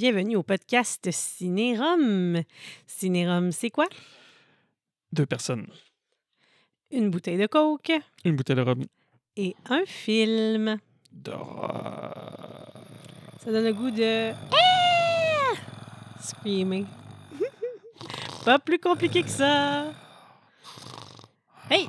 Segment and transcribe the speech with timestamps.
[0.00, 2.40] Bienvenue au podcast Cinérum.
[2.86, 3.86] Cinérum, c'est quoi?
[5.10, 5.66] Deux personnes.
[6.92, 7.90] Une bouteille de coke
[8.24, 8.84] Une bouteille de rhum.
[9.36, 10.78] et un film.
[11.24, 12.14] Ça
[13.46, 14.30] donne le goût de...
[14.52, 15.54] Ah!
[16.22, 16.86] Screamer.
[18.44, 19.92] Pas plus compliqué que ça.
[21.68, 21.88] Hey!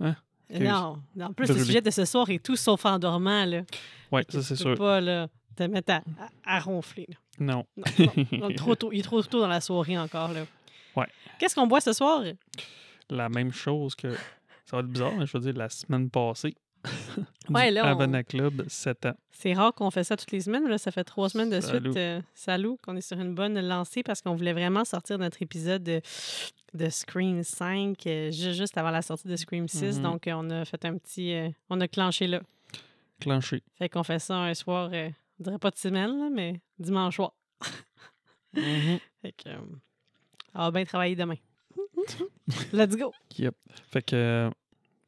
[0.00, 0.16] Hein?
[0.50, 3.62] Non, en plus, le sujet de ce soir est tout sauf endormant, là.
[4.10, 4.76] Ouais, ça c'est peux sûr.
[4.76, 6.02] pas, là, te mettre à,
[6.44, 7.16] à- à ronfler, là.
[7.38, 7.64] Non.
[7.76, 8.90] Non, non, non, trop tôt.
[8.92, 10.44] Il est trop tôt dans la soirée encore, là.
[10.96, 11.06] Ouais.
[11.38, 12.22] Qu'est-ce qu'on boit ce soir?
[13.10, 14.12] La même chose que.
[14.64, 16.54] Ça va être bizarre, mais je veux dire, la semaine passée.
[17.48, 19.14] Ouais, là, on- Havana Club, 7 ans.
[19.30, 20.68] C'est rare qu'on fait ça toutes les semaines.
[20.68, 21.96] Là, ça fait trois semaines de suite.
[21.96, 25.82] euh, salut, qu'on est sur une bonne lancée parce qu'on voulait vraiment sortir notre épisode
[25.82, 26.00] de,
[26.74, 29.96] de Scream 5 euh, ju- juste avant la sortie de Scream 6.
[29.98, 30.02] Mhm.
[30.02, 31.34] Donc, euh, on a fait un petit.
[31.34, 32.40] euh, on a clenché là.
[33.20, 33.62] Clenché.
[33.78, 34.90] Fait qu'on fait ça un soir,
[35.40, 37.32] on dirait pas de semaine, là, mais dimanche soir.
[38.54, 38.98] Mhm.
[39.22, 39.48] Fait que.
[39.48, 39.58] euh,
[40.54, 41.36] on va bien travailler demain.
[42.72, 43.12] Let's go!
[43.38, 43.54] Yep.
[43.90, 44.50] Fait que.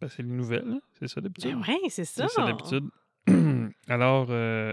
[0.00, 1.56] ben, c'est les nouvelles, c'est ça d'habitude.
[1.66, 2.26] Ben c'est ça.
[2.28, 2.88] C'est ça d'habitude.
[3.88, 4.72] Alors, euh,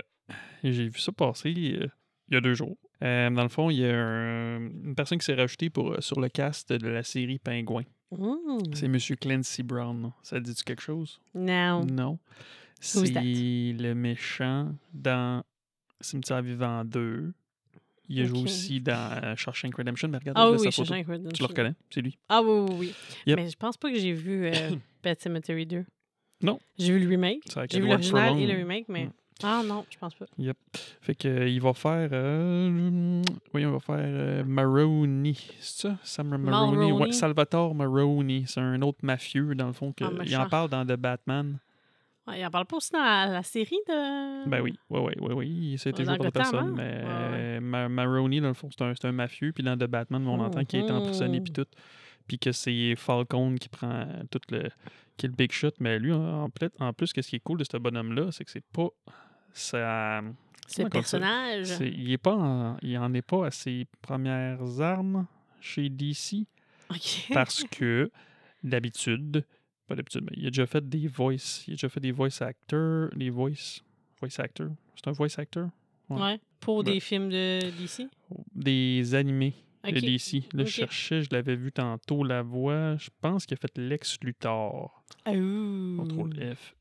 [0.64, 1.88] j'ai vu ça passer euh,
[2.30, 2.78] il y a deux jours.
[3.04, 6.20] Euh, dans le fond, il y a un- une personne qui s'est rajoutée pour, sur
[6.22, 7.84] le cast de la série Pingouin.
[8.12, 8.74] Mm.
[8.74, 8.98] C'est M.
[9.20, 10.12] Clancy Brown.
[10.22, 11.20] Ça te dit quelque chose?
[11.34, 11.84] Non.
[11.86, 12.20] Non.
[12.82, 15.44] C'est le méchant dans
[16.00, 17.32] Cimetière Vivant 2.
[18.10, 18.46] Il a joué Ok.
[18.46, 20.10] aussi dans euh, Shawshank Redemption.
[20.10, 20.94] Mais regarde, Ah là, oui, sa photo.
[20.94, 21.30] Redemption.
[21.34, 21.74] Tu le reconnais?
[21.90, 22.18] C'est lui.
[22.28, 22.94] Ah oui, oui, oui.
[23.28, 23.38] Yep.
[23.40, 24.52] Mais je pense pas que j'ai vu euh,
[25.02, 25.86] Pet Cemetery 2.
[26.44, 26.60] Non.
[26.78, 27.44] J'ai vu le remake.
[27.70, 29.06] J'ai vu l'original et le remake, mais.
[29.06, 29.12] Mm.
[29.44, 30.26] Ah non, je pense pas.
[31.02, 32.10] Fait que euh, il va faire.
[32.12, 33.22] Euh,
[33.54, 35.34] oui, on va faire euh, Maroney.
[35.60, 35.98] C'est ça?
[36.04, 36.78] Sam Maroney.
[36.78, 36.92] Mulroney?
[36.92, 38.44] Ouais, Salvatore Maroney.
[38.46, 39.94] C'est un autre mafieux, dans le fond.
[39.94, 41.58] Que, Ah, il en parle dans The Batman.
[42.28, 44.48] Ouais, il en parle pas aussi dans la, la série de.
[44.48, 45.76] Ben oui, oui, oui, oui, oui.
[45.80, 46.80] C'était joué par la Gotham, personne.
[46.80, 47.32] hein?
[47.32, 49.52] Mais Ouais, Ma- Maroney, dans le fond, c'est un, c'est un mafieux.
[49.54, 51.42] Puis dans The Batman, on entend qu'il est emprisonné.
[51.42, 51.66] Puis tout.
[52.28, 54.70] Puis que c'est Falcon qui prend tout le.
[55.18, 55.72] qui est le big shot.
[55.80, 56.48] Mais lui, en,
[56.80, 58.88] en plus, qu'est-ce qui est cool de ce bonhomme-là, c'est que c'est pas.
[59.54, 60.22] Ça.
[60.68, 60.90] Ce ça?
[60.90, 61.66] personnage.
[61.66, 65.26] C'est- il est pas en, il en est pas à ses premières armes
[65.60, 66.46] chez DC
[67.34, 68.10] parce que
[68.64, 69.44] d'habitude,
[69.92, 72.42] pas d'habitude, mais il a déjà fait des voice, il a déjà fait des voice
[72.42, 73.82] actors, des voice,
[74.20, 74.70] voice actors.
[74.96, 75.70] C'est un voice actor,
[76.10, 76.40] Ouais.
[76.60, 76.84] Pour Ouais.
[76.84, 78.08] des films de DC.
[78.54, 79.54] des animés
[79.84, 80.44] de DC.
[80.54, 82.98] Là, je cherchais, je l'avais vu tantôt la voix.
[82.98, 85.04] Je pense qu'il a fait Lex Luthor.
[85.26, 85.32] Ah.
[85.34, 86.76] Contrôle F.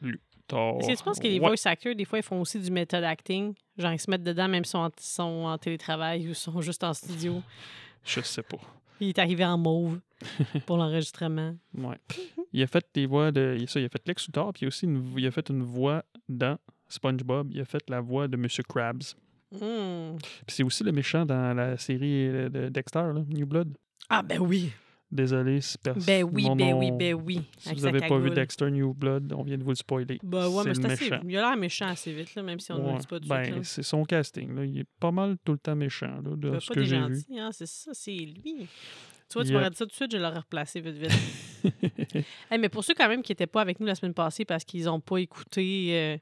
[0.00, 0.80] Luthor.
[0.80, 1.46] Est-ce que tu penses que les Ouais.
[1.48, 3.54] voice actors, des fois, ils font aussi du method acting?
[3.76, 6.94] Genre, ils se mettent dedans même sont en, sont en télétravail ou sont juste en
[6.94, 7.42] studio.
[8.04, 8.58] Je sais pas.
[9.00, 10.00] Il est arrivé en mauve
[10.66, 11.54] pour l'enregistrement.
[11.76, 11.96] Ouais.
[12.52, 13.56] Il a fait des voix de.
[13.58, 15.48] il- Ça, il a fait Lex Luthor, puis il a aussi une, il a fait
[15.50, 17.50] une voix dans SpongeBob.
[17.52, 19.02] Il a fait la voix de Monsieur Krabs.
[19.52, 20.16] Hmm.
[20.46, 23.76] Puis c'est aussi le méchant dans la série euh, de Dexter, là, New Blood.
[24.10, 24.70] Ah, ben oui.
[25.10, 26.02] Désolé, si personne.
[26.04, 27.40] Ben oui, ben oui, ben oui.
[27.58, 28.30] Si Avec vous n'avez pas vu.
[28.30, 30.18] Dexter New Blood, on vient de vous le spoiler.
[30.22, 31.10] Ben ouais, mais c'est assez.
[31.10, 31.22] méchant.
[31.26, 32.92] Il a l'air méchant assez vite, là, même si on ne Ouais.
[32.92, 33.62] le dit pas tout de ben, là.
[33.62, 34.54] c'est son casting.
[34.54, 34.64] Là.
[34.66, 36.98] Il est pas mal tout le temps méchant, là, de Ben, ce pas que j'ai
[37.00, 37.24] vu.
[37.38, 38.66] hein, c'est ça, c'est lui.
[39.30, 39.56] Tu vois, tu Yep.
[39.58, 41.10] m'aurais dit ça tout de suite, je l'aurais replacé vite, vite.
[42.50, 44.64] Hey, mais pour ceux quand même qui n'étaient pas avec nous la semaine passée parce
[44.64, 46.16] qu'ils n'ont pas écouté euh,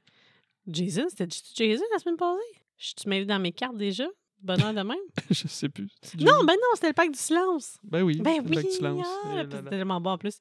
[0.67, 2.39] Jason, c'était Jason la semaine passée?
[2.77, 4.05] Je suis mêlée dans mes cartes déjà?
[4.41, 4.97] Bonheur de même?
[5.29, 5.89] je sais plus.
[6.01, 7.77] C'est non, ben non, c'était le pack du silence.
[7.83, 8.19] Ben oui.
[8.21, 9.07] Ben le oui, lac du silence.
[9.25, 10.37] ah, c'était tellement bon en plus.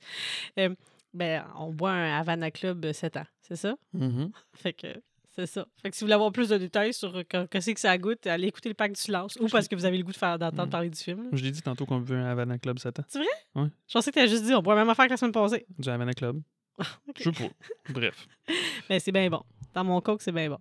[0.58, 0.74] Euh,
[1.14, 3.74] ben, on boit un Havana Club euh, 7 ans, c'est ça?
[3.94, 4.30] Mhm.
[4.54, 4.86] Fait que
[5.34, 5.66] c'est ça.
[5.82, 7.96] Fait que si vous voulez avoir plus de détails sur euh, que- qu'est-ce que ça
[7.98, 10.16] goûte, allez écouter le pack du silence ou parce que vous avez le goût de
[10.16, 10.70] faire d'entendre Mm.
[10.70, 11.24] parler du film.
[11.24, 11.28] là.
[11.32, 13.02] Je l'ai dit tantôt qu'on veut un Havana Club Satan.
[13.14, 13.22] Je
[13.92, 15.66] pensais que tu juste dit on boit la même affaire que la semaine passée.
[15.78, 16.40] Du Havana Club.
[17.08, 17.16] Ok.
[17.18, 17.52] Je sais pas.
[17.92, 18.26] Bref.
[18.90, 19.42] Mais c'est bien bon.
[19.72, 20.58] Dans mon coke, c'est bien bon.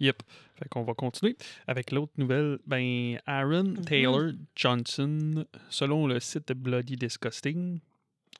[0.00, 0.22] Yep.
[0.56, 1.36] Fait qu'on va continuer
[1.66, 2.58] avec l'autre nouvelle.
[2.66, 3.84] Ben, Aaron Mhm.
[3.84, 7.80] Taylor Johnson, selon le site Bloody Disgusting,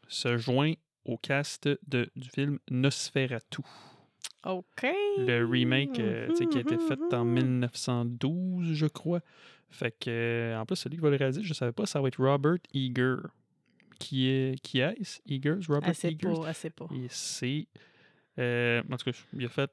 [0.09, 0.75] se joint
[1.05, 3.63] au cast de, du film Nosferatu.
[4.47, 4.83] OK.
[5.19, 7.35] Le remake euh, qui a été fait en Mhm.
[7.35, 9.21] 1912, je crois.
[9.71, 12.09] Fait que, euh, en plus, celui qui va le réaliser, je savais pas, ça va
[12.09, 13.17] être Robert Eager.
[13.99, 14.95] Qui est qui est
[15.27, 15.61] Eagers?
[15.69, 16.33] Robert sait Eagers?
[16.35, 16.87] pas, elle sait pas.
[16.95, 17.67] Et c'est.
[18.39, 19.71] euh, en tout cas, il a fait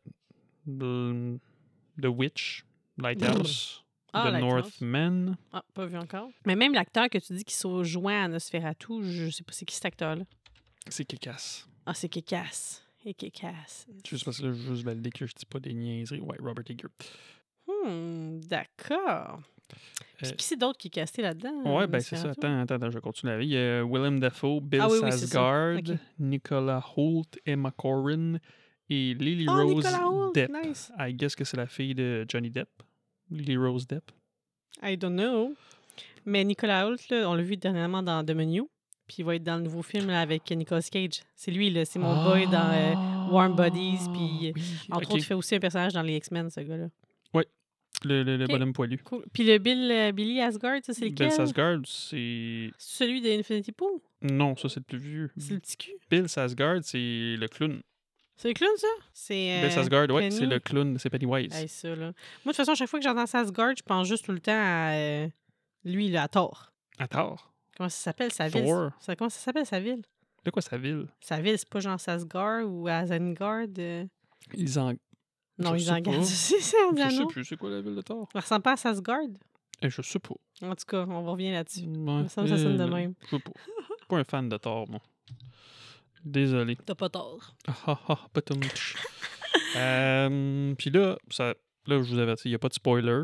[2.01, 2.65] The, Witch,
[2.97, 3.83] Lighthouse,
[4.13, 4.41] Ah, The.
[4.41, 5.37] Northman.
[5.53, 6.29] Ah, pas vu encore.
[6.45, 9.65] Mais même l'acteur que tu dis qui se joint à Nosferatu, je sais pas c'est
[9.65, 10.23] qui cet acteur-là?
[10.89, 11.67] C'est Kick-Ass.
[11.85, 12.81] Ah, c'est Kekas.
[13.05, 13.85] Et Kekas.
[14.07, 16.19] Juste parce que là, je veux juste valider que je dis pas des niaiseries.
[16.19, 16.87] Ouais, Robert Eager.
[17.67, 19.39] Hmm, d'accord.
[20.17, 21.77] Puis Euh, qui c'est d'autre qui est casté là-dedans?
[21.77, 22.31] Ouais, ben c'est ça.
[22.31, 23.45] Attends, attends, attends, je continue avec.
[23.47, 24.99] Il y a Willem Dafoe, Bill Ah oui.
[24.99, 25.79] Sasgard.
[26.19, 28.37] Nicolas Hoult, Emma Corrin
[28.89, 29.85] et Lily Oh, Rose
[30.33, 30.51] Depp.
[30.51, 30.91] nice.
[30.99, 32.69] I guess que c'est la fille de Johnny Depp.
[33.29, 34.11] Lily Rose Depp.
[34.83, 35.53] I don't know.
[36.25, 38.63] Mais Nicolas Hoult, là, on l'a vu dernièrement dans The Menu.
[39.07, 41.21] Puis il va être dans le nouveau film là, avec Nicolas Cage.
[41.35, 45.17] C'est lui, là, c'est mon boy dans euh, Warm Bodies, puis, Ah, oui, Entre autres,
[45.17, 46.87] il fait aussi un personnage dans les X-Men, ce gars-là.
[48.03, 48.49] Le, le- le Ok.
[48.51, 48.97] bonhomme poilu.
[48.97, 49.23] Cool.
[49.31, 51.27] Puis le Bill, euh, Billy Asgard, ça, c'est lequel?
[51.27, 52.71] Bill Sasgard, c'est.
[52.79, 53.99] Celui de Infinity Pool?
[54.23, 55.29] Non, ça, c'est le plus vieux.
[55.37, 55.91] C'est le petit cul.
[56.09, 56.97] Bill Sasgard, c'est
[57.37, 57.79] le clown.
[58.41, 58.87] C'est le clown, ça?
[59.13, 59.51] C'est.
[59.59, 61.53] euh, Bill Sasgard, ouais, c'est le clown, c'est Pennywise.
[61.53, 62.05] Hey, ça, là.
[62.05, 64.51] Moi, de toute façon, chaque fois que j'entends Sasgard, je pense juste tout le temps
[64.51, 65.27] à euh,
[65.85, 66.71] lui, là, à Thor.
[66.97, 67.53] À tort.
[67.77, 68.65] Comment ça s'appelle, sa ville?
[68.65, 68.89] Thor?
[68.99, 70.01] Ça, comment ça s'appelle, sa ville?
[70.43, 71.05] De quoi sa ville?
[71.19, 73.67] Sa ville, c'est pas genre Sasgard ou Asgard?
[73.77, 74.05] euh,
[74.55, 74.93] Ils en.
[75.59, 76.17] Non, Je ils en gardent.
[76.21, 76.23] pas.
[76.25, 78.27] C'est ça, Je sais plus, c'est quoi la ville de Thor?
[78.33, 79.19] Ça ressemble pas à Sasgard?
[79.83, 80.33] Eh, Je sais pas.
[80.63, 81.81] En tout cas, on revient là-dessus.
[81.81, 83.13] Ouais, me semble que ça sonne de euh, même.
[83.25, 83.51] Je sais pas.
[83.55, 84.99] Je suis pas un fan de Thor, moi.
[86.23, 86.77] Désolé.
[86.85, 87.55] T'as pas tort.
[87.67, 88.41] Ah ah ah, pas.
[89.75, 91.53] Euh, Puis là, ça,
[91.87, 93.23] là, je vous avertis, il n'y a pas de spoiler.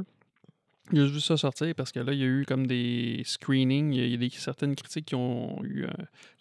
[0.94, 3.94] J'ai juste vu ça sortir parce que là, il y a eu comme des screenings.
[3.94, 5.90] Il y a, y a des, certaines critiques qui ont eu euh,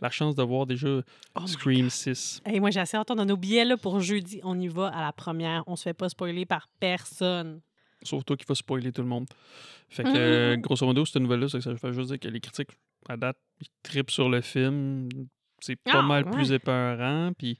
[0.00, 1.00] la chance de voir déjà
[1.34, 2.42] Oh Scream 6.
[2.44, 3.10] Hey, moi, j'ai assez hâte.
[3.10, 4.40] On a nos billets là, pour jeudi.
[4.44, 5.64] On y va à la première.
[5.66, 7.60] On se fait pas spoiler par personne.
[8.02, 9.26] Sauf toi qui vas spoiler tout le monde.
[9.88, 10.60] Fait que, euh, Mhm.
[10.62, 12.70] grosso modo, cette nouvelle-là, c'est que ça veut juste dire que les critiques,
[13.08, 15.08] à date, ils trippent sur le film.
[15.60, 16.30] C'est pas Ah, mal ouais.
[16.32, 17.32] plus épeurant.
[17.36, 17.56] Puis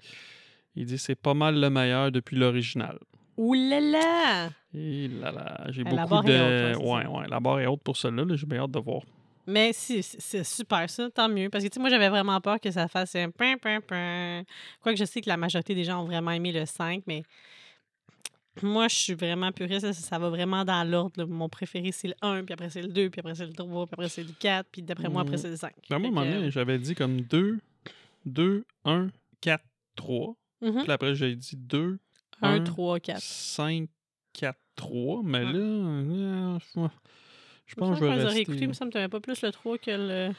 [0.75, 2.99] il dit c'est pas mal le meilleur depuis l'original.
[3.39, 4.49] Ouh là là!
[4.75, 6.33] Et là là, j'ai la beaucoup barre de.
[6.33, 8.25] est haute, ouais, c'est ouais, ouais, la barre est haute pour celle-là.
[8.25, 9.03] là, J'ai bien hâte de voir.
[9.49, 11.49] Mais si, c'est super ça, tant mieux.
[11.51, 14.43] Parce que tu sais, moi, j'avais vraiment peur que ça fasse un pin, pin, pin.
[14.81, 17.23] Quoique je sais que la majorité des gens ont vraiment aimé le 5, mais
[18.63, 19.81] moi, je suis vraiment puriste.
[19.81, 21.27] Ça, ça va vraiment dans l'ordre.
[21.27, 23.87] Mon préféré, c'est le 1, puis après, c'est le 2, puis après, c'est le 3,
[23.87, 25.39] puis après, c'est le 4, puis d'après moi, après, Mm.
[25.39, 25.73] c'est le 5.
[25.91, 27.59] Ben, à un moment donné, j'avais dit comme 2,
[28.27, 29.09] 2, 1,
[29.41, 29.65] 4,
[29.97, 30.35] 3.
[30.61, 30.83] Mhm.
[30.83, 31.99] Puis après, j'ai dit 2,
[32.43, 33.21] 1, un, 3, 4.
[33.21, 33.89] 5,
[34.33, 35.23] 4, 3.
[35.25, 35.53] Mais Ouais.
[35.53, 36.81] là, euh, je
[37.67, 38.41] je pense que je vais les aurais rester.
[38.43, 40.35] écoutés, il me semble que pas plus le 3 que le.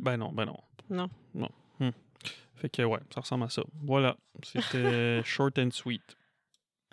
[0.00, 0.56] Ben non, ben non.
[0.90, 1.10] Non.
[1.34, 1.48] Non.
[1.80, 1.90] Hmm.
[2.56, 3.62] Fait que ouais, ça ressemble à ça.
[3.82, 4.16] Voilà.
[4.42, 6.16] C'était short and sweet.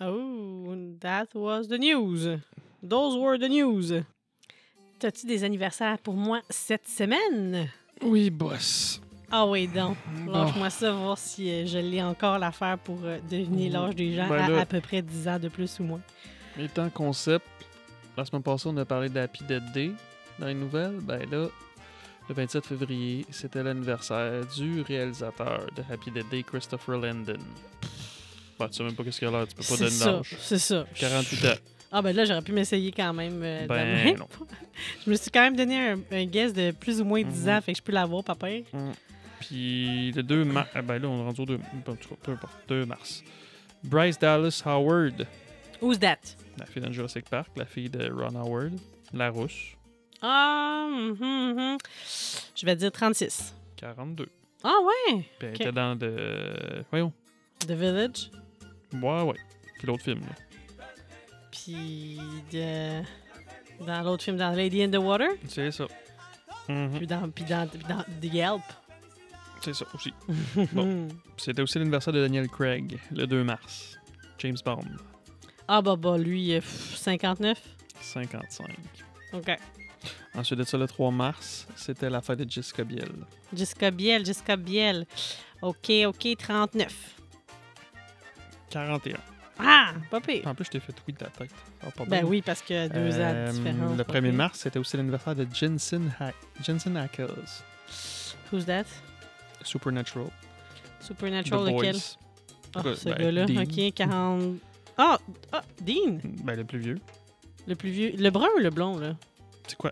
[0.02, 2.40] Oh, that was the news.
[2.84, 4.04] Those were the news.
[5.00, 7.70] T'as-tu des anniversaires pour moi cette semaine?
[8.02, 9.02] Oui, boss.
[9.32, 9.98] Ah oui, donc.
[10.28, 14.28] Lâche-moi ça, voir si euh, je l'ai encore l'affaire pour euh, deviner l'âge des gens
[14.30, 16.02] Ben à là- à peu près 10 ans de plus ou moins.
[16.60, 17.46] Étant concept,
[18.16, 19.92] la semaine passée, on a parlé d'Happy Dead Day
[20.40, 21.00] dans les nouvelles.
[21.02, 21.48] Ben là,
[22.30, 27.34] le 27 février, c'était l'anniversaire du réalisateur de Happy Dead Day, Christopher Landon.
[28.60, 30.12] Ben, tu sais même pas qu'est-ce qu'il a l'air, tu peux pas C'est donner ça,
[30.14, 30.36] l'âge.
[30.40, 30.86] c'est ça.
[30.96, 31.50] 48 ans.
[31.98, 33.42] Ah ben là, j'aurais pu m'essayer quand même.
[33.42, 34.28] euh, de Ben non.
[35.06, 37.50] Je me suis quand même donné un, un guess de plus ou moins 10 Mhm.
[37.50, 38.48] ans, fait que je peux l'avoir, papa.
[39.40, 40.70] Puis le 2 mars.
[40.84, 41.60] Ben là, on est rendu au 2.
[41.88, 42.54] En tout cas, peu importe.
[42.68, 43.24] 2 mars.
[43.84, 45.26] Bryce Dallas Howard,
[45.82, 46.18] Who's that?
[46.58, 48.74] la fille dans Jurassic Park, la fille de Ron Howard,
[49.14, 49.76] la rousse,
[50.22, 51.16] Ah, mhm,
[51.56, 51.78] mhm.
[52.56, 53.54] je vais dire 36.
[53.78, 54.28] 42.
[54.64, 56.84] Ah ouais, Puis elle était dans de.
[56.90, 57.14] Voyons.
[57.60, 58.32] The Village?
[58.94, 59.36] Ouais, ouais.
[59.78, 60.36] Puis l'autre film, là.
[61.64, 62.20] Puis
[62.52, 63.02] de...
[63.86, 65.30] dans l'autre film, dans Lady in the Water.
[65.48, 65.86] C'est ça.
[66.68, 66.98] Mhm.
[66.98, 68.64] Puis dans, puis dans, puis dans The Yelp.
[69.62, 70.14] C'est ça aussi.
[70.74, 71.08] Bon.
[71.38, 73.98] C'était aussi l'anniversaire de Daniel Craig, le 2 mars.
[74.40, 74.84] James Bond,
[75.68, 77.60] Ah bah bah, lui, euh, pff, 59.
[78.02, 78.68] 55.
[79.34, 79.58] OK.
[80.36, 83.10] Ensuite de ça, le 3 mars, c'était la fête de Jessica Biel.
[83.54, 85.08] Jessica Biel, Jessica Biel.
[85.62, 87.16] OK, OK, 39.
[88.70, 89.35] 41.
[89.60, 90.46] Ah, pas pire.
[90.48, 91.52] En plus, je t'ai fait oui de ta tête.
[91.82, 92.24] Pas Ben bien.
[92.30, 93.98] oui, parce que deux Euh, ans de différence.
[93.98, 94.34] Le pas 1er pire.
[94.34, 96.32] mars, c'était aussi l'anniversaire de Jensen, ha
[96.62, 97.30] Jensen Ackles.
[98.52, 98.84] Who's that?
[99.64, 100.28] Supernatural.
[101.00, 101.94] Supernatural, The lequel?
[101.94, 102.18] Boys.
[102.76, 103.46] Ah, Ben, ce gars-là.
[103.46, 103.62] Dean.
[103.64, 104.56] OK, 40...
[104.98, 105.18] Ah,
[105.52, 107.00] ah, Dean, Ben, le plus vieux.
[107.68, 108.14] le plus vieux.
[108.18, 109.16] Le brun ou le blond, là?
[109.68, 109.92] C'est quoi?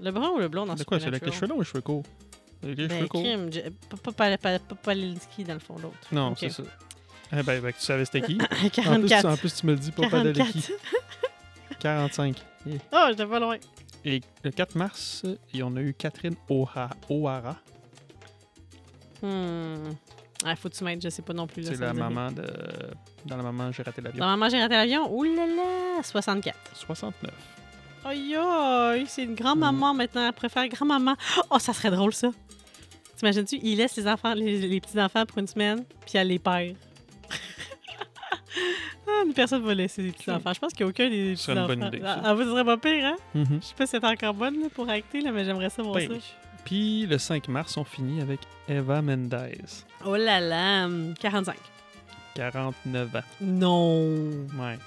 [0.00, 0.98] Le brun ou le blond dans C'est quoi?
[1.00, 2.02] C'est avec les cheveux longs ou les cheveux courts?
[2.62, 3.22] Les Ben, cheveux courts?
[3.22, 3.50] crime,
[3.90, 5.96] pas- pas- pas- pas- dans le fond, l'autre.
[6.10, 6.38] Non, Ok.
[6.40, 6.62] c'est ça.
[7.32, 8.38] Eh ben, ben, tu savais c'était qui?
[8.42, 9.24] En plus, 44.
[9.26, 10.52] en plus, tu me le dis pas pas de 44.
[10.52, 10.72] qui.
[11.80, 12.36] 45.
[12.68, 13.56] Et, Oh, j'étais pas loin.
[14.04, 17.56] et le 4 mars, et on a eu Catherine O'Ha- O'Hara.
[19.22, 19.90] Hmm.
[20.44, 21.64] Ah, faut que tu m'aides, je sais pas non plus.
[21.64, 22.44] C'est la maman de.
[23.24, 24.20] Dans la maman, j'ai raté l'avion.
[24.20, 25.10] Dans Maman, j'ai raté l'avion?
[25.14, 26.54] Ouh là là, 64.
[26.74, 27.32] 69.
[28.04, 29.96] Aïe aïe, c'est une grand-maman Mm.
[29.96, 30.26] maintenant.
[30.26, 31.14] Elle préfère grand-maman.
[31.50, 32.30] Oh, ça serait drôle, ça.
[33.16, 36.74] T'imagines-tu, il laisse les enfants, les, les petits-enfants pour une semaine, puis elle les perd.
[39.06, 40.52] Ah, une personne va laisser les petits-enfants.
[40.54, 41.66] Je pense qu'il n'y a aucun des serait une petits-enfants.
[41.66, 42.14] bonne idée, ça.
[42.18, 43.16] Ah, ah, vous serait pas pire, hein?
[43.34, 43.58] Mhm.
[43.60, 45.94] Je sais pas si c'est encore bonne là, pour acter, là, mais j'aimerais ça voir
[45.96, 46.14] Ben ça.
[46.14, 46.20] oui.
[46.64, 49.36] Puis le 5 mars, on finit avec Eva Mendes.
[50.06, 51.56] Oh là là, hum, 45.
[52.34, 53.20] 49 ans.
[53.40, 54.00] Non.
[54.58, 54.78] Ouais.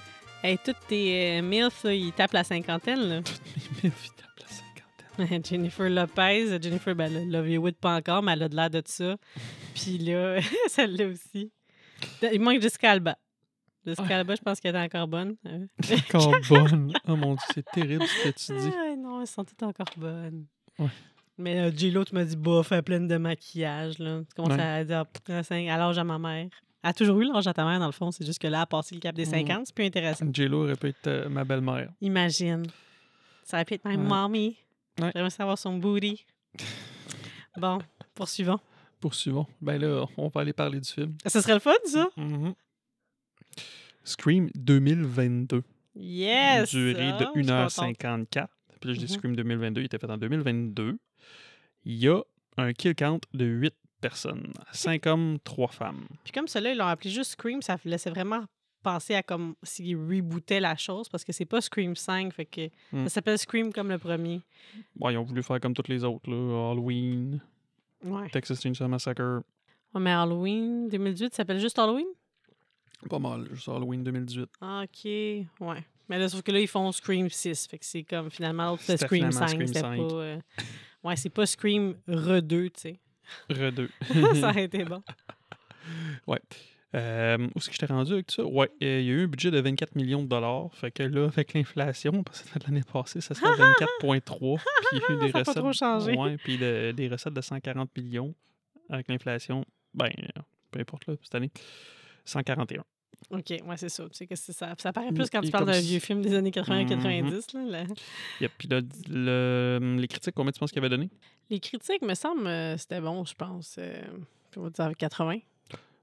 [0.42, 3.00] Hey, toutes tes euh, MILF, là, ils tapent la cinquantaine.
[3.08, 3.22] Là.
[3.22, 4.46] Toutes mes filles tapent la
[5.26, 5.44] cinquantaine.
[5.48, 6.60] Jennifer Lopez.
[6.62, 9.16] Jennifer, ben, là, L'Hollywood pas encore, mais elle a de l'air de ça.
[9.74, 11.50] Puis là, celle-là aussi.
[12.32, 13.16] Il manque Jessica Alba.
[13.86, 14.12] Ouais.
[14.12, 15.36] Alba, je pense qu'elle est encore bonne.
[15.46, 15.66] Euh,
[16.14, 16.92] Encore bonne.
[17.06, 18.74] Oh mon dieu, c'est terrible ce que tu dis.
[18.76, 20.46] Ah, non, elles sont toutes encore bonnes.
[20.78, 20.88] Ouais.
[21.38, 23.98] Mais euh, J-Lo, tu m'as dit, bof, elle est pleine de maquillage.
[23.98, 24.20] Là.
[24.28, 24.62] Tu commences Ouais.
[24.62, 26.48] à dire, pff, à l'âge à ma mère.
[26.82, 28.10] Elle a toujours eu l'âge à ta mère, dans le fond.
[28.10, 29.30] C'est juste que là, elle a passé le cap des Mhm.
[29.32, 29.66] 50.
[29.66, 30.26] C'est plus intéressant.
[30.32, 31.90] J-Lo aurait pu être euh, ma belle-mère.
[32.00, 32.64] Imagine.
[33.44, 33.96] Ça aurait pu être ma Ouais.
[33.96, 34.56] mommy.
[35.00, 35.10] Ouais.
[35.14, 36.24] J'aimerais savoir son booty.
[37.56, 37.78] bon,
[38.14, 38.58] poursuivons.
[39.00, 39.46] Poursuivons.
[39.60, 41.16] Ben là, on va aller parler du film.
[41.24, 42.08] Ce serait le fun, ça?
[42.16, 42.52] Mhm.
[44.08, 45.62] Scream 2022.
[45.94, 46.70] Yes!
[46.70, 47.98] Durée Ah, de je suis contente.
[48.36, 48.46] 1h54.
[48.80, 49.08] Puis là, je dis.
[49.08, 50.98] Scream 2022, il était fait en 2022.
[51.84, 52.20] Il y a
[52.56, 54.52] un kill count de 8 personnes.
[54.72, 56.06] 5 hommes, 3 femmes.
[56.24, 58.44] Puis comme cela, ils l'ont appelé juste Scream, ça laissait vraiment
[58.82, 62.68] penser à comme s'ils rebootaient la chose parce que c'est pas Scream 5, fait que
[62.92, 63.04] Mm.
[63.04, 64.40] ça s'appelle Scream comme le premier.
[65.00, 66.30] Ouais, ils ont voulu faire comme toutes les autres.
[66.30, 66.70] Là.
[66.72, 67.40] Halloween,
[68.04, 68.28] Ouais.
[68.30, 69.42] Texas Chainsaw Massacre.
[69.94, 72.06] Ouais, mais Halloween 2018, ça s'appelle juste Halloween?
[73.08, 74.48] Pas mal, juste Halloween 2018.
[74.60, 75.46] Ah, OK, ouais.
[76.08, 78.98] Mais là, sauf que là, ils font Scream 6, fait que c'est comme finalement Scream
[79.08, 79.96] finalement 5, Scream c'était 5.
[80.08, 80.14] pas...
[80.14, 80.38] euh,
[81.04, 83.00] Ouais, c'est pas Scream re 2, tu sais.
[83.50, 83.88] Re 2.
[84.40, 85.02] ça aurait été bon.
[86.26, 86.40] Ouais.
[86.94, 88.42] Euh, où est-ce que j'étais rendu avec ça?
[88.44, 90.70] Ouais, euh, il y a eu un budget de 24 millions de dollars.
[90.74, 93.48] Fait que là, avec l'inflation, parce que l'année passée, ça serait
[93.92, 94.58] 24,3.
[94.58, 95.54] Puis il y a eu des Ça a pas recettes.
[95.62, 96.16] trop changé.
[96.16, 98.34] Ouais, puis de- des recettes de 140 millions.
[98.90, 100.10] Avec l'inflation, ben,
[100.70, 101.50] peu importe, là, cette année,
[102.28, 102.84] 141.
[103.30, 104.04] OK, ouais, c'est ça.
[104.04, 104.74] Tu sais que c'est ça.
[104.78, 107.54] Ça paraît plus quand tu parles d'un vieux film des années 80-90.
[107.54, 107.70] Mhm.
[107.70, 107.86] là, là.
[108.40, 108.80] Yep, puis là,
[109.10, 111.10] le- les critiques, combien tu penses qu'il avait donné?
[111.50, 113.76] Les critiques, me semble, euh, c'était bon, je pense.
[113.78, 114.02] euh,
[114.56, 115.38] on va dire 80.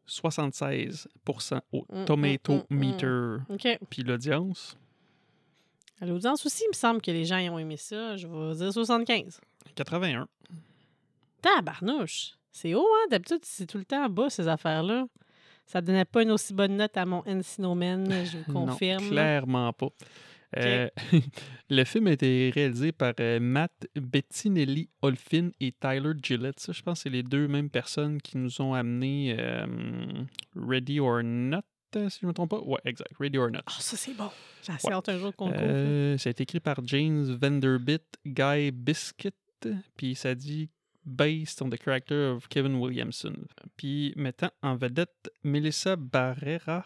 [0.08, 2.64] 76% au Tomato.
[2.70, 3.38] Meter.
[3.50, 3.80] OK.
[3.90, 4.78] Puis l'audience,
[6.02, 8.18] À l'audience aussi, il me semble que les gens y ont aimé ça.
[8.18, 9.40] Je vais dire 75.
[9.76, 10.28] 81.
[11.42, 12.34] Tabarnouche!
[12.52, 13.08] C'est haut, hein?
[13.10, 15.06] D'habitude, c'est tout le temps bas, ces affaires-là.
[15.66, 19.10] Ça donnait pas une aussi bonne note à mon Encino Man, je vous Non, confirme.
[19.10, 19.88] clairement pas.
[20.58, 20.88] Euh,
[21.70, 26.60] le film a été réalisé par euh, Matt Bettinelli Olfin et Tyler Gillette.
[26.60, 29.66] Ça, je pense que c'est les deux mêmes personnes qui nous ont amené euh,
[30.56, 31.62] Ready or Not,
[31.94, 32.60] si je ne me trompe pas.
[32.62, 33.12] Ouais, exact.
[33.20, 33.60] Ready or Not.
[33.66, 34.30] Ah, ça, c'est bon.
[34.66, 34.94] J'ai assez Ouais.
[34.94, 39.32] hâte un jour qu'on ça a été écrit par James Vanderbilt, Guy Biscuit,
[39.98, 40.70] puis ça dit
[41.06, 43.46] based on the character of Kevin Williamson.
[43.78, 46.86] Puis mettant en vedette Melissa Barrera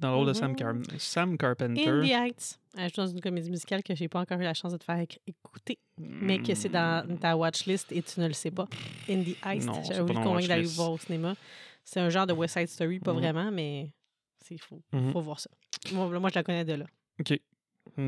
[0.00, 1.86] dans le rôle de Sam, Car- Sam Carpenter.
[1.88, 2.58] In the Heights.
[2.78, 4.78] Euh, je suis dans une comédie musicale que j'ai pas encore eu la chance de
[4.78, 7.18] te faire éc- écouter, mais que c'est dans Hmm.
[7.18, 8.66] ta watchlist et tu ne le sais pas.
[9.08, 9.68] In the Heights.
[9.88, 11.34] J'avais voulu convaincre d'aller voir au cinéma.
[11.84, 13.18] C'est un genre de West Side Story, pas Mhm.
[13.20, 13.92] vraiment, mais
[14.42, 14.80] c'est fou.
[14.92, 15.12] Mhm.
[15.12, 15.50] Faut voir ça.
[15.92, 16.84] Moi, moi, je la connais de là.
[17.18, 17.38] OK.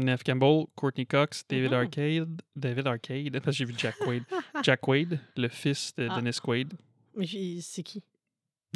[0.00, 1.76] Neve Campbell, Courtney Cox, David Mhm.
[1.76, 4.24] Arcade, David Arcade, parce que j'ai vu Jack Quaid.
[4.64, 6.20] Jack Quaid, le fils de Ah.
[6.20, 6.74] Dennis Quaid.
[7.14, 7.26] Mais
[7.60, 8.02] c'est qui?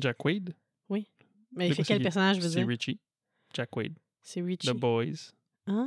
[0.00, 0.54] Jack Quaid,
[0.88, 2.64] Mais C'est il fait quel personnage, veux c'est?
[2.64, 3.00] Richie.
[3.54, 4.68] Jack Quaid, C'est Richie.
[4.68, 5.32] The Boys.
[5.66, 5.86] Ah,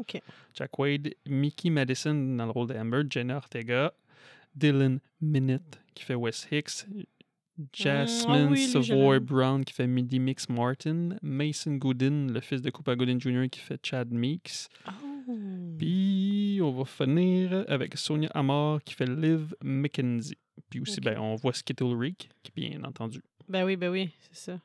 [0.00, 0.22] OK.
[0.54, 3.92] Jack Quaid, Mickey Madison dans le rôle d'Amber, Jenna Ortega,
[4.54, 6.86] Dylan Minute qui fait Wes Hicks,
[7.72, 9.20] Jasmine ah oui, Savoy.
[9.20, 13.48] Brown qui fait Mindy Mix Martin, Mason Goodin, le fils de Cooper Goodin Jr.
[13.50, 14.68] qui fait Chad Meeks.
[14.88, 14.92] Oh.
[15.78, 20.38] Puis on va finir avec Sonia Amar qui fait Liv McKenzie.
[20.68, 23.22] Puis aussi, ben, on voit Skittle Rick, qui bien entendu.
[23.48, 24.60] Ben oui, ben oui, c'est ça.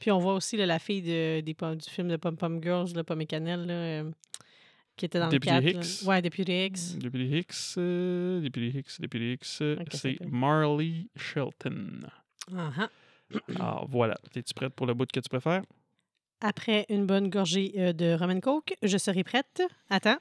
[0.00, 2.92] Puis on voit aussi là, la fille de, des, du film de Pom Pom Girls,
[2.94, 4.10] là, Pomme et Cannelle, là, euh,
[4.98, 5.84] qui était dans Deputy le cadre.
[5.84, 6.06] Hicks.
[6.06, 6.98] Ouais, Deputy Hicks.
[6.98, 9.62] Deputy Hicks, euh, Deputy Hicks, Deputy Hicks,
[9.92, 10.20] c'est.
[10.26, 12.00] Marley Shelton.
[12.54, 12.88] Ah, ah.
[13.56, 15.62] Alors voilà, es-tu prête pour le bout que tu préfères?
[16.40, 19.62] Après une bonne gorgée euh, de rum and coke, je serai prête.
[19.90, 20.18] Attends.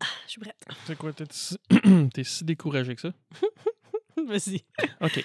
[0.00, 0.56] Ah, je suis prête.
[0.86, 1.56] C'est quoi, t'es si...
[2.12, 3.12] t'es si découragé que ça?
[4.26, 4.62] Vas-y.
[5.00, 5.24] OK.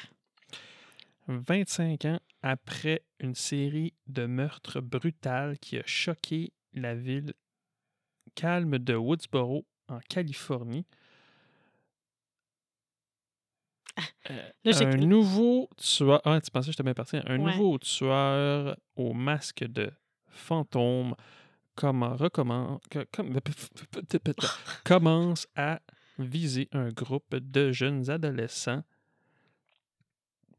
[1.27, 7.34] 25 ans après une série de meurtres brutales qui a choqué la ville
[8.36, 10.86] calme de Woodsboro, en Californie,
[14.29, 16.22] euh, un nouveau tueur...
[16.24, 17.17] Ah, tu pensais que parti?
[17.17, 17.51] Un Ouais.
[17.51, 19.91] nouveau tueur au masque de
[20.27, 21.15] fantôme
[21.75, 22.81] comment recommence,
[24.86, 25.79] commence à
[26.17, 28.84] viser un groupe de jeunes adolescents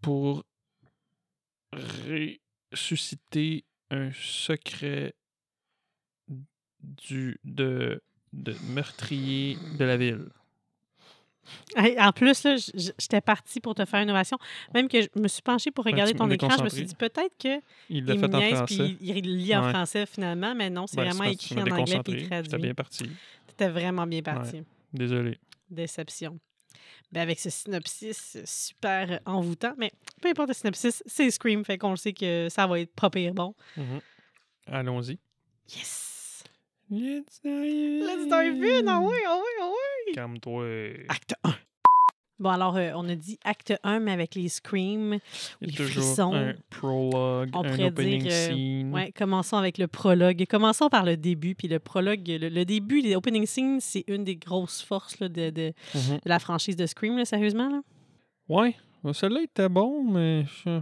[0.01, 0.45] pour
[1.73, 5.15] ressusciter un secret
[6.83, 10.27] du de, de meurtrier de la ville.
[11.75, 14.39] Hey, En plus, j'étais partie pour te faire une ovation.
[14.73, 16.95] Même que je me suis penchée pour Ouais, regarder ton écran, je me suis dit
[16.95, 18.97] peut-être que Il l'a fait en français.
[19.01, 19.71] il, il lit en Ouais.
[19.71, 22.19] français finalement, mais non, c'est Ben, vraiment écrit en anglais puis déconcentré.
[22.21, 22.63] J'étais traduit.
[22.63, 23.11] bien parti.
[23.49, 24.63] C'était vraiment bien parti.
[24.93, 25.39] Désolé.
[25.69, 26.39] Déception.
[27.13, 31.65] Ben, avec ce synopsis euh, super euh, envoûtant, mais peu importe le synopsis, c'est Scream,
[31.65, 33.55] fait qu'on le sait que ça va être pas pire bon.
[33.77, 34.01] Mhm.
[34.67, 35.19] Allons-y.
[35.69, 36.45] Yes!
[36.91, 38.87] Let's dive Let's dive in!
[38.89, 40.13] Ah oui, ah oui, ah oui!
[40.15, 40.65] Calme-toi.
[41.09, 41.55] Acte 1.
[42.41, 45.19] Bon, alors, euh, on a dit acte 1, mais avec les screams,
[45.61, 46.35] les toujours frissons.
[46.35, 48.93] un prologue, On un pourrait opening dire, euh, scene.
[48.95, 50.45] Ouais, commençons avec le prologue.
[50.49, 51.55] Commençons par le début.
[51.55, 55.29] Puis le prologue, le, le début, les opening scenes, c'est une des grosses forces là,
[55.29, 56.17] de, de- Mhm.
[56.17, 57.69] de la franchise de Scream, là, sérieusement.
[57.69, 57.81] Là.
[58.49, 58.75] Ouais.
[59.05, 60.45] Ben, Celui-là était bon, mais.
[60.65, 60.81] je-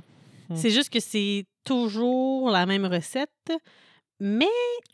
[0.51, 0.57] Mm.
[0.57, 3.29] C'est juste que c'est toujours la même recette,
[4.19, 4.47] mais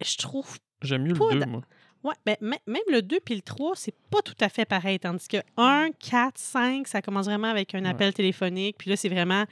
[0.04, 0.58] je trouve.
[0.82, 1.62] J'aime mieux Pas le 2, d- moi.
[2.04, 4.98] Ouais, ben, mê- même le 2 puis le 3, c'est pas tout à fait pareil.
[5.00, 7.88] Tandis que 1, 4, 5, ça commence vraiment avec un Ouais.
[7.90, 8.76] appel téléphonique.
[8.78, 9.44] Puis là, c'est vraiment.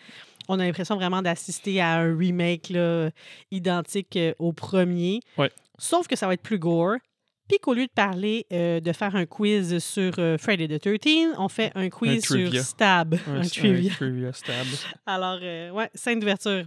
[0.49, 3.11] On a l'impression vraiment d'assister à un remake là,
[3.51, 5.21] identique euh, au premier.
[5.39, 5.51] Ouais.
[5.79, 6.97] Sauf que ça va être plus gore.
[7.49, 11.35] Puis qu'au lieu de parler, euh, de faire un quiz sur euh, Friday the 13,
[11.39, 12.63] on fait un quiz sur trivia.
[12.63, 13.15] Stab.
[13.29, 13.91] Un, Un, un trivia.
[13.93, 14.67] trivia stab.
[15.07, 15.41] Alors,
[15.75, 16.65] ouais, scène d'ouverture.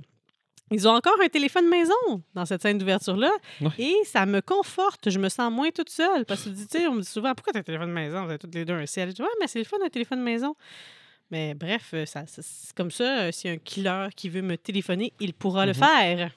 [0.72, 3.32] Ils ont encore un téléphone maison dans cette scène d'ouverture-là.
[3.62, 3.70] Ouais.
[3.78, 5.10] Et ça me conforte.
[5.10, 6.26] Je me sens moins toute seule.
[6.26, 8.24] Parce que, tu sais, on me dit souvent Pourquoi tu as un téléphone maison?
[8.24, 9.10] Vous avez toutes les deux un ciel.
[9.10, 10.56] Je dis Ouais, mais c'est le fun, un téléphone maison.
[11.32, 13.26] Mais bref, euh, ça, ça- c'est comme ça.
[13.26, 15.78] euh, a un killer qui veut me téléphoner, il pourra le Mhm.
[15.78, 16.32] faire.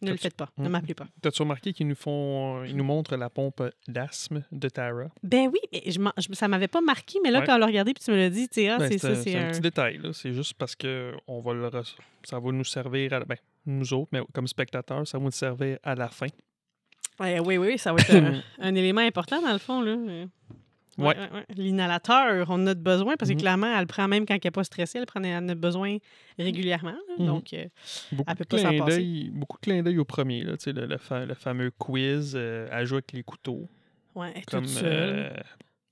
[0.00, 0.48] Ne le faites pas.
[0.58, 0.70] Ne Mhm.
[0.70, 1.06] m'appelez pas.
[1.20, 2.64] T'as-tu remarqué qu'ils nous font.
[2.64, 5.04] Ils nous montrent la pompe d'asthme de Tara?
[5.22, 7.20] Ben oui, mais je je- ça m'avait pas marqué.
[7.22, 7.46] Mais là, Ouais.
[7.46, 9.14] quand on l'a regardé, puis tu me l'as dit, tu sais, ah, Ben, c'est ça,
[9.14, 9.50] c'est un un.
[9.52, 10.12] petit détail, là.
[10.12, 11.70] C'est juste parce que on va le
[12.24, 15.78] ça va nous servir à ben, nous autres, mais comme spectateurs, ça va nous servir
[15.82, 16.26] à la fin.
[17.20, 19.80] Ouais, oui, oui, ça va être un, un élément important dans le fond.
[19.82, 19.92] Là.
[19.92, 20.26] Euh,
[20.98, 21.16] Ouais.
[21.16, 21.44] ouais, ouais.
[21.56, 23.40] L'inhalateur, on en a besoin parce que Mhm.
[23.40, 25.54] clairement, elle le prend même quand elle n'est pas stressée, elle, prend, elle en a
[25.54, 25.96] besoin
[26.38, 26.90] régulièrement.
[26.90, 27.14] là.
[27.18, 27.26] Mhm.
[27.26, 27.64] Donc, euh,
[28.12, 28.96] Beaucoup Elle peut de, pas s'en passer.
[28.98, 31.70] d'œil, beaucoup de clins d'œil au premier, là, tu sais, le, le fa- le fameux
[31.70, 33.66] quiz euh, à jouer avec les couteaux,
[34.14, 35.30] ouais, comme euh,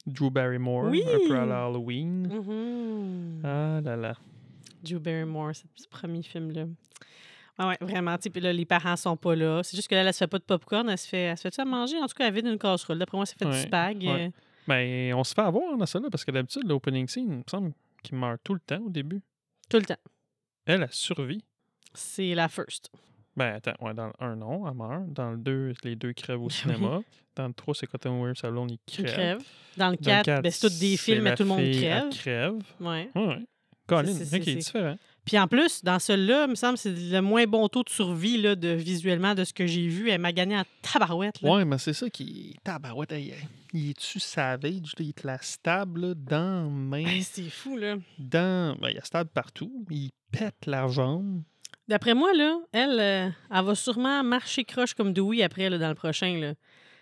[0.07, 1.03] Drew Barrymore, Oui!
[1.07, 2.29] un peu à la Halloween.
[2.29, 3.41] Mhm.
[3.43, 4.15] Ah là là.
[4.85, 6.67] Drew Barrymore, ce ce premier film-là.
[7.61, 8.17] Ouais, ouais, vraiment.
[8.17, 9.63] Puis là, les parents sont pas là.
[9.63, 10.89] C'est juste que là, elle se fait pas de popcorn.
[10.89, 11.99] Elle se fait, elle se fait ça manger?
[11.99, 12.99] En tout cas, elle vide une casserole.
[12.99, 14.03] D'après moi, ça fait du spag.
[14.03, 14.27] ouais.
[14.27, 14.31] euh,
[14.67, 17.43] Ben, on se fait avoir dans ça là parce que d'habitude, l'opening scene, il me
[17.51, 19.21] semble qu'il meurt tout le temps au début.
[19.69, 19.97] tout le temps.
[20.67, 21.45] Elle a survie.
[21.95, 22.91] C'est la first.
[23.37, 25.13] Ben, attends, ouais, dans le 1, non, elle meurt.
[25.13, 27.01] Dans le 2, les deux crèvent au cinéma.
[27.37, 29.13] Dans le 3, c'est Cotton Weir Salon, il Qui crève.
[29.15, 29.39] crève.
[29.77, 31.59] Dans le Dans le 4, 4, ben, c'est tous des films, mais tout le monde
[31.73, 32.05] crève.
[32.07, 32.55] Elle crève.
[32.81, 33.11] Ouais.
[33.15, 33.47] Ouais, ouais.
[33.87, 34.97] Colin, c'est- ok, différent.
[35.25, 37.89] Puis en plus, dans celui-là, il me semble que c'est le moins bon taux de
[37.91, 40.11] survie là, de, visuellement de ce que j'ai vu.
[40.11, 41.41] Elle m'a gagné en tabarouette.
[41.43, 42.65] Ouais, mais c'est ça qui est.
[42.65, 43.15] Tabarouette,
[43.73, 44.93] il est-tu savage?
[44.99, 47.97] Il te la stab là, dans la main, Ben, c'est fou, là.
[48.19, 48.77] dans.
[48.81, 49.85] Ben, il y a stab partout.
[49.91, 51.43] Il pète la jambe.
[51.87, 55.89] D'après moi, là, elle, euh, elle va sûrement marcher croche comme Dewey après, là, dans
[55.89, 56.39] le prochain.
[56.39, 56.55] Là.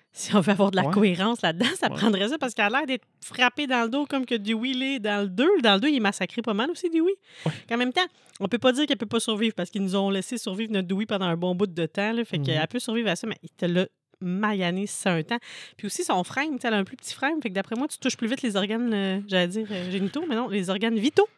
[0.18, 0.92] Si on veut avoir de la Ouais.
[0.92, 1.96] cohérence là-dedans, ça Ouais.
[1.96, 4.98] prendrait ça parce qu'elle a l'air d'être frappée dans le dos comme que Dewey l'est
[4.98, 5.46] dans le 2.
[5.62, 7.12] Dans le 2, il est massacré pas mal aussi, Dewey.
[7.46, 7.52] Ouais.
[7.70, 8.06] En même temps,
[8.40, 10.88] on peut pas dire qu'elle peut pas survivre parce qu'ils nous ont laissé survivre notre
[10.88, 12.12] Dewey pendant un bon bout de temps.
[12.12, 12.46] Là, fait Mhm.
[12.46, 13.86] qu'elle peut survivre à ça, mais il te l'a
[14.20, 15.38] magané ça un temps.
[15.76, 17.40] Puis aussi, son frame, elle a un plus petit frame.
[17.40, 20.24] Fait que d'après moi, tu touches plus vite les organes, euh, j'allais dire euh, génitaux,
[20.28, 21.28] mais non, les organes vitaux.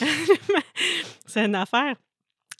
[1.26, 1.96] C'est une affaire.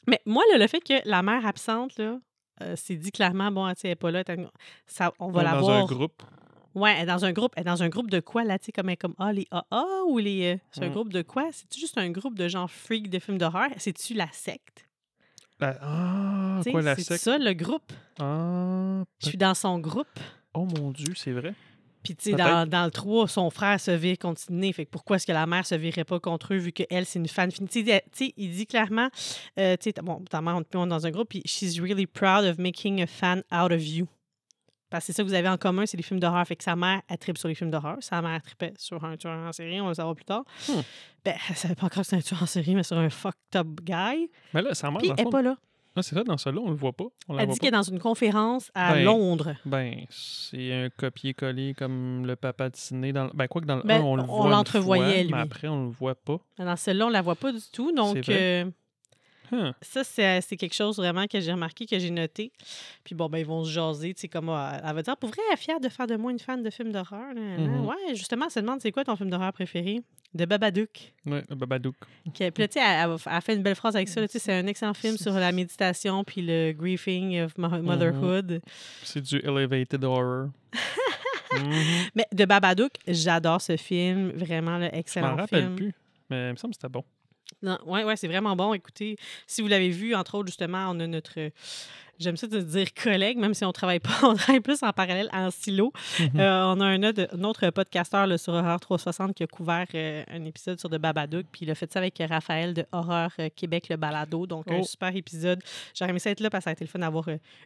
[0.07, 2.19] Mais moi, là, le fait que la mère absente, là,
[2.61, 4.23] euh, c'est dit clairement, bon, elle n'est pas là,
[4.87, 5.83] ça, on va la dans voir.
[5.83, 6.23] un groupe?
[6.73, 7.53] Ouais, elle est dans un groupe.
[7.55, 9.47] Elle est dans un groupe de quoi, là, tu sais, comme, elle comme, ah, les
[9.51, 10.55] AA ou les.
[10.55, 11.47] euh, c'est un groupe de quoi?
[11.53, 13.69] C'est-tu juste un groupe de gens freaks de films d'horreur?
[13.77, 14.85] C'est-tu la secte?
[15.61, 17.21] La- Ah, quoi, la c'est secte?
[17.23, 17.93] ça, le groupe?
[18.19, 20.19] Ah, Je suis dans son groupe.
[20.53, 21.53] oh mon Dieu, c'est vrai.
[22.05, 24.71] Puis, tu sais, dans, dans le 3, son frère se vire contre Sidney.
[24.71, 27.19] Fait que pourquoi est-ce que la mère se virerait pas contre eux vu qu'elle, c'est
[27.19, 27.67] une fan finie?
[27.67, 29.09] Tu sais, il dit clairement,
[29.59, 32.45] euh, tu sais, bon, ta mère, on est dans un groupe, puis she's really proud
[32.45, 34.07] of making a fan out of you.
[34.89, 36.45] Parce que c'est ça que vous avez en commun, c'est les films d'horreur.
[36.47, 37.97] Fait que sa mère, elle tripe sur les films d'horreur.
[38.01, 40.43] Sa mère trippait sur un tueur en série, on va le savoir plus tard.
[40.69, 40.81] Hmm.
[41.25, 43.55] Ben, elle savait pas encore que c'était un tueur en série, mais sur un fucked
[43.55, 44.29] up guy.
[44.53, 45.29] Mais là, ça meurt Puis elle le est fond.
[45.31, 45.57] pas là.
[45.97, 47.05] Ah, c'est ça, dans celui-là, on le voit pas.
[47.29, 49.55] On Elle dit qu'elle est dans une conférence à Ben, Londres.
[49.65, 53.13] Ben, c'est un copier-coller comme le papa de Sidney.
[53.13, 53.29] Dans...
[53.33, 54.45] Ben, quoi que dans le Ben, 1, on le on voit.
[54.45, 55.31] une l'entrevoyait, lui.
[55.31, 56.37] Mais après, on le voit pas.
[56.57, 57.93] Dans celle-là, on la voit pas du tout.
[57.93, 58.65] Donc, euh,
[59.51, 59.71] Huh.
[59.81, 62.51] Ça, c'est c'est quelque chose vraiment que j'ai remarqué, que j'ai noté.
[63.03, 65.29] Puis bon, ben, ils vont se jaser, tu sais, comme euh, elle va dire, pour
[65.29, 67.33] vrai, elle est fière de faire de moi une fan de films d'horreur.
[67.33, 67.57] là, là.
[67.57, 67.85] Mhm.
[67.85, 70.01] Ouais, justement, elle se demande, c'est quoi ton film d'horreur préféré?
[70.33, 71.13] De Babadook.
[71.25, 71.95] Ouais, le Babadook.
[72.33, 74.19] Puis là, tu sais, elle, elle elle fait une belle phrase avec ça.
[74.19, 77.81] là, tu sais, C'est un excellent film sur la méditation puis le grieving of Mhm.
[77.83, 78.61] motherhood.
[79.03, 80.49] C'est du elevated horror.
[81.53, 81.71] Mhm.
[82.15, 84.31] Mais de Babadook, j'adore ce film.
[84.31, 85.75] Vraiment, le Je m'en excellent rappelle film.
[85.75, 85.93] plus.
[86.29, 87.03] Mais il me semble que c'était bon.
[87.85, 88.73] Ouais, ouais, c'est vraiment bon.
[88.73, 91.39] Écoutez, si vous l'avez vu, entre autres, justement, on a notre.
[92.19, 95.29] J'aime ça de dire collègue, même si on travaille pas, on travaille plus en parallèle
[95.33, 95.91] en silo.
[96.19, 96.39] Mhm.
[96.39, 99.85] Euh, on a un autre, un autre podcasteur là, sur Horreur 360 qui a couvert
[99.95, 103.31] euh, un épisode sur de Babadook, puis il a fait ça avec Raphaël de Horreur
[103.39, 104.47] euh, Québec, le balado.
[104.47, 104.83] Donc, un Oh.
[104.83, 105.61] super épisode.
[105.97, 107.25] J'aurais aimé ça être là parce que ça a été le fun d'avoir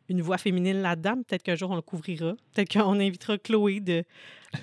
[0.09, 1.15] une voix féminine là-dedans.
[1.27, 2.33] Peut-être qu'un jour, on le couvrira.
[2.53, 4.03] Peut-être qu'on invitera Chloé de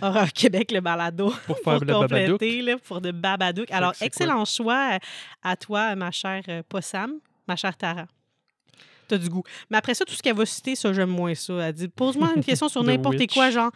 [0.02, 3.70] Horreur Québec, le balado, Pour faire le compléter, là, pour de Babadook.
[3.70, 4.98] Alors, excellent choix
[5.42, 8.06] à toi, ma chère Possam, ma chère Tara.
[9.08, 9.42] T'as du goût.
[9.70, 11.54] Mais après ça, tout ce qu'elle va citer, ça, j'aime moins ça.
[11.54, 13.70] Elle dit Pose-moi une question sur n'importe quoi, genre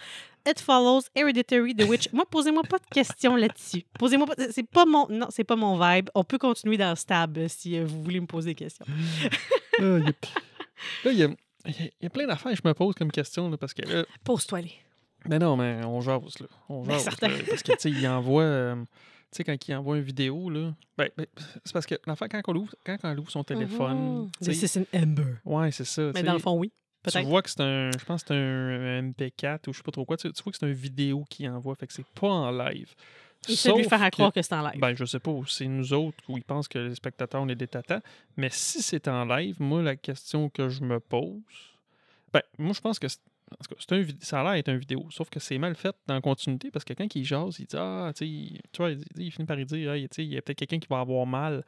[0.48, 2.10] It Follows, Hereditary, The Witch.
[2.12, 3.84] Moi, posez-moi pas de questions là-dessus.
[3.98, 4.34] Posez-moi pas.
[4.50, 5.06] C'est pas mon.
[5.10, 6.08] Non, c'est pas mon vibe.
[6.14, 8.86] On peut continuer dans Stab euh, si euh, vous voulez me poser des questions.
[9.78, 10.12] Là, il y a-
[11.04, 11.28] là, il y a,
[12.00, 13.50] y plein d'affaires que je me pose comme question.
[13.50, 14.72] là, parce que là, Pose-toi les.
[15.28, 16.46] Mais non, mais on jase, là.
[16.70, 17.28] On Ben, jase, certain.
[17.28, 18.42] là, Parce que, tu sais, il envoie...
[18.42, 18.76] euh,
[19.32, 20.74] tu sais, quand il envoie une vidéo, là...
[20.98, 21.26] Ben, ben,
[21.64, 24.28] c'est parce que l'enfant, quand on ouvre, quand on ouvre son téléphone...
[24.40, 25.36] This is an Ember.
[25.44, 26.10] Ouais, c'est ça.
[26.14, 26.72] Mais dans le fond, oui.
[27.08, 27.90] Tu vois que c'est un...
[27.98, 30.16] Je pense que c'est un MP4 ou je sais pas trop quoi.
[30.16, 31.74] Tu, tu vois que c'est une vidéo qu'il envoie.
[31.76, 32.92] Fait que c'est pas en live.
[33.48, 34.78] Il essaie de lui Sauf faire à que- croire que c'est en live.
[34.80, 35.32] Ben, je sais pas.
[35.46, 38.00] C'est nous autres où ils pensent que les spectateurs, on est des tatas.
[38.36, 41.40] Mais si c'est en live, moi, la question que je me pose...
[42.34, 43.06] Ben, moi, je pense que...
[43.52, 45.74] en tout cas, c'est un ça a l'air d'être une vidéo, sauf que c'est mal
[45.74, 48.24] fait dans la continuité parce que quand il jase, il dit Ah, tu
[48.72, 50.88] tu vois, il, finit par y dire Hey, tu il y a peut-être quelqu'un qui
[50.88, 51.64] va avoir mal.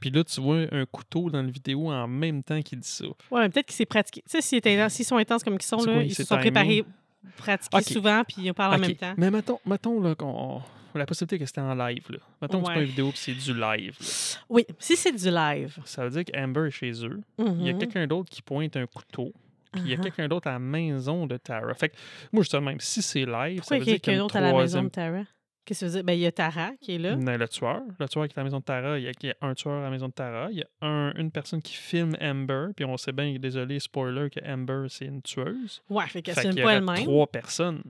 [0.00, 3.04] Puis là, tu vois un couteau dans la vidéo en même temps qu'il dit ça.
[3.30, 4.22] Ouais, mais peut-être qu'il s'est pratiqué.
[4.28, 6.50] Tu sais, s'ils sont intenses comme ils sont, là, quoi, ils se sont timé?
[6.50, 6.84] préparés,
[7.36, 9.14] pratiqués souvent, puis ils parlent en Ok, même temps.
[9.16, 10.60] Mais mettons, mettons là, qu'on.
[10.96, 12.04] La possibilité que c'était en live.
[12.08, 12.18] Là.
[12.40, 12.84] Mettons que c'est pas Ouais.
[12.84, 13.96] une vidéo puis c'est du live.
[14.00, 14.40] là.
[14.48, 15.76] Oui, si c'est du live.
[15.84, 17.20] Ça veut dire qu'Amber est chez eux.
[17.38, 17.78] Il y a Mhm.
[17.80, 19.32] quelqu'un d'autre qui pointe un couteau.
[19.74, 20.02] Puis il y a Uh-huh.
[20.02, 21.74] quelqu'un d'autre à la maison de Tara.
[21.74, 21.96] Fait que
[22.32, 24.40] moi, je même, si c'est live, Pourquoi ça veut y a dire quelqu'un d'autre à
[24.40, 25.22] la maison de Tara?
[25.66, 26.04] Qu'est-ce que ça veut dire?
[26.04, 27.16] Ben, il y a Tara qui est là.
[27.16, 29.12] Mais le tueur, le tueur qui est à la maison de Tara, il y a,
[29.22, 31.30] il y a un tueur à la maison de Tara, il y a un- une
[31.30, 35.80] personne qui filme Amber, puis on sait bien, désolé, spoiler, que Amber, c'est une tueuse.
[35.88, 37.04] Ouais, fait qu'elle filme y pas aurait elle-même.
[37.04, 37.82] trois personnes.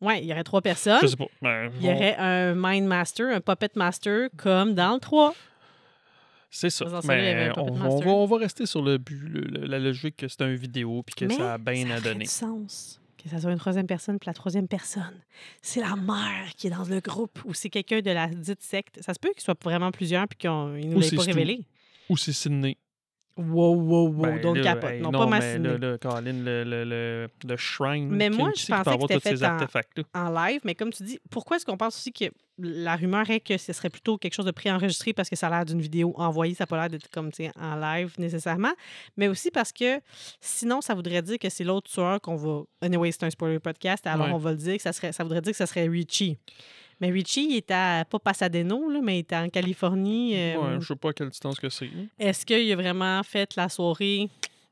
[0.00, 1.00] Ouais, il y aurait trois personnes.
[1.02, 1.26] Je sais pas.
[1.42, 5.34] Ben, Il y aurait un Mind Master, un Puppet Master, comme dans le 3.
[6.50, 6.86] C'est ça.
[7.04, 8.06] Mais on, va- on Master.
[8.06, 11.02] va, on va rester sur le but, le- le- la logique que c'est un vidéo,
[11.02, 12.24] puis que Mais ça a bien ça à donner.
[12.24, 15.20] du sens que ça soit une troisième personne, puis la troisième personne,
[15.60, 19.02] c'est la mère qui est dans le groupe, ou c'est quelqu'un de la dite secte.
[19.02, 21.60] Ça se peut qu'il soit vraiment plusieurs, puis qu'ils ne nous Ou l'aient pas révélé.
[22.08, 22.76] Ou c'est Sydney.
[23.38, 24.90] Wow, wow, wow, Ben, capote.
[24.90, 25.68] hey, non, pas ma mais Sydney.
[25.78, 28.08] là, là, Colin, le, le, le, le shrine.
[28.08, 29.36] Mais moi, je pensais que c'était
[29.68, 32.24] fait en- en live, mais comme tu dis, pourquoi est-ce qu'on pense aussi que
[32.58, 35.50] la rumeur est que ce serait plutôt quelque chose de préenregistré parce que ça a
[35.50, 38.72] l'air d'une vidéo envoyée, ça n'a pas l'air d'être comme en live nécessairement,
[39.16, 40.00] mais aussi parce que
[40.40, 42.62] sinon, ça voudrait dire que c'est l'autre tueur qu'on va.
[42.82, 44.32] Anyway, c'est un spoiler podcast, alors Ouais.
[44.32, 46.38] on va le dire que ça, serait, ça voudrait dire que ça serait Richie.
[47.00, 50.32] Mais Richie, il est à, pas Pasadena, là, mais il est en Californie.
[50.36, 51.90] euh, Ouais, je sais pas à quelle distance que c'est.
[52.18, 54.28] Est-ce qu'il a vraiment fait la soirée?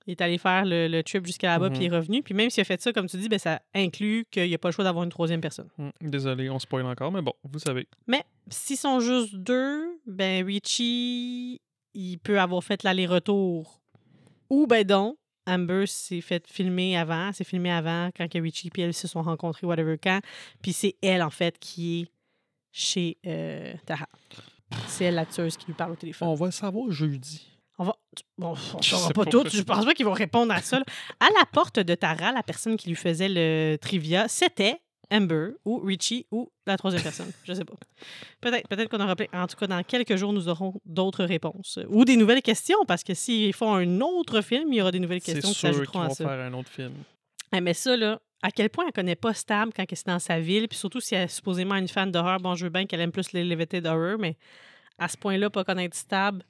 [0.09, 1.75] Il est allé faire le, le trip jusqu'à là-bas, Mhm.
[1.77, 2.23] puis il est revenu?
[2.23, 4.59] Puis même s'il a fait ça, comme tu dis, ben, ça inclut qu'il n'y a
[4.59, 5.69] pas le choix d'avoir une troisième personne.
[5.79, 7.89] Hum, Désolé, on spoil encore, mais bon, vous savez.
[8.07, 11.61] Mais s'ils sont juste deux, ben Richie,
[11.95, 13.81] il peut avoir fait l'aller-retour.
[14.51, 15.17] Ou ben donc,
[15.49, 19.23] Amber s'est fait filmer avant, s'est filmé avant quand que Richie et elle se sont
[19.23, 20.21] rencontrés, whatever quand.
[20.63, 22.07] Puis c'est elle, en fait, qui est
[22.77, 24.07] chez euh, Tara.
[24.87, 26.29] C'est elle, la tueuse, qui lui parle au téléphone.
[26.29, 27.47] On va le savoir jeudi.
[27.79, 27.95] On va.
[28.37, 29.31] Bon, on Je saura pas pas.
[29.31, 29.45] tout.
[29.51, 30.79] Je pense pas qu'ils vont répondre à ça.
[30.79, 30.85] là.
[31.21, 35.79] À la porte de Tara, la personne qui lui faisait le trivia, c'était Amber ou
[35.79, 37.31] Richie ou la troisième personne.
[37.45, 37.75] Je sais pas.
[38.41, 39.27] Peut-être peut qu'on aura plein.
[39.33, 41.79] En tout cas, dans quelques jours, nous aurons d'autres réponses.
[41.89, 44.99] Ou des nouvelles questions, parce que s'ils font un autre film, il y aura des
[45.01, 46.25] nouvelles questions qui sûr qu'ils s'ajouteront à vont ça.
[46.29, 46.93] faire un autre film.
[47.53, 50.39] Mais ça, là, à quel point elle connaît pas Stab quand elle est dans sa
[50.41, 52.39] ville, puis surtout si elle est supposément une fan d'horreur.
[52.41, 54.37] Bon, je veux bien qu'elle aime plus les Limited Horror, mais
[54.99, 56.43] à ce point-là, pas connaître Stab,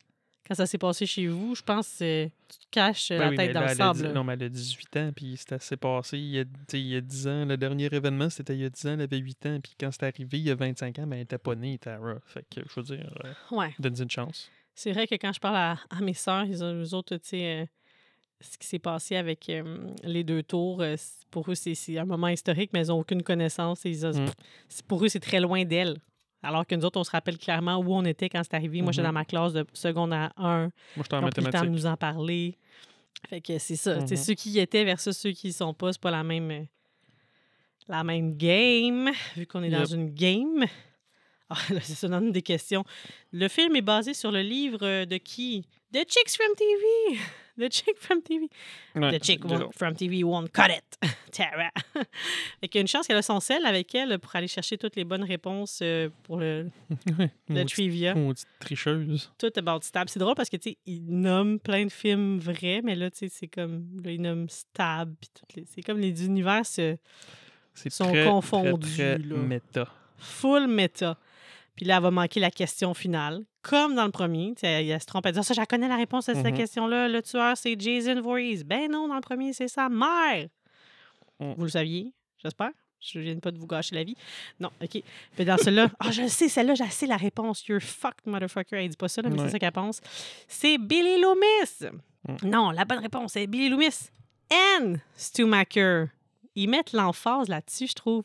[0.47, 3.31] quand ça s'est passé chez vous, je pense que tu te caches euh, Ben la
[3.31, 4.13] oui, tête dans là, le sable.
[4.13, 6.97] Non, mais elle a 18 ans, puis c'était assez passé il y, a, il y
[6.97, 7.45] a 10 ans.
[7.47, 9.91] Le dernier événement, c'était il y a 10 ans, elle avait 8 ans, puis quand
[9.91, 12.15] c'est arrivé, il y a 25 ans, ben, elle était pas née, Tara.
[12.27, 13.75] Fait que, je veux dire, euh, Ouais.
[13.81, 14.49] donne une chance.
[14.75, 17.63] C'est vrai que quand je parle à, à mes sœurs, ils eux autres, tu sais,
[17.63, 17.67] euh,
[18.41, 20.97] ce qui s'est passé avec euh, les deux tours, euh,
[21.31, 23.85] pour eux, c'est un moment historique, mais ils n'ont aucune connaissance.
[23.87, 24.31] et ils ont- Mm.
[24.89, 25.97] Pour eux, c'est très loin d'elles.
[26.43, 28.83] Alors que nous autres, on se rappelle clairement où on était quand c'est arrivé.
[28.83, 29.09] Moi, j'étais Mhm.
[29.09, 30.61] dans ma classe de seconde à 1.
[30.61, 31.71] Moi, j'étais en pris le temps de mathématiques.
[31.71, 32.57] nous en parler.
[33.29, 34.07] Fait que c'est ça.
[34.07, 34.23] Sais, Mhm.
[34.23, 36.63] Ceux qui y étaient versus ceux qui y sont pas, c'est pas la même, euh,
[37.89, 40.65] la même game, vu qu'on est dans une game.
[41.49, 42.85] Ah, là, c'est ça, dans une des questions.
[43.33, 45.67] Le film est basé sur le livre euh, de qui?
[45.93, 47.21] De Chicks from TV!
[47.59, 48.49] The chick from TV.
[48.95, 50.99] Ouais, The chick won't- from TV won't cut it.
[51.33, 51.71] Tara.
[52.61, 54.77] fait qu'il y a une chance qu'elle a son sel avec elle pour aller chercher
[54.79, 56.71] toutes les bonnes réponses euh, pour le,
[57.19, 58.15] ouais, le trivia.
[58.15, 59.33] maudite tricheuse.
[59.39, 60.09] Tout about Stab.
[60.09, 63.19] C'est drôle parce que, tu sais, il nomme plein de films vrais, mais là, tu
[63.19, 63.87] sais, c'est comme.
[64.05, 65.15] Là, il nomme Stab.
[65.67, 66.97] C'est comme les univers se-
[67.91, 69.37] Sont très, confondus, très, très là.
[69.37, 69.89] méta.
[70.19, 71.19] full méta.
[71.77, 73.45] Puis là, elle va manquer la question finale.
[73.63, 74.55] Comme dans le premier.
[74.63, 75.27] Elle, elle se trompe.
[75.27, 76.57] Elle dit Ah, Ça, je connais la réponse à cette Mhm.
[76.57, 77.09] question-là.
[77.09, 78.63] Le tueur, c'est Jason Voorhees.
[78.65, 80.49] Ben non, dans le premier, c'est sa mère.
[81.39, 81.53] Mm.
[81.57, 82.13] Vous le saviez,
[82.43, 82.71] j'espère.
[82.99, 84.17] Je viens pas de vous gâcher la vie.
[84.59, 85.03] Non, OK.
[85.37, 87.67] Puis dans celui-là, ah, je le sais, celle-là, je sais la réponse.
[87.69, 88.77] You're fucked, motherfucker.
[88.77, 89.45] Elle dit pas ça, là, mais Ouais.
[89.47, 90.01] c'est ça qu'elle pense.
[90.49, 91.93] C'est Billy Loomis.
[92.27, 92.49] Mm.
[92.49, 94.09] Non, la bonne réponse, c'est Billy Loomis
[94.51, 96.07] and Stu Macker.
[96.55, 98.25] Ils mettent l'emphase là-dessus, je trouve.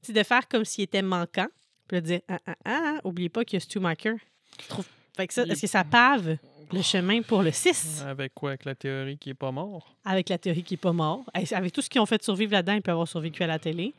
[0.00, 1.48] Sais, de faire comme s'il était manquant.
[1.88, 4.14] Puis de dire, ah, ah, ah, oubliez pas qu'il y a Stu Macker.
[4.62, 4.86] Je trouve.
[5.16, 6.36] Fait que ça, est-ce que ça pave
[6.72, 8.50] le chemin pour le 6 Avec quoi?
[8.50, 9.94] Avec la théorie qui est pas mort?
[10.04, 11.24] avec la théorie qui n'est pas mort?
[11.32, 13.94] Avec tout ce qu'ils ont fait survivre là-dedans, il peut avoir survécu à la télé.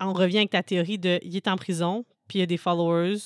[0.00, 2.56] On revient avec ta théorie de il est en prison, puis il y a des
[2.56, 3.16] followers,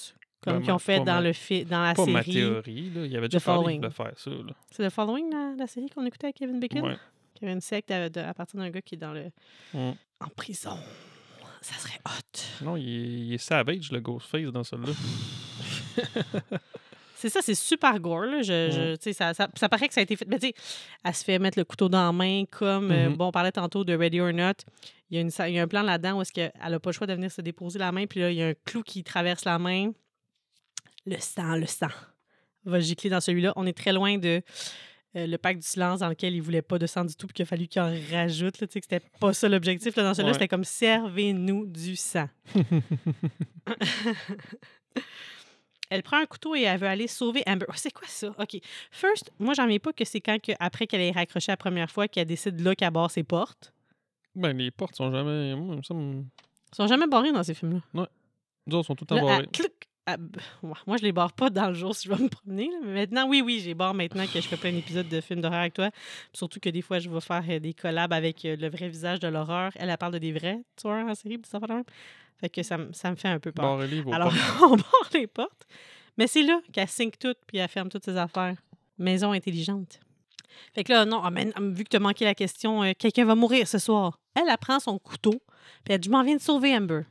[0.40, 2.32] comme Ben, qu'ils ont fait dans, ma- le fi- dans la Pas ma série.
[2.34, 3.06] théorie, là.
[3.06, 3.80] Il avait The déjà parlé Following.
[3.80, 4.52] de faire ça, là.
[4.72, 6.82] C'est The Following, la, la série qu'on écoutait avec Kevin Bacon?
[6.82, 6.96] Ouais.
[7.34, 9.30] Qui avait une secte à, de- à partir d'un gars qui est dans le
[9.72, 9.92] Mm.
[10.20, 10.76] en prison.
[11.64, 12.64] Ça serait hot.
[12.64, 14.92] Non, il est, il est savage, le Ghostface, dans celui-là.
[17.16, 18.26] C'est ça, c'est super gore.
[18.26, 18.42] Là.
[18.42, 20.26] Je, je- ça, ça, ça paraît que ça a été fait.
[20.28, 20.54] Mais tu sais,
[21.02, 23.16] elle se fait mettre le couteau dans la main, comme, euh, Mhm.
[23.16, 24.52] bon, on parlait tantôt de Ready or Not.
[25.08, 26.90] Il y a, une, il y a un plan là-dedans où est-ce qu'elle n'a pas
[26.90, 28.82] le choix de venir se déposer la main, puis là, il y a un clou
[28.82, 29.92] qui traverse la main.
[31.06, 31.88] Le sang, le sang
[32.66, 33.54] va gicler dans celui-là.
[33.56, 34.42] On est très loin de
[35.16, 37.34] euh, le pacte du silence dans lequel il voulait pas de sang du tout, puis
[37.34, 38.60] qu'il a fallu qu'il en rajoute.
[38.60, 39.94] Là, que c'était pas ça l'objectif.
[39.96, 40.34] Là, dans celui-là, Ouais.
[40.34, 42.28] c'était comme servez-nous du sang.
[45.90, 47.66] Elle prend un couteau et elle veut aller sauver Amber.
[47.68, 48.28] Oh, c'est quoi ça?
[48.38, 48.56] OK.
[48.90, 51.90] First, moi, j'en viens pas que c'est quand, que, après qu'elle ait raccroché la première
[51.90, 53.72] fois, qu'elle décide là qu'elle barre ses portes.
[54.34, 55.54] Ben, les portes sont jamais.
[55.54, 55.82] Moi, me.
[56.22, 56.24] Ils
[56.74, 58.08] sont jamais barrés dans ces films-là.
[58.66, 59.46] Les autres sont tout le temps barrés.
[60.08, 62.68] Ouais, moi, je les barre pas dans le jour si je vais me promener.
[62.70, 62.78] là.
[62.84, 65.40] Mais maintenant, oui, oui, je les barre maintenant que je fais plein d'épisodes de films
[65.40, 65.90] d'horreur avec toi.
[66.32, 69.20] Surtout que des fois, je vais faire euh, des collabs avec euh, le vrai visage
[69.20, 69.72] de l'horreur.
[69.76, 71.58] Elle, elle parle de des vrais tueurs en série, ça
[72.40, 73.64] fait que ça, me- ça me fait un peu peur.
[74.12, 75.66] Alors, on barre les portes.
[76.18, 78.56] Mais c'est là qu'elle sync tout puis elle ferme toutes ses affaires.
[78.98, 80.00] Maison intelligente.
[80.74, 83.24] Fait que là, non, ah, ah, vu que tu as manqué la question, euh, quelqu'un
[83.24, 84.18] va mourir ce soir.
[84.34, 85.40] Elle, elle prend son couteau
[85.84, 87.02] puis elle dit Je m'en viens de sauver Amber.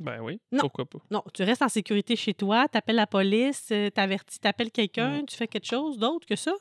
[0.00, 0.60] Ben oui, Non.
[0.62, 0.98] pourquoi pas.
[1.10, 5.26] Non, tu restes en sécurité chez toi, t'appelles la police, euh, t'avertis, t'appelles quelqu'un, Mm.
[5.26, 6.52] tu fais quelque chose d'autre que ça?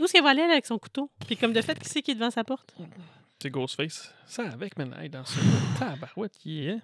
[0.00, 1.10] Où est-ce qu'elle va aller avec son couteau?
[1.26, 2.74] Puis comme de fait, qui c'est qui est devant sa porte?
[3.40, 4.12] C'est Ghostface.
[4.26, 4.96] Ça avec, man.
[4.98, 5.38] Hey, dans ce
[5.78, 6.78] tabarouette, est.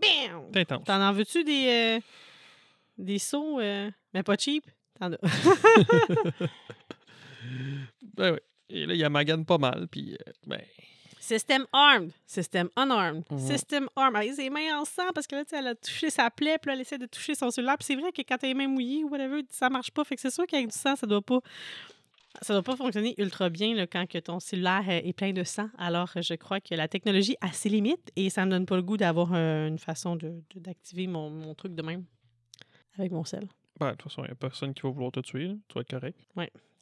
[0.00, 0.50] Bam!
[0.54, 0.84] Intense.
[0.84, 2.00] T'en en veux-tu des, euh,
[2.98, 4.64] des sauts, euh, mais pas cheap?
[4.98, 5.18] T'en as.
[8.14, 8.38] Ben oui.
[8.70, 10.60] Et là, il y a Magan pas mal, puis euh, ben.
[11.26, 13.38] System armed, system unarmed, Mhm.
[13.38, 14.22] system armed.
[14.22, 16.30] Elle a ses mains en sang parce que là, tu sais, elle a touché sa
[16.30, 17.76] plaie, puis là, elle essaie de toucher son cellulaire.
[17.78, 20.04] Puis c'est vrai que quand t'as les mains mouillées ou whatever, ça marche pas.
[20.04, 21.40] Fait que c'est sûr qu'avec du sang, ça doit pas.
[22.42, 25.42] Ça doit pas fonctionner ultra bien là, quand que ton cellulaire euh, est plein de
[25.42, 25.68] sang.
[25.78, 28.82] Alors, je crois que la technologie a ses limites et ça me donne pas le
[28.82, 32.04] goût d'avoir une façon de- de- d'activer mon, mon truc de même
[32.98, 33.48] avec mon sel.
[33.80, 35.48] Ben, de toute façon, il n'y a personne qui va vouloir te tuer.
[35.48, 35.54] là.
[35.66, 36.18] Tu vas être correct.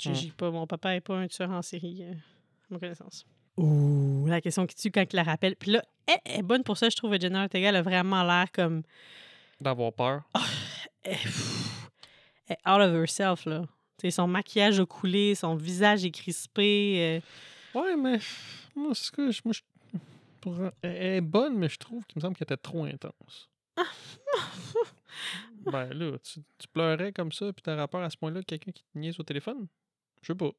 [0.03, 0.33] Je- Mm.
[0.33, 3.25] pas, mon papa est pas un tueur en série, euh, à ma connaissance.
[3.57, 5.55] Ouh, la question qui tue quand il la rappelle.
[5.57, 7.19] Puis là, elle est bonne pour ça, je trouve.
[7.21, 8.83] Jenna Ortega, elle a vraiment l'air comme.
[9.61, 10.23] D'avoir peur.
[11.03, 11.89] Elle, pff,
[12.49, 13.63] elle est out of herself, là.
[13.99, 17.21] Tu sais, son maquillage a coulé, son visage est crispé.
[17.75, 18.19] euh, Ouais, mais.
[18.75, 19.31] Moi, c'est ce que.
[19.31, 19.99] je- Moi, je-
[20.41, 23.49] pour- Elle est bonne, mais je trouve qu'il me semble qu'elle était trop intense.
[25.61, 28.83] ben là, tu, tu pleurais comme ça, puis t'as rapport à ce point-là quelqu'un qui
[28.83, 29.67] te niaise au téléphone?
[30.23, 30.51] Je sais pas.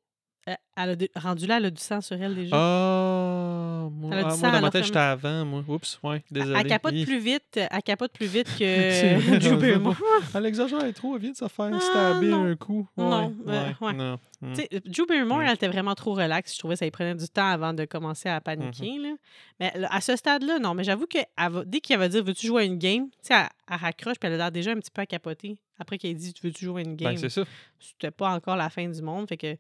[0.45, 2.55] Elle elle a rendu là, elle a du sang sur elle déjà.
[2.55, 5.63] Ah, moi, Elle a du ah, sang, moi dans ma tête, j'étais avant, moi.
[5.67, 6.59] Oups, ouais, désolé.
[6.59, 7.05] elle capote Hi.
[7.05, 9.95] plus vite, elle capote plus vite que Drew Barrymore.
[10.35, 12.43] Elle exagère trop, elle vient de se faire Ah, stabber non.
[12.45, 12.87] un coup.
[12.97, 13.93] Ouais, Non, euh, ouais.
[13.93, 14.19] non.
[14.41, 14.53] Mm.
[14.53, 15.41] Tu sais, Drew Barrymore, Mm.
[15.47, 16.53] elle était vraiment trop relaxe.
[16.53, 18.97] Je trouvais que ça lui prenait du temps avant de commencer à paniquer.
[18.99, 19.15] là.
[19.59, 20.73] Mais à ce stade-là, non.
[20.73, 23.05] Mais j'avoue que va- dès qu'il va dire Veux-tu jouer à une game?
[23.07, 25.57] Tu sais, elle, elle raccroche puis elle a l'air déjà un petit peu à capoter.
[25.79, 27.15] Après qu'elle dit Veux-tu jouer à une game?
[27.15, 27.43] Ben, ça.
[27.79, 29.27] C'était pas encore la fin du monde.
[29.29, 29.55] Fait que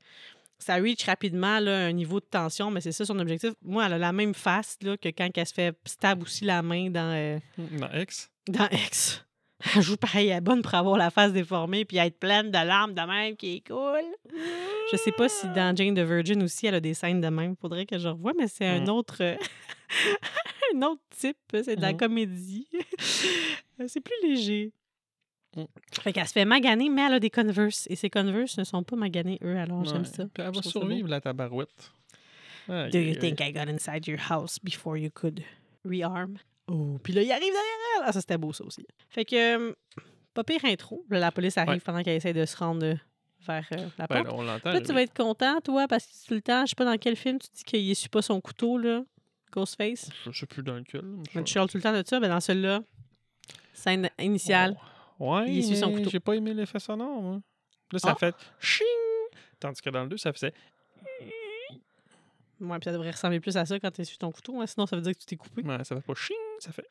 [0.65, 3.51] ça reach rapidement là, un niveau de tension, mais c'est ça son objectif.
[3.61, 6.61] Moi, elle a la même face là, que quand elle se fait stab aussi la
[6.61, 8.29] main dans, euh, Dans X?
[8.47, 9.21] dans X.
[9.75, 12.57] Elle joue pareil, elle est bonne pour avoir la face déformée puis être pleine de
[12.57, 14.01] larmes de même qui est cool.
[14.91, 17.55] Je sais pas si dans Jane the Virgin aussi elle a des scènes de même.
[17.59, 19.35] Faudrait que je revoie, mais c'est un autre euh,
[20.75, 21.37] un autre type.
[21.63, 21.97] C'est de la Mhm.
[21.97, 22.67] comédie.
[23.87, 24.71] c'est plus léger.
[25.55, 25.63] Mm.
[26.01, 27.87] Fait qu'elle se fait maganer, mais elle a des Converse.
[27.89, 30.25] Et ces Converse ne sont pas maganés, eux, alors j'aime ça.
[30.33, 31.91] Puis elle va survivre, la tabarouette.
[32.67, 33.39] Do you think.
[33.41, 35.43] I got inside your house before you could
[35.85, 36.37] rearm?
[36.67, 38.03] Oh, puis là, il arrive derrière elle.
[38.05, 38.85] Ah, ça, c'était beau, ça aussi.
[39.09, 39.73] Fait que, euh,
[40.33, 41.05] pas pire intro.
[41.09, 42.95] Là, la police arrive pendant qu'elle essaie de se rendre euh,
[43.45, 44.27] vers euh, la Ben, porte.
[44.27, 44.71] là, on l'entend.
[44.71, 46.97] Là, tu vas être content, toi, parce que tout le temps, je sais pas dans
[46.97, 49.03] quel film, tu dis qu'il essuie pas son couteau, là,
[49.51, 50.09] Ghostface.
[50.25, 51.03] Je sais plus dans lequel.
[51.35, 52.81] Mais tu chiales tout le temps de ça, mais dans celui-là,
[53.73, 54.75] scène initiale.
[54.75, 54.85] Oh.
[55.19, 56.09] Ouais, il essuie son mais couteau.
[56.09, 57.39] j'ai pas aimé l'effet sonore, moi.
[57.91, 58.15] Là, ça Ah.
[58.15, 58.85] fait ching!
[59.59, 60.53] Tandis que dans le 2, ça faisait.
[62.61, 64.85] Ouais, puis ça devrait ressembler plus à ça quand tu essuies ton couteau, hein, sinon
[64.85, 65.61] ça veut dire que tu t'es coupé.
[65.61, 66.87] Ouais, ça fait pas ching, ça fait.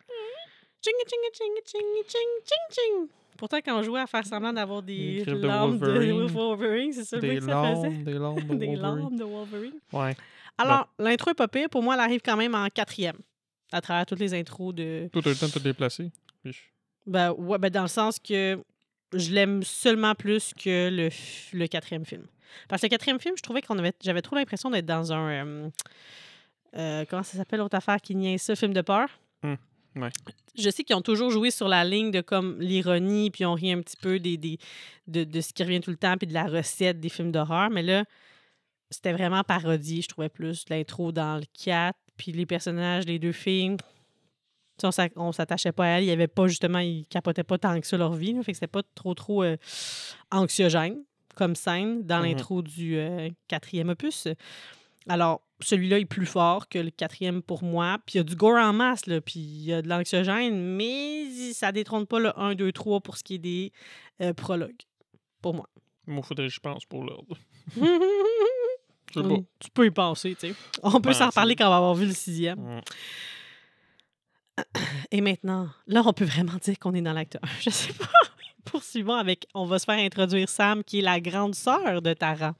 [0.82, 3.08] Ching, ching, ching, ching, ching, ching, ching.
[3.38, 6.26] Pourtant, quand on jouait à faire semblant d'avoir des griffes de lames de Wolverine.
[6.28, 6.92] Wolverine.
[6.92, 7.88] c'est ça le Des que ça faisait?
[8.04, 8.80] des lames de Des Wolverine.
[8.80, 9.80] lames de Wolverine.
[9.92, 10.14] Ouais.
[10.58, 11.68] Alors, l'intro est pas pire.
[11.70, 13.16] Pour moi, elle arrive quand même en quatrième.
[13.72, 15.08] À travers toutes les intros de.
[15.12, 16.12] Tout le temps de te déplacer.
[17.06, 18.58] Ben, ouais, ben, dans le sens que
[19.12, 21.10] je l'aime seulement plus que le,
[21.52, 22.26] le quatrième film.
[22.68, 23.92] Parce que le quatrième film, je trouvais qu'on avait.
[24.02, 25.30] J'avais trop l'impression d'être dans un.
[25.30, 25.70] euh,
[26.76, 29.08] euh, comment ça s'appelle l'autre affaire qui niaise ça, film de peur?
[29.96, 30.10] Ouais.
[30.58, 33.72] Je sais qu'ils ont toujours joué sur la ligne de comme l'ironie, puis on rit
[33.72, 34.58] un petit peu des, des,
[35.06, 37.70] de, de ce qui revient tout le temps, puis de la recette des films d'horreur.
[37.70, 38.04] Mais là,
[38.90, 40.64] c'était vraiment parodie, je trouvais plus.
[40.68, 43.76] L'intro dans le 4, puis les personnages, les deux filles.
[44.78, 46.04] Tu sais, On s'a- on s'attachait pas à elle.
[46.04, 48.32] Il y avait pas, justement, ils capotaient pas tant que ça leur vie.
[48.32, 48.42] là.
[48.42, 49.56] fait que c'était pas trop, trop euh,
[50.30, 51.02] anxiogène
[51.34, 52.24] comme scène dans Mhm.
[52.26, 54.28] l'intro du euh, quatrième opus.
[55.08, 57.98] Alors, celui-là est plus fort que le quatrième pour moi.
[58.06, 60.76] Puis il y a du gore en masse, là, puis il y a de l'anxiogène,
[60.76, 63.72] mais ça détrône pas le 1, 2, 3 pour ce qui est des
[64.20, 64.80] euh, prologues,
[65.42, 65.68] pour moi.
[66.06, 67.36] Moi, faudrait que je pense pour l'ordre.
[69.60, 70.54] tu peux y penser, tu sais.
[70.82, 72.58] On peut Ben, s'en reparler quand on va avoir vu le sixième.
[72.60, 72.80] Mm.
[75.10, 77.46] Et maintenant, là, on peut vraiment dire qu'on est dans l'acte 1.
[77.60, 78.06] Je sais pas.
[78.64, 82.54] Poursuivons avec, on va se faire introduire Sam, qui est la grande sœur de Tara.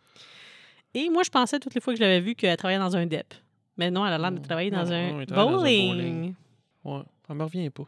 [0.92, 3.06] Et moi, je pensais toutes les fois que je l'avais vue qu'elle travaillait dans un
[3.06, 3.34] DEP.
[3.76, 4.42] Mais non, elle a l'air de Mm.
[4.42, 5.88] travailler Non, dans un non, elle travaille dans un bowling.
[5.96, 6.34] bowling.
[6.84, 7.84] Ouais, ça me revient pas.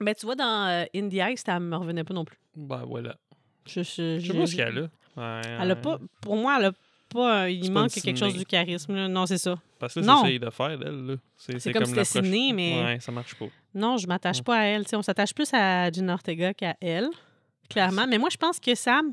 [0.00, 2.38] Ben, tu vois, dans euh, Indie Ice, ça me revenait pas non plus.
[2.54, 3.16] Ben voilà.
[3.66, 4.82] Je, je, Je sais pas ce qu'elle a.
[5.16, 6.72] Ouais, Elle a pas, pour moi, elle a
[7.14, 7.48] pas.
[7.50, 8.94] il pas manque quelque chose du charisme.
[8.94, 9.08] là.
[9.08, 9.54] Non, c'est ça.
[9.78, 10.22] Parce que là, Non.
[10.24, 10.80] c'est de faire, elle.
[11.06, 11.14] là.
[11.36, 13.46] C'est C'est comme si c'était Sydney, mais- Ouais, ça marche pas.
[13.74, 14.84] Non, je m'attache pas à elle.
[14.92, 17.08] On s'attache plus à Gina Ortega qu'à elle,
[17.70, 18.06] clairement.
[18.08, 19.12] Mais moi, je pense que Sam,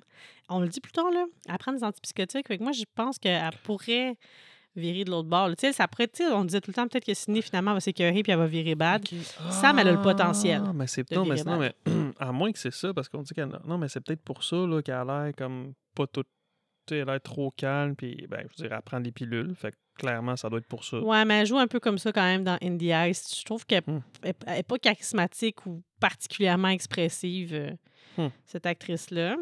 [0.49, 2.47] on le dit plus tard, là, elle prend des antipsychotiques.
[2.47, 4.15] Fait que moi, je pense qu'elle pourrait
[4.75, 5.49] virer de l'autre bord.
[5.49, 7.73] Tu sais, ça pourrait, tu sais, on disait tout le temps peut-être que Sydney, finalement,
[7.73, 9.05] va s'écœurer puis elle va virer bad.
[9.49, 11.73] Sam, elle a le potentiel Ah, mais c'est de non, mais, non, mais
[12.19, 13.49] à moins que c'est ça, parce qu'on dit qu'elle.
[13.65, 16.23] Non, mais c'est peut-être pour ça là, qu'elle a l'air comme pas tout.
[16.89, 19.53] Elle a l'air trop calme, puis ben, je veux dire, elle prend des pilules.
[19.55, 20.99] Fait que clairement, ça doit être pour ça.
[20.99, 23.37] Ouais, mais elle joue un peu comme ça quand même dans Indie Ice.
[23.39, 23.99] Je trouve qu'elle Hmm.
[24.23, 27.71] n'est pas charismatique ou particulièrement expressive, euh,
[28.17, 28.27] Hmm.
[28.45, 29.37] cette actrice-là.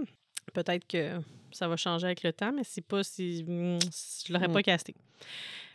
[0.53, 1.19] Peut-être que
[1.51, 3.43] ça va changer avec le temps, mais c'est pas si.
[3.47, 3.79] hmm,
[4.27, 4.53] Je l'aurais Hmm.
[4.53, 4.95] pas casté.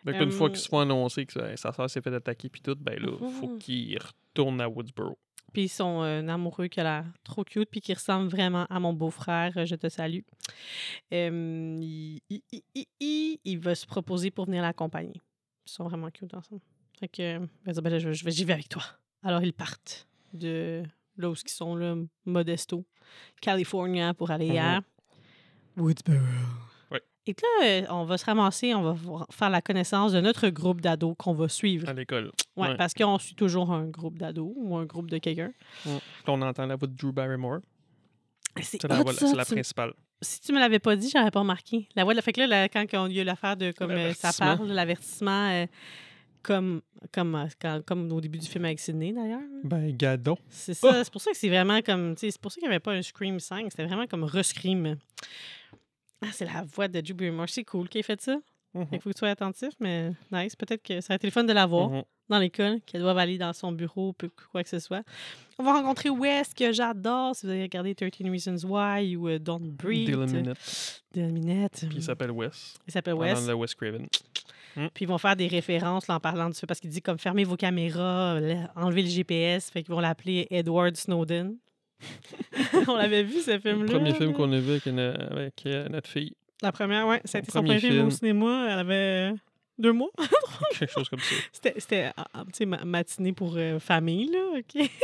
[0.07, 2.61] Qu'une fois Euh, qu'ils se font annoncer que sa- sa soeur s'est fait attaquer, puis
[2.61, 3.59] tout, ben là, faut Mhm.
[3.59, 5.19] qu'il retourne à Woodsboro.
[5.55, 8.93] Puis son euh, amoureux qui a l'air trop cute, puis qui ressemble vraiment à mon
[8.93, 9.57] beau-frère.
[9.57, 10.21] euh, Je te salue.
[11.13, 15.15] Euh, il, il- il- il- il- il va se proposer pour venir l'accompagner.
[15.67, 16.61] Ils sont vraiment cute ensemble.
[16.99, 18.83] Fait que, euh, Ben là, je, j'y vais avec toi.
[19.23, 20.83] Alors, ils partent de
[21.17, 21.95] là où ils sont, là,
[22.27, 22.85] Modesto,
[23.41, 24.59] California, pour aller Mhm.
[24.59, 24.81] à
[25.77, 26.19] Woodsboro.
[27.27, 27.33] Ouais.
[27.33, 30.81] Et là, euh, on va se ramasser, on va faire la connaissance de notre groupe
[30.81, 31.89] d'ados qu'on va suivre.
[31.89, 32.31] À l'école.
[32.57, 32.77] Ouais, ouais.
[32.77, 35.53] parce qu'on suit toujours un groupe d'ados ou un groupe de quelqu'un.
[35.87, 35.93] Là,
[36.29, 37.59] on entend la voix de Drew Barrymore.
[38.63, 39.93] C'est la, voix- ça, c'est la tu- principale.
[40.23, 41.89] Si tu me l'avais pas dit, j'aurais pas remarqué.
[41.97, 43.91] La voix de la fait que là, quand on- y a eu l'affaire de comme
[43.91, 45.67] euh, ça parle, l'avertissement, euh,
[46.43, 46.83] comme
[47.13, 49.41] comme quand- comme au début du film avec Sydney d'ailleurs.
[49.65, 50.37] Ben, gadon.
[50.49, 51.03] C'est ça.
[51.05, 53.03] C'est pour ça que c'est vraiment comme, c'est pour ça qu'il n'y avait pas un
[53.03, 53.67] scream 5.
[53.71, 54.97] C'était vraiment comme rescream.
[56.25, 57.49] Ah, c'est la voix de Drew Barrymore.
[57.49, 58.37] C'est cool qu'il ait fait ça.
[58.75, 58.87] Mhm.
[58.93, 60.57] Il faut que tu sois attentif, mais nice.
[60.57, 62.03] Peut-être que ça aurait été le fun de la voir Mhm.
[62.29, 64.15] dans l'école, qu'elle doit aller dans son bureau,
[64.51, 65.03] quoi que ce soit.
[65.59, 69.39] On va rencontrer Wes, que j'adore, si vous avez regardé 13 Reasons Why ou euh,
[69.39, 70.07] Don't Breathe.
[70.07, 71.03] Dylan Minette.
[71.13, 71.85] Dylan Minette.
[71.89, 72.75] Puis il s'appelle Wes.
[72.89, 73.47] Il s'appelle Wes.
[73.47, 74.07] De Wes Craven.
[74.75, 77.19] Puis ils vont faire des références là, en parlant de ça, parce qu'il dit comme
[77.19, 78.41] fermez vos caméras,
[78.75, 81.57] enlevez le GPS, fait qu'ils vont l'appeler Edward Snowden.
[82.89, 83.93] On l'avait vu, ce Le film-là.
[83.93, 86.35] premier film qu'on a vu avec, une- avec, euh, notre fille.
[86.63, 87.07] La première.
[87.25, 88.69] Ça a Son premier film au cinéma.
[88.73, 89.33] Elle avait euh,
[89.79, 90.11] deux mois.
[90.79, 91.35] Quelque chose comme ça.
[91.53, 92.45] C'était, c'était ah, ah,
[92.85, 94.91] matinée pour euh, famille, là, OK?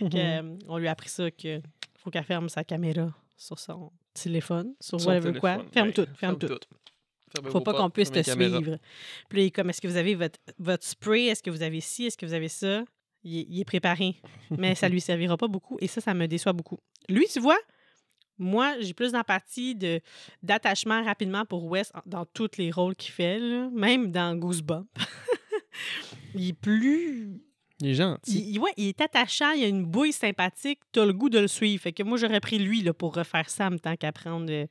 [0.00, 0.58] Que, Mhm.
[0.68, 1.60] on lui a appris ça que
[1.98, 5.62] faut qu'elle ferme sa caméra sur son téléphone, sur Son whatever quoi.
[5.72, 6.48] Ferme Ouais, tout, ferme, tout.
[7.34, 8.56] Fermez Faut pas qu'on puisse te caméra.
[8.58, 8.78] suivre.
[9.28, 11.26] Puis comme, est-ce que vous avez votre, votre spray?
[11.26, 12.06] Est-ce que vous avez ci?
[12.06, 12.82] Est-ce que vous avez ça?
[13.24, 14.16] Il est, il est préparé,
[14.50, 15.78] mais ça lui servira pas beaucoup.
[15.80, 16.78] Et ça, ça me déçoit beaucoup.
[17.08, 17.58] Lui, tu vois,
[18.38, 20.00] moi, j'ai plus d'empathie, de,
[20.42, 24.86] d'attachement rapidement pour Wes dans tous les rôles qu'il fait, là, même dans Goosebumps.
[26.34, 27.40] il est plus.
[27.80, 28.38] Il est gentil.
[28.38, 31.38] Il, il- ouais, il est attachant, il a une bouille sympathique, t'as le goût de
[31.38, 31.82] le suivre.
[31.82, 34.66] Fait que moi, j'aurais pris lui là, pour refaire Sam tant qu'à prendre euh,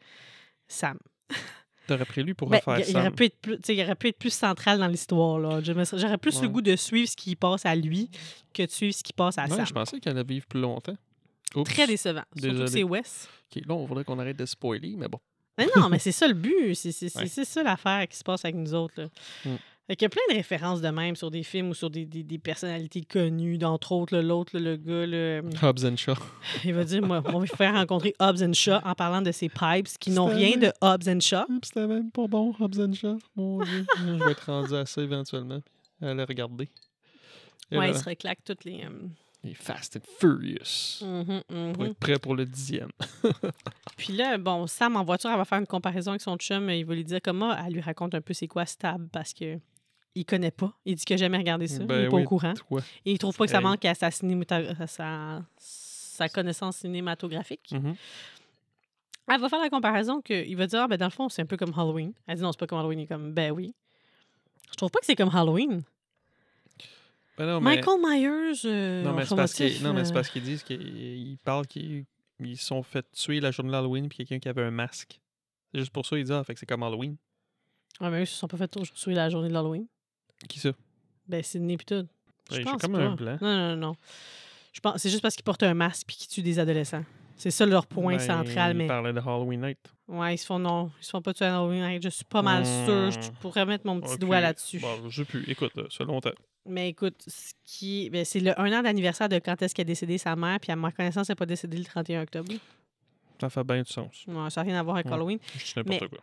[0.68, 0.98] Sam.
[1.94, 3.00] T'aurais pris lui pour Ben, refaire il, il ça?
[3.00, 5.40] aurait pu être plus, tu sais, il aurait pu être plus central dans l'histoire.
[5.40, 5.60] là.
[5.62, 8.10] J'aurais plus le goût de suivre ce qui passe à lui
[8.54, 9.66] que de suivre ce qui passe à Sam.
[9.66, 10.96] je pensais qu'elle allait vivre plus longtemps.
[11.56, 11.70] Oups.
[11.70, 12.24] Très décevant.
[12.34, 12.68] Surtout que Désolé.
[12.72, 13.28] c'est Wes.
[13.56, 15.20] Ok, là, on voudrait qu'on arrête de spoiler, mais bon.
[15.58, 16.74] Mais non, mais c'est ça le but.
[16.76, 17.28] C'est c'est- c'est- Ouais.
[17.28, 18.94] c'est ça l'affaire qui se passe avec nous autres.
[19.02, 19.08] Là.
[19.46, 19.56] Mm.
[19.92, 22.06] Fait qu'il y a plein de références de même sur des films ou sur des,
[22.06, 26.14] des- des personnalités connues, d'entre autres, l'autre, le gars, là, Hobbs and Shaw.
[26.64, 29.50] il va dire, moi, on va faire rencontrer Hobbs and Shaw en parlant de ses
[29.50, 31.44] pipes qui n'ont rien de Hobbs and Shaw.
[31.62, 33.20] C'était même pas bon, Hobbs and Shaw.
[33.36, 33.86] Mon Dieu.
[33.98, 35.60] Je vais être rendu à ça éventuellement.
[36.00, 36.70] le regarder.
[37.70, 38.86] Et Ouais, là, il se reclaque toutes les...
[38.86, 39.08] euh,
[39.44, 41.02] il est Fast and Furious.
[41.06, 41.74] mhm, mhm.
[41.74, 42.92] Pour être prêt pour le dixième.
[43.98, 46.70] Puis là, bon, Sam en voiture, elle va faire une comparaison avec son chum.
[46.70, 49.60] Il va lui dire comment elle lui raconte un peu c'est quoi Stab parce que
[50.16, 50.74] il connaît pas.
[50.86, 51.82] Il dit qu'il n'a jamais regardé ça.
[51.82, 52.54] il Ben n'est pas oui, au courant.
[52.54, 52.82] Toi.
[53.06, 53.64] Et il trouve pas que ça Hey.
[53.64, 57.72] manque à sa, sa, sa connaissance cinématographique.
[57.72, 57.96] Mhm.
[59.28, 61.46] Elle va faire la comparaison qu'il va dire ah, ben dans le fond, c'est un
[61.46, 62.12] peu comme Halloween.
[62.28, 63.00] Elle dit non, c'est pas comme Halloween.
[63.00, 63.74] Il est comme ben oui.
[64.72, 65.84] Je trouve pas que c'est comme Halloween.
[67.38, 68.62] Ben non, mais, Michael Myers.
[68.66, 72.06] euh, non, mais c'est parce motif, qu'ils euh, parce qu'ils disent qu'ils parlent qu'ils
[72.58, 75.20] sont fait tuer la journée de l'Halloween puis quelqu'un qui avait un masque.
[75.72, 77.16] C'est juste pour ça qu'ils disent ah, fait que c'est comme Halloween.
[78.02, 79.88] Ouais, mais eux, ils se sont pas fait tuer la journée de l'Halloween.
[80.48, 80.72] Qui ça?
[81.28, 81.96] Ben, Sydney pis tout.
[81.96, 82.06] Ouais,
[82.52, 83.00] Je j'ai pense comme pas.
[83.00, 83.38] un blanc.
[83.42, 83.96] Non, non, non, non.
[84.74, 87.04] Je pense c'est juste parce qu'ils portent un masque puis qu'ils tuent des adolescents.
[87.38, 89.80] C'est ça leur point Ben, central, Ils mais parlaient de Halloween Night.
[90.08, 91.82] ouais, ils se font non, ils se font pas tuer à Halloween.
[91.88, 92.04] Night.
[92.04, 93.34] Je suis pas mal sûre, je Hmm.
[93.42, 94.80] pourrais mettre mon petit doigt là-dessus.
[94.80, 95.44] Bon, je sais plus.
[95.50, 96.32] Écoute, là, ça longtemps.
[96.68, 99.88] Mais écoute, ce qui ben, c'est le un an d'anniversaire de quand est-ce qu'elle a
[99.88, 102.54] décédé sa mère, puis à ma connaissance, elle n'est pas décédée le 31 octobre.
[103.40, 104.24] Ça fait bien du sens.
[104.28, 105.14] Non, ça n'a rien à voir avec Ouais.
[105.14, 105.40] Halloween.
[105.58, 106.20] Je dis n'importe Mais- quoi.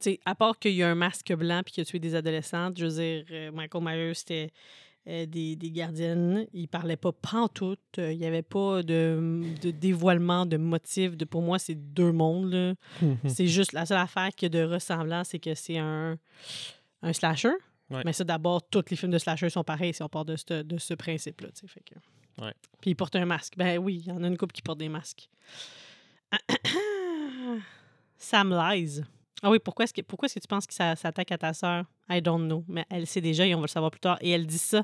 [0.00, 2.78] Sais, à part qu'il y a un masque blanc puis qu'il a tué des adolescentes,
[2.78, 4.50] je veux dire, euh, Michael Myers, c'était
[5.08, 6.46] euh, des, des gardiennes.
[6.52, 7.80] Il parlait pas pantoute.
[7.98, 11.16] euh, Il n'y avait pas de, de dévoilement de motifs.
[11.16, 12.52] De, pour moi, c'est deux mondes.
[12.52, 12.74] là.
[13.26, 16.18] C'est juste la seule affaire qu'il y a de ressemblant, c'est que c'est un,
[17.02, 17.52] un slasher.
[17.90, 18.02] Ouais.
[18.04, 20.62] Mais ça, d'abord, tous les films de slasher sont pareils si on part de ce,
[20.62, 21.48] de ce principe-là.
[21.66, 21.94] fait que-
[22.44, 22.52] Ouais.
[22.80, 23.54] Puis il porte un masque.
[23.56, 25.28] Ben oui, il y en a une couple qui porte des masques.
[28.18, 29.02] Sam Lies.
[29.42, 31.52] Ah oui, pourquoi est-ce que, pourquoi est-ce que tu penses qu'il s'a- s'attaque à ta
[31.54, 31.84] sœur?
[32.10, 32.64] I don't know.
[32.68, 34.18] Mais elle sait déjà et on va le savoir plus tard.
[34.20, 34.82] Et elle dit ça.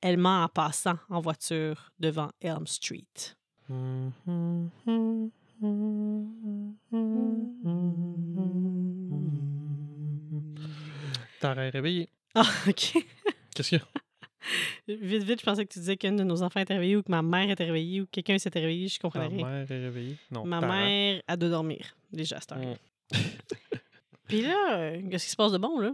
[0.00, 3.04] Elle ment en passant en voiture devant Elm Street.
[11.40, 12.08] T'aurais réveillé.
[12.34, 12.92] Ah, OK.
[13.54, 13.86] Qu'est-ce qu'il y a?
[14.88, 17.10] Vite, vite, je pensais que tu disais qu'une de nos enfants était réveillée ou que
[17.10, 18.88] ma mère était réveillée ou que quelqu'un s'était réveillé.
[18.88, 19.46] Je comprenais rien.
[19.46, 20.16] mère est réveillée?
[20.30, 22.58] Non, Ma mère a de dormir, déjà, à cette heure.
[22.58, 22.74] Mm.
[24.28, 25.92] Puis là, euh, qu'est-ce qui se passe de bon, là?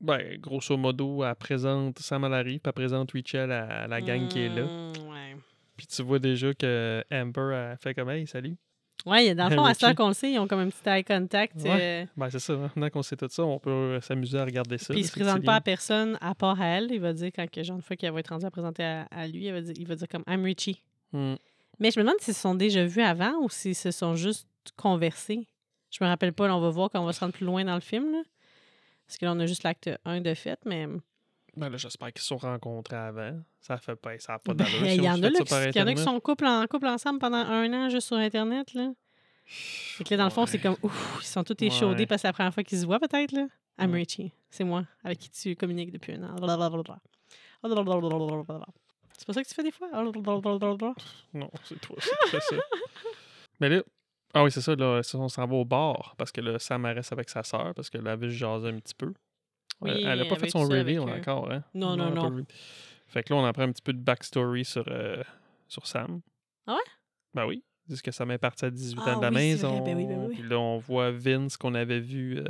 [0.00, 4.48] Ben, grosso modo, elle présente Sam à elle présente Rachel à la gang qui est
[4.48, 4.64] là.
[4.64, 5.36] Mm, Ouais.
[5.76, 8.56] Puis tu vois déjà que Amber a fait comme Hey, salut.
[9.06, 9.94] A- dans le fond, à Richie.
[9.94, 11.56] qu'on le sait, ils ont comme un petit eye contact.
[11.62, 12.02] Ouais.
[12.02, 12.52] euh, Ben, c'est ça.
[12.54, 12.60] hein.
[12.62, 14.92] Maintenant qu'on sait tout ça, on peut euh, s'amuser à regarder ça.
[14.92, 16.90] puis il là, se présente pas à personne à part à elle.
[16.90, 19.26] Il va dire, quand genre, une fois qu'il va être rendu à présenter à, à
[19.28, 20.82] lui, il va, dire, il va dire comme I'm Richie.
[21.12, 21.32] bien.
[21.34, 21.36] Mm.
[21.78, 24.48] Mais je me demande s'ils se sont déjà vus avant ou s'ils se sont juste
[24.76, 25.46] conversés.
[25.98, 27.64] Je me rappelle pas, là, on va voir quand on va se rendre plus loin
[27.64, 28.12] dans le film.
[28.12, 28.22] Là.
[29.06, 30.86] Parce que là, on a juste l'acte 1 de fait, mais
[31.56, 33.40] Ben là, j'espère qu'ils se sont rencontrés avant.
[33.60, 34.86] Ça fait pas, ça a pas Ben, d'allure.
[34.86, 36.66] il si y en a là qui, il y en a qui sont couple en
[36.66, 38.74] couple ensemble pendant un an juste sur Internet.
[38.74, 38.92] Là.
[39.46, 42.06] Fait que là, dans le fond, c'est comme ouf, ils sont tous échaudés Ouais.
[42.06, 43.32] parce que c'est la première fois qu'ils se voient peut-être.
[43.32, 43.46] là.
[43.78, 43.98] I'm Ouais.
[44.00, 44.32] Richie.
[44.50, 46.34] C'est moi avec qui tu communiques depuis un an.
[49.18, 49.88] C'est pas ça que tu fais des fois?
[51.32, 51.96] Non, c'est toi
[52.30, 52.56] fais ça.
[53.60, 53.82] Mais là,
[54.36, 57.12] ah oui, c'est ça, là, on s'en va au bar parce que là, Sam reste
[57.12, 59.12] avec sa sœur parce que veut se jaser un petit peu.
[59.80, 61.02] Oui, elle, elle a pas fait son reveal eux.
[61.02, 61.62] encore, hein?
[61.74, 62.22] Non, non, non.
[62.28, 62.46] reveal.
[63.08, 65.22] Fait que là, on apprend un petit peu de backstory sur, euh,
[65.68, 66.20] sur Sam.
[66.66, 66.80] Ah ouais?
[67.34, 67.62] Ben oui.
[67.86, 69.80] Ils disent que Sam est parti à 18 Ah ans de la oui, maison.
[69.84, 70.34] ben oui, ben oui.
[70.34, 72.44] Puis là, on voit Vince qu'on avait vu euh,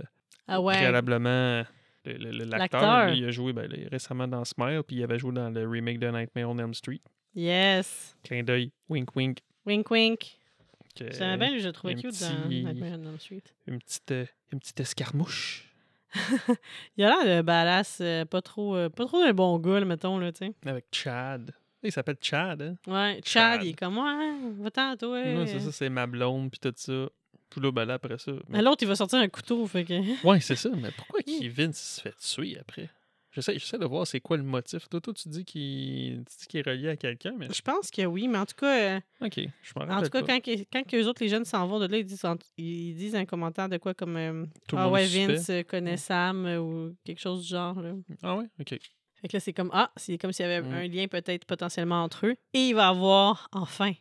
[0.49, 0.75] Ah ouais.
[0.77, 1.63] préalablement.
[2.05, 5.19] le- le- le- L'acteur, il a joué ben, là, récemment dans Smile, puis il avait
[5.19, 7.01] joué dans le remake de Nightmare on Elm Street.
[7.35, 8.17] Yes.
[8.23, 9.41] Clin d'œil, wink wink.
[9.67, 10.39] Wink wink.
[10.97, 13.43] Que- J'aimais bien, je le trouvais cute petit- dans Nightmare on Elm Street.
[13.67, 15.63] une petite, euh, une petite escarmouche
[16.97, 20.19] Il a l'air de badass, euh, pas trop, euh, pas trop un bon gars, mettons,
[20.19, 20.53] là, tu sais.
[20.65, 21.53] avec Chad.
[21.83, 22.77] Il s'appelle Chad, hein?
[22.87, 23.65] Ouais, Chad, Chad.
[23.65, 25.23] il est comme, ouais, va-t'en, toi.
[25.47, 27.09] C'est ça, c'est ma blonde, puis tout ça.
[27.51, 28.33] Puis là, ben là, après ça.
[28.49, 30.27] Mais l'autre, il va sortir un couteau, fait que...
[30.27, 31.21] Ouais, c'est ça, mais pourquoi
[31.57, 32.89] Vince se fait tuer après?
[33.37, 34.89] J'essaie, j'essaie de voir c'est quoi le motif.
[34.89, 37.49] Toi, toi tu dis qu'il tu dis qu'il est relié à quelqu'un, mais.
[37.53, 40.23] Je pense que oui, mais en tout cas, euh, Ok, je m'en en tout cas,
[40.23, 40.41] pas.
[40.41, 43.27] quand, eux autres, les jeunes s'en vont de là, ils disent, en- ils disent un
[43.27, 45.05] commentaire de quoi comme euh, Tout Ah monde ouais.
[45.07, 47.79] Vince euh, connaît Sam euh, ou quelque chose du genre.
[47.79, 47.93] Là.
[48.23, 48.71] Ah ouais, ok.
[49.21, 50.73] Fait que là, c'est comme Ah, c'est comme s'il y avait Mm.
[50.73, 52.37] un lien peut-être potentiellement entre eux.
[52.55, 53.93] Et il va avoir enfin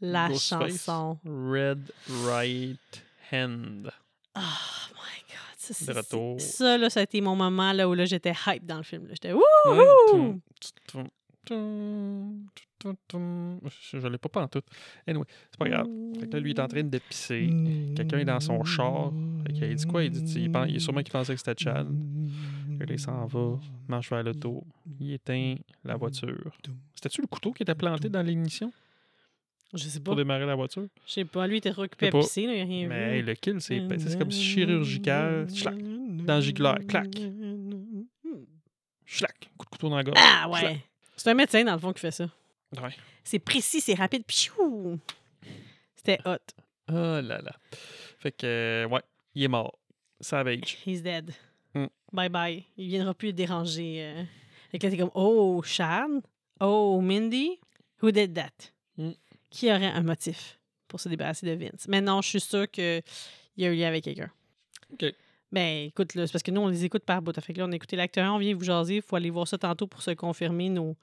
[0.00, 1.18] la chanson.
[1.24, 1.92] Red
[2.26, 3.92] Right Hand.
[4.34, 5.36] Oh my god.
[5.36, 6.40] Ça, c'est- De retour.
[6.40, 9.06] ça, là, ça a été mon moment là, où là, j'étais hype dans le film.
[9.10, 10.40] J'étais Wouhou!
[12.84, 14.62] Je, je l'ai pas pas en tout.
[15.06, 15.86] Anyway, c'est pas grave.
[16.18, 17.48] Fait que là, lui, il est en train de pisser.
[17.96, 19.12] Quelqu'un est dans son char.
[19.46, 20.04] Fait qu'il dit quoi?
[20.04, 21.88] Il dit, il, pense, il est sûrement qu'il pensait que c'était Chad.
[22.88, 23.58] Il s'en va,
[23.88, 24.64] marche vers l'auto.
[25.00, 25.54] Il éteint
[25.84, 26.52] la voiture.
[26.94, 28.72] C'était-tu le couteau qui était planté dans l'ignition
[29.74, 30.04] Je sais pas.
[30.06, 30.86] pour démarrer la voiture?
[31.06, 31.46] Je sais pas.
[31.46, 32.46] Lui, il était trop occupé Je à pisser.
[32.46, 33.26] Là, il a rien Mais vu.
[33.26, 35.48] le kill, c'est c'est comme si chirurgical.
[35.54, 36.78] Schlac, dans le gicleur.
[36.86, 37.08] Clac.
[39.06, 39.50] schlac.
[39.56, 40.18] Coup de couteau dans la gorge.
[40.20, 40.80] Ah ouais.
[41.16, 42.28] C'est un médecin, dans le fond, qui fait ça.
[42.82, 42.94] Ouais.
[43.24, 44.24] C'est précis, c'est rapide.
[44.26, 44.98] Piou!
[45.96, 46.36] C'était hot.
[46.88, 47.52] Oh là là.
[48.18, 49.00] Fait que, euh, ouais,
[49.36, 49.78] il est mort.
[50.20, 50.78] Savage.
[50.84, 51.32] He's dead.
[51.74, 51.86] Mm.
[52.12, 52.64] Bye bye.
[52.76, 54.02] Il viendra plus déranger.
[54.02, 54.24] Euh...
[54.72, 56.10] Fait que là, t'es comme, oh, Chad.
[56.60, 57.60] Oh, Mindy?
[58.02, 58.72] Who did that?
[58.98, 59.12] Mm.
[59.52, 61.86] Qui aurait un motif pour se débarrasser de Vince?
[61.88, 63.02] Mais non, je suis sûre qu'il
[63.56, 64.30] y a un lien avec quelqu'un.
[64.92, 65.04] OK.
[65.52, 67.38] Ben, écoute, là, c'est parce que nous, on les écoute par bout.
[67.38, 68.96] Fait que là, on a écouté l'acteur, on vient vous jaser.
[68.96, 70.96] Il faut aller voir ça tantôt pour se confirmer nos...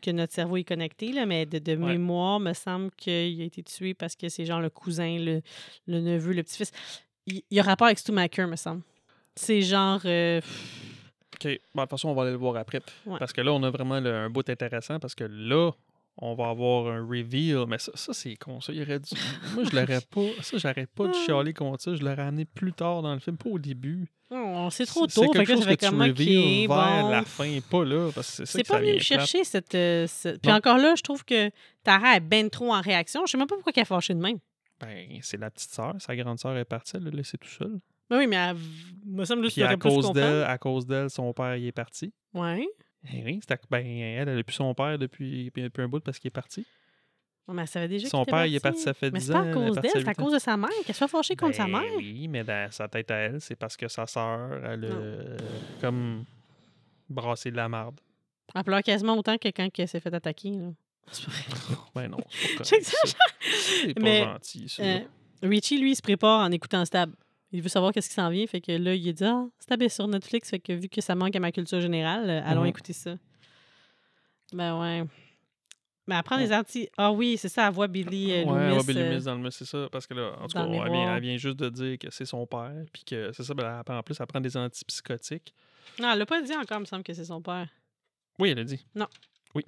[0.00, 1.12] que notre cerveau est connecté.
[1.12, 1.92] Là, mais de, de Ouais.
[1.92, 5.40] mémoire, me semble qu'il a été tué parce que c'est genre le cousin, le,
[5.86, 6.72] le neveu, le petit-fils.
[7.26, 8.82] Il il y a rapport avec Stu Macker, me semble.
[9.36, 10.00] C'est genre.
[10.04, 10.40] euh,
[11.36, 11.44] OK.
[11.44, 12.80] Bon, de toute façon, on va aller le voir après.
[13.06, 13.18] Ouais.
[13.20, 15.70] Parce que là, on a vraiment le- un bout intéressant parce que là,
[16.18, 17.64] on va avoir un reveal.
[17.68, 18.60] Mais ça, ça c'est con.
[18.60, 19.10] Ça, il aurait dû...
[19.54, 20.42] Moi, je l'aurais pas.
[20.42, 21.22] Ça, j'arrête pas de Ah.
[21.26, 21.94] chialer contre ça.
[21.94, 24.06] Je l'aurais amené plus tard dans le film, pas au début.
[24.30, 25.22] oh, c'est trop tôt.
[25.24, 27.08] C'est quelque que chose fait que tu comme, OK, reveals vers bon.
[27.10, 28.10] la fin, pas là.
[28.14, 29.74] Que c'est que pas venu me chercher cette.
[29.74, 30.54] euh, Puis Non.
[30.56, 31.50] encore là, je trouve que
[31.82, 33.22] Tara est ben trop en réaction.
[33.26, 34.38] Je sais même pas pourquoi elle est fâchée de même.
[34.80, 35.94] Ben, c'est la petite sœur.
[35.98, 36.96] Sa grande sœur est partie.
[36.96, 37.78] Elle l'a laissé tout seul.
[38.10, 38.56] Ben oui, mais elle,
[39.06, 42.12] me semble que Puis à cause d'elle, à cause d'elle, son père il est parti.
[42.34, 42.66] Ouais.
[43.12, 46.18] Eh oui, c'était- ben, elle, elle a plus son père depuis, depuis un bout parce
[46.18, 46.64] qu'il est parti.
[47.48, 49.32] Ouais, mais elle savait déjà Son père, il est parti, ça fait Mais 10 c'est
[49.32, 50.14] pas ans, à cause d'elle, c'est à ans.
[50.14, 51.90] cause de sa mère qu'elle soit fâchée contre sa Ben mère.
[51.96, 55.36] Oui, mais dans sa tête à elle, c'est parce que sa sœur, elle a euh,
[55.80, 56.24] comme
[57.10, 57.98] brassé de la marde.
[58.54, 60.50] Elle pleure quasiment autant que quand elle s'est fait attaquer.
[60.50, 60.68] Là.
[61.10, 61.76] C'est pas vrai.
[61.96, 62.64] Ben non, c'est pas
[63.94, 64.82] pas Mais, gentil, ça.
[64.84, 65.00] Euh,
[65.42, 67.10] Richie, lui, il se prépare en écoutant Stab.
[67.52, 68.46] Il veut savoir qu'est-ce qui s'en vient.
[68.46, 70.50] Fait que là, il a dit Ah, Stab est sur Netflix.
[70.50, 72.68] Fait que vu que ça manque à ma culture générale, euh, allons Mhm.
[72.68, 73.16] écouter ça.
[74.52, 75.04] Ben ouais.
[76.06, 76.56] Mais elle prend des Ouais.
[76.56, 76.88] anti.
[76.96, 78.84] Ah oui, c'est ça, elle voit Billy euh, ouais, elle Loomis.
[78.84, 79.88] Billy euh, Loomis dans le c'est ça.
[79.92, 82.10] Parce que là, en tout cas, le elle vient, elle vient juste de dire que
[82.10, 82.72] c'est son père.
[82.92, 85.54] Puis que c'est ça, ben, en plus, elle prend des antipsychotiques.
[86.00, 87.68] Non, elle l'a pas dit encore, il me semble que c'est son père.
[88.38, 88.84] Oui, elle a dit.
[88.94, 89.06] Non.
[89.54, 89.64] Oui.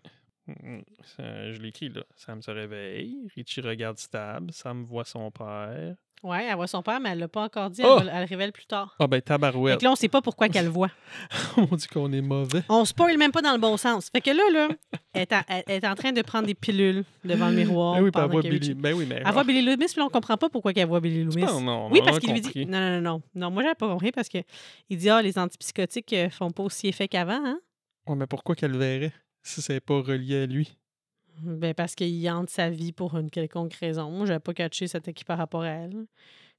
[0.47, 2.03] Je l'ai écrit là.
[2.16, 5.95] Sam se réveille, Richie regarde Stab, Sam voit son père.
[6.22, 7.82] Ouais, elle voit son père, mais elle l'a pas encore dit.
[7.84, 7.99] Oh!
[8.01, 8.97] Elle, elle le révèle plus tard.
[8.99, 9.78] Ah ben Fait tabarouette.
[9.78, 10.88] que là, on sait pas pourquoi qu'elle le voit.
[11.59, 12.62] On dit qu'on est mauvais.
[12.70, 14.09] On spoil même pas dans le bon sens.
[14.09, 14.68] Fait que là, là,
[15.12, 17.97] elle est, en, elle est en train de prendre des pilules devant le miroir.
[17.97, 18.72] Ben oui, elle voit Billy.
[18.72, 19.22] Ben oui, mais.
[19.24, 21.42] Elle voit Billy Loomis, puis là, on comprend pas pourquoi qu'elle voit Billy Loomis.
[21.42, 22.64] Non, non, oui, parce qu'il lui dit.
[22.64, 23.22] Non, non, non, non.
[23.34, 24.38] Non, moi, j'avais pas compris parce que
[24.88, 27.61] il dit Ah, les antipsychotiques euh, font pas aussi effet qu'avant, hein?
[28.07, 29.12] Ouais, mais pourquoi qu'elle le verrait?
[29.45, 30.76] Si c'est pas relié à lui?
[31.42, 34.11] Ben, parce qu'il hante sa vie pour une quelconque raison.
[34.11, 36.07] Moi, j'avais pas catché cette équipe par rapport à elle.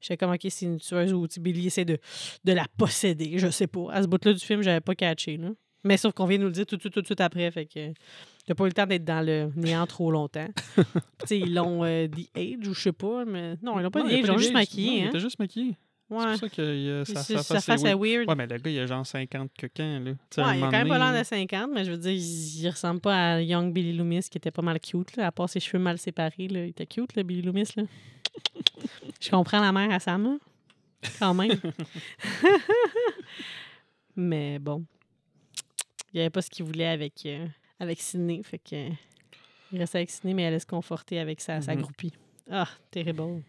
[0.01, 1.97] J'étais comme, OK, c'est une tueuse ou Billy essaie de,
[2.43, 3.37] de la posséder.
[3.39, 3.91] Je sais pas.
[3.91, 5.37] À ce bout-là du film, j'avais pas catché.
[5.37, 5.51] Là.
[5.85, 7.49] Mais sauf qu'on vient nous le dire tout de suite, tout de suite après.
[7.51, 7.93] Fait que
[8.45, 10.47] t'as pas eu le temps d'être dans le néant trop longtemps.
[10.75, 10.83] tu
[11.25, 14.01] sais, ils l'ont euh, The Age ou je sais pas, mais non, ils l'ont pas
[14.03, 14.51] Non, The a Age, ils l'ont de juste.
[14.51, 14.99] Non, maquillé.
[14.99, 15.19] Il Hein?
[15.19, 15.77] juste maquillé.
[16.07, 16.23] C'est Ouais.
[16.31, 18.29] pour ça que C'est- sa, c'est- sa sa face, est weird.
[18.29, 20.11] Ouais, mais le gars, il a genre 50 coquins, là.
[20.11, 22.69] Ouais, il a quand même pas l'air de 50, mais je veux dire, il, il
[22.69, 25.59] ressemble pas à Young Billy Loomis, qui était pas mal cute, là, à part ses
[25.59, 26.47] cheveux mal séparés.
[26.47, 26.65] Là.
[26.65, 27.69] Il était cute, le Billy Loomis.
[27.75, 27.83] Là.
[29.19, 30.37] je comprends la mère à Sam, là.
[31.19, 31.51] quand même.
[34.15, 34.85] mais bon,
[36.13, 37.45] il n'y avait pas ce qu'il voulait avec, euh,
[37.79, 38.41] avec Sydney.
[38.43, 38.89] Fait que,
[39.71, 41.81] il restait avec Sydney, mais elle allait se conforter avec sa, sa Mhm.
[41.81, 42.13] groupie.
[42.49, 43.43] Ah, terrible.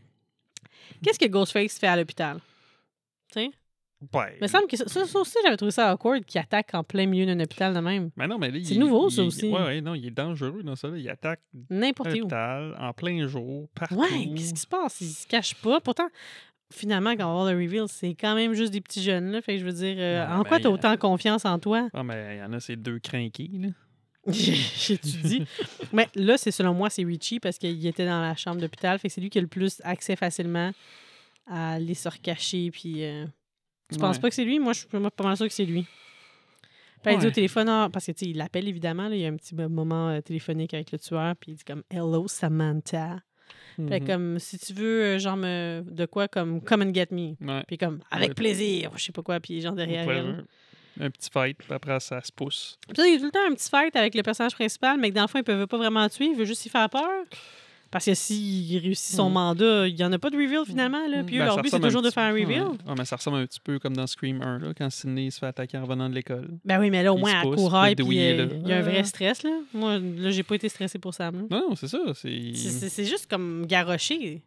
[1.03, 2.39] Qu'est-ce que Ghostface fait à l'hôpital?
[3.33, 3.51] Tu sais?
[4.13, 4.35] Ouais.
[4.39, 6.85] Il me semble que ça, ça- ça aussi, j'avais trouvé ça awkward qu'il attaque en
[6.85, 8.11] plein milieu d'un hôpital de même.
[8.15, 9.49] Mais non, mais là, C'est il- nouveau, il- ça aussi.
[9.49, 10.89] Ouais, ouais, non, il est dangereux dans ça.
[10.89, 10.99] Là.
[10.99, 11.41] Il attaque
[11.71, 12.17] N'importe où.
[12.19, 13.95] l'hôpital en plein jour, partout.
[13.95, 15.01] Ouais, qu'est-ce qui se passe?
[15.01, 15.81] Il se cache pas.
[15.81, 16.09] Pourtant,
[16.71, 19.31] finalement, quand on va voir le reveal, c'est quand même juste des petits jeunes.
[19.31, 19.41] Là.
[19.41, 21.59] Fait que je veux dire, euh, en ben, quoi t'as y a- autant confiance en
[21.59, 21.89] toi?
[21.95, 23.69] Ah, mais il y en a ces deux crinqués, là.
[24.33, 25.45] J'ai-tu dit?
[25.93, 28.99] Mais là, c'est selon moi, c'est Richie parce qu'il était dans la chambre d'hôpital.
[28.99, 30.73] Fait que c'est lui qui a le plus accès facilement
[31.47, 32.71] à aller se recacher.
[32.71, 33.25] Puis, euh,
[33.93, 34.59] tu penses pas que c'est lui?
[34.59, 35.87] Moi, je suis pas mal sûr que c'est lui.
[37.03, 39.27] Puis elle dit au téléphone, ah, parce que tu il l'appelle évidemment, là, il y
[39.27, 43.21] a un petit moment euh, téléphonique avec le tueur, puis il dit comme Hello Samantha.
[43.77, 44.07] Fait Mhm.
[44.07, 47.37] comme si tu veux, euh, genre, me- de quoi, comme Come and get me.
[47.41, 47.63] Ouais.
[47.69, 48.35] Puis comme Avec Ouais.
[48.35, 50.05] plaisir, je sais pas quoi, puis genre derrière.
[51.01, 52.79] Un petit fight, puis après, ça se pousse.
[52.89, 54.99] Puis là, il y a tout le temps un petit fight avec le personnage principal,
[54.99, 56.65] mais que dans le fond, il ne veut pas vraiment le tuer, il veut juste
[56.67, 57.25] y faire peur.
[57.89, 59.33] Parce que s'il réussit son Mhm.
[59.35, 61.07] mandat, il n'y en a pas de reveal finalement.
[61.07, 61.23] Là.
[61.23, 62.63] Puis eux, Ben, leur ça but, c'est ressemble un toujours de petit- faire un reveal.
[62.89, 65.39] Ouais, mais ça ressemble un petit peu comme dans Scream 1, là, quand Sidney se
[65.39, 66.49] fait attaquer en revenant de l'école.
[66.65, 68.53] Ben oui, mais là, au moins, à couraille, puis euh, là.
[68.65, 69.05] il y a un vrai Ah.
[69.05, 69.45] stress.
[69.45, 69.51] Là.
[69.73, 71.37] Moi, là, j'ai pas été stressé pour Sam.
[71.37, 71.43] là.
[71.49, 71.99] Non, non, c'est ça.
[72.15, 72.53] C'est.
[72.55, 74.43] C'est- C'est c'est juste comme garoché.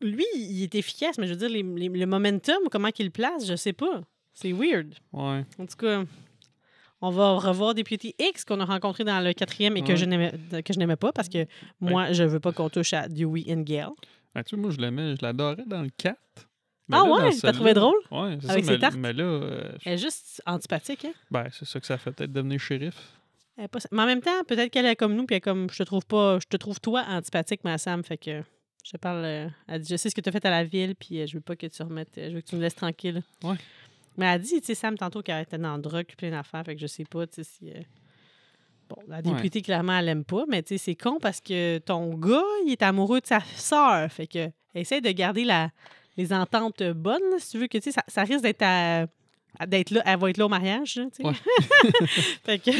[0.00, 3.12] Lui, il est efficace, mais je veux dire, les- les- le momentum, comment qu'il le
[3.12, 4.02] place, je sais pas.
[4.34, 4.94] C'est weird.
[5.12, 5.44] Ouais.
[5.58, 6.04] En tout cas,
[7.00, 9.96] on va revoir Deputy X qu'on a rencontré dans le quatrième et que Ouais.
[9.96, 10.32] je n'aimais
[10.64, 11.46] que je n'aimais pas parce que
[11.80, 13.90] moi, je veux pas qu'on touche à Dewey and Gale.
[14.34, 16.16] Ben, tu sais, moi, je l'aimais, je l'adorais dans le 4.
[16.88, 17.20] Mais Ah là, ouais?
[17.24, 17.94] T'as celui-là- trouvé drôle?
[18.10, 18.70] Ouais, c'est Avec ça.
[18.70, 18.96] ses mais, tartes?
[18.96, 21.12] mais là, euh, Elle est juste antipathique, hein?
[21.30, 22.94] ben, c'est ça que ça fait peut-être devenir shérif.
[23.56, 25.40] Elle est pas- Mais en même temps, peut-être qu'elle est comme nous, puis elle est
[25.42, 28.42] comme je te trouve pas, je te trouve toi antipathique, ma Sam, fait que
[28.84, 29.24] je te parle.
[29.24, 31.26] euh, elle dit je sais ce que tu as fait à la ville, puis euh,
[31.26, 33.22] je veux pas que tu remettes, je veux que tu me laisses tranquille.
[33.44, 33.56] Ouais.
[34.16, 36.74] Mais elle dit, tu sais, Sam, tantôt qu'elle était dans le drogue, plein d'affaires, fait
[36.74, 37.70] que je sais pas, tu sais, si.
[37.70, 37.80] euh,
[38.88, 42.14] Bon, la députée, clairement, elle aime pas, mais tu sais, c'est con parce que ton
[42.14, 44.10] gars, il est amoureux de sa sœur.
[44.12, 45.70] Fait que essaie de garder la,
[46.18, 49.06] les ententes bonnes, là, si tu veux que, tu sais, ça, ça risque d'être à-
[49.66, 51.26] d'être là, elle va être là au mariage, là, tu sais.
[51.26, 51.34] Ouais.
[52.44, 52.70] fait que,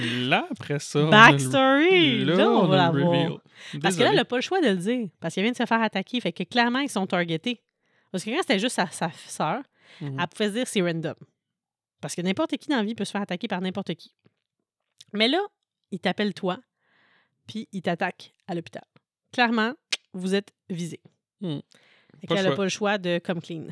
[0.28, 1.04] là, après ça.
[1.04, 2.24] backstory!
[2.24, 3.40] Là, on, va la voir.
[3.82, 5.08] Parce que là, elle n'a pas le choix de le dire.
[5.20, 6.20] Parce qu'elle vient de se faire attaquer.
[6.20, 7.60] Fait que clairement, ils sont targetés.
[8.10, 9.10] Parce que quand c'était juste sa, sa
[9.98, 10.20] sœur, Mhm.
[10.20, 11.14] elle pouvait se dire c'est random.
[12.00, 14.12] Parce que n'importe qui dans la vie peut se faire attaquer par n'importe qui.
[15.12, 15.40] Mais là,
[15.90, 16.58] il t'appelle toi,
[17.46, 18.84] puis il t'attaque à l'hôpital.
[19.32, 19.74] Clairement,
[20.12, 21.00] vous êtes visé.
[21.40, 21.58] Hmm.
[21.58, 23.66] Pas le qu'elle n'a pas le choix de come clean.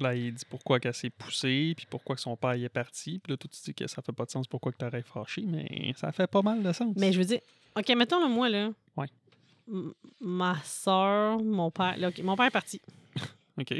[0.00, 3.18] Là, il dit pourquoi qu'elle s'est poussée, puis pourquoi que son père y est parti.
[3.18, 5.42] Puis là, tout tu dis que ça fait pas de sens pourquoi que t'aurais fâché,
[5.44, 6.94] mais ça fait pas mal de sens.
[6.96, 7.40] Mais je veux dire,
[7.76, 8.70] OK, mettons le moi, là.
[8.96, 9.08] Ouais.
[9.66, 11.96] M- Ma soeur, mon père.
[11.96, 12.80] là, mon père est parti.
[13.58, 13.74] OK.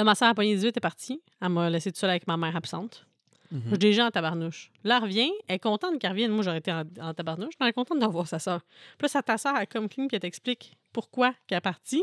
[0.00, 1.20] Là, ma soeur a pogné 18 est partie.
[1.42, 3.06] Elle m'a laissé toute seule avec ma mère absente.
[3.52, 3.62] Mhm.
[3.64, 4.70] Je suis déjà en tabarnouche.
[4.84, 5.30] Là, elle revient.
[5.48, 6.30] Elle est contente qu'elle revienne.
[6.30, 7.52] Moi, j'aurais été en, en tabarnouche.
[7.60, 8.60] mais Elle est contente de revoir sa soeur.
[8.96, 12.02] Puis là, ça, ta soeur, elle comme clean, puis elle t'explique pourquoi qu'elle est partie.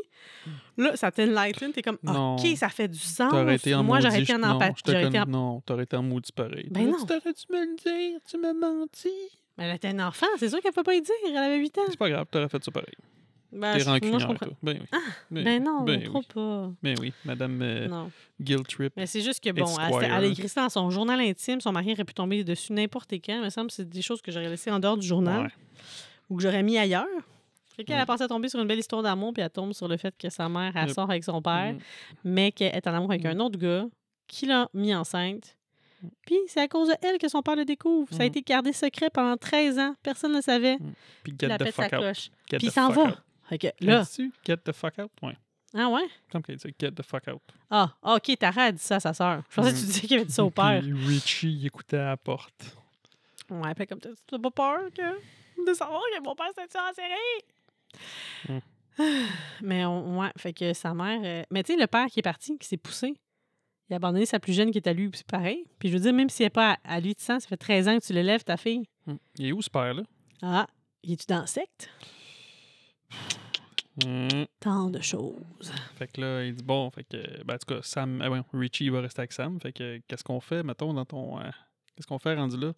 [0.77, 1.71] Là, ça t'enlighten.
[1.71, 2.35] T'es comme, Non.
[2.35, 3.31] OK, ça fait du sens.
[3.55, 4.81] Été en Moi, j'aurais été en empathie.
[5.19, 6.67] en- Non, t'aurais été en maudit pareil.
[6.69, 6.97] Ben non.
[6.99, 7.75] Tu t'aurais dû me le
[8.11, 9.09] dire, tu m'as menti.
[9.57, 10.27] Mais elle était un enfant.
[10.37, 11.15] C'est sûr qu'elle ne peut pas y dire.
[11.27, 11.81] Elle avait 8 ans.
[11.89, 12.93] C'est pas grave, t'aurais fait ça pareil.
[13.51, 14.45] Ben, T'es moi, je rancunière, comprends.
[14.47, 14.55] toi.
[14.61, 14.99] Ben oui.
[15.31, 16.25] Ben, Ben non, ben trop oui.
[16.33, 16.71] pas.
[16.83, 18.11] Ben oui, Madame euh, Non.
[18.41, 18.93] Guilt Trip.
[18.97, 19.65] Mais c'est juste que, bon,
[20.01, 21.61] elle, a écrit ça dans son journal intime.
[21.61, 23.35] Son mari aurait pu tomber dessus n'importe quand.
[23.35, 25.49] Il me semble que c'est des choses que j'aurais laissées en dehors du journal Ouais.
[26.29, 27.05] ou que j'aurais mis ailleurs.
[27.75, 28.01] Fait qu'elle Mm.
[28.01, 30.13] a pensé à tomber sur une belle histoire d'amour, puis elle tombe sur le fait
[30.17, 30.95] que sa mère, elle Yep.
[30.95, 31.79] sort avec son père, Mhm.
[32.25, 33.27] mais qu'elle est en amour avec Mm.
[33.27, 33.85] un autre gars
[34.27, 35.55] qui l'a mis enceinte.
[36.27, 38.07] Puis c'est à cause de elle que son père le découvre.
[38.13, 39.95] Ça a été gardé secret pendant 13 ans.
[40.03, 40.77] Personne ne le savait.
[41.23, 42.29] Puis pète sa cloche.
[42.49, 43.03] Puis il s'en va.
[43.05, 43.17] out.
[43.49, 44.03] Que Là.
[44.45, 45.11] Get the fuck out?
[45.21, 45.37] Ouais.
[45.73, 46.01] ah ouais?
[46.03, 47.41] Il me semble qu'elle dit get the fuck out.
[47.69, 49.43] Ah, ah, ok, Tara a dit ça à sa sœur.
[49.49, 49.87] Je pensais que tu Mhm.
[49.87, 50.81] disais qu'elle avait dit ça au père.
[50.81, 52.75] Puis Richie, il écoutait à la porte.
[53.49, 55.65] Ouais, puis comme tu n'as pas peur que...
[55.65, 58.61] de savoir que mon père s'est tué en série.
[59.61, 61.21] Mais on, ouais, fait que sa mère.
[61.23, 63.13] euh, Mais tu sais, le père qui est parti, qui s'est poussé,
[63.89, 65.65] il a abandonné sa plus jeune qui est à lui, c'est pareil.
[65.79, 67.57] Puis je veux dire, même s'il n'est pas à, à lui de sang, ça fait
[67.57, 68.83] 13 ans que tu l'élèves, ta fille.
[69.05, 69.15] Hmm.
[69.37, 70.03] Il est où ce père-là?
[70.41, 70.67] Ah,
[71.03, 71.89] il est-tu dans la secte?
[74.05, 74.43] Hmm.
[74.59, 75.71] Tant de choses.
[75.95, 78.41] Fait que là, il dit bon, fait que, ben, en tout cas, Sam, ah, ouais,
[78.53, 79.59] Richie, va rester avec Sam.
[79.59, 81.39] Fait que, qu'est-ce qu'on fait, mettons, dans ton.
[81.39, 81.43] euh,
[81.95, 82.73] qu'est-ce qu'on fait rendu là?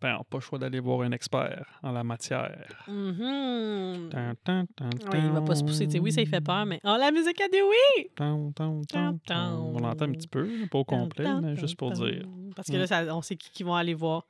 [0.00, 2.66] Ben, on n'a pas le choix d'aller voir un expert en la matière.
[2.88, 4.08] Mhm.
[4.10, 5.86] Tan, tan, tan, Ouais, il va pas se pousser.
[5.86, 6.80] Tu sais, oui, ça lui fait peur, mais.
[6.84, 8.08] Oh, la musique a dit oui!
[8.16, 9.54] tan, tan, tan, tan.
[9.60, 12.24] On l'entend un petit peu, pas au complet, mais juste pour dire.
[12.56, 14.26] Parce que là, ça- on sait qui, qui vont aller voir.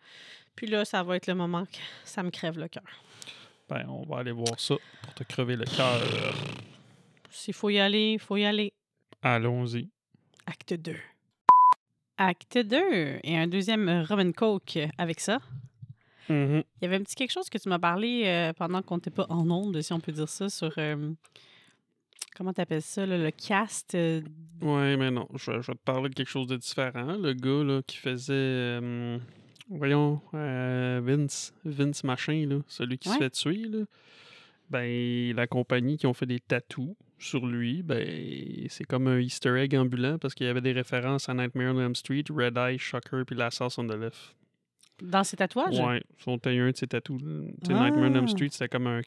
[0.56, 2.82] Puis là, ça va être le moment que ça me crève le cœur.
[3.68, 6.00] Ben, on va aller voir ça pour te crever le cœur.
[7.30, 8.72] S'il faut y aller, il faut y aller.
[9.22, 9.88] Allons-y.
[10.46, 10.96] Acte 2.
[12.16, 13.18] Acte 2.
[13.22, 15.38] Et un deuxième Robin Coke avec ça.
[16.28, 16.62] Mhm.
[16.80, 19.10] Il y avait un petit quelque chose que tu m'as parlé euh, pendant qu'on n'était
[19.10, 20.72] pas en onde, si on peut dire ça, sur.
[20.78, 21.12] euh,
[22.36, 23.94] comment tu appelles ça, là, le cast.
[23.94, 24.20] euh,
[24.60, 27.16] Ouais, mais non, je, vais- je vais te parler de quelque chose de différent.
[27.16, 28.34] Le gars là, qui faisait.
[29.70, 33.14] Voyons, euh, Vince, Vince Machin, là, celui qui Ouais.
[33.14, 33.84] se fait tuer, là,
[34.70, 38.06] ben, la compagnie qui ont fait des tatous sur lui, ben,
[38.68, 41.80] c'est comme un Easter egg ambulant parce qu'il y avait des références à Nightmare on
[41.80, 44.34] Elm Street, Red Eye, Shocker, puis La Sauce on the Left.
[45.02, 45.78] dans ses tatouages?
[45.78, 47.20] Ouais, son tailleur un de ses tatous.
[47.20, 48.18] sais, Nightmare on Ah.
[48.18, 49.00] Elm Street, c'était comme un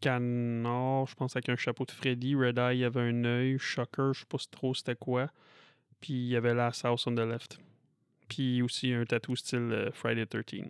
[0.00, 2.34] canard, je pense, avec un chapeau de Freddy.
[2.34, 3.56] Red Eye, il y avait un œil.
[3.58, 5.28] Shocker, je sais pas trop c'était quoi.
[6.00, 7.58] Puis il y avait la sauce on the left.
[8.28, 10.62] Puis aussi un tatou style euh, Friday 13.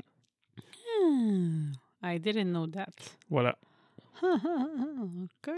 [1.01, 2.93] Hmm, I didn't know that.
[3.31, 3.57] Voilà.
[4.23, 5.51] OK.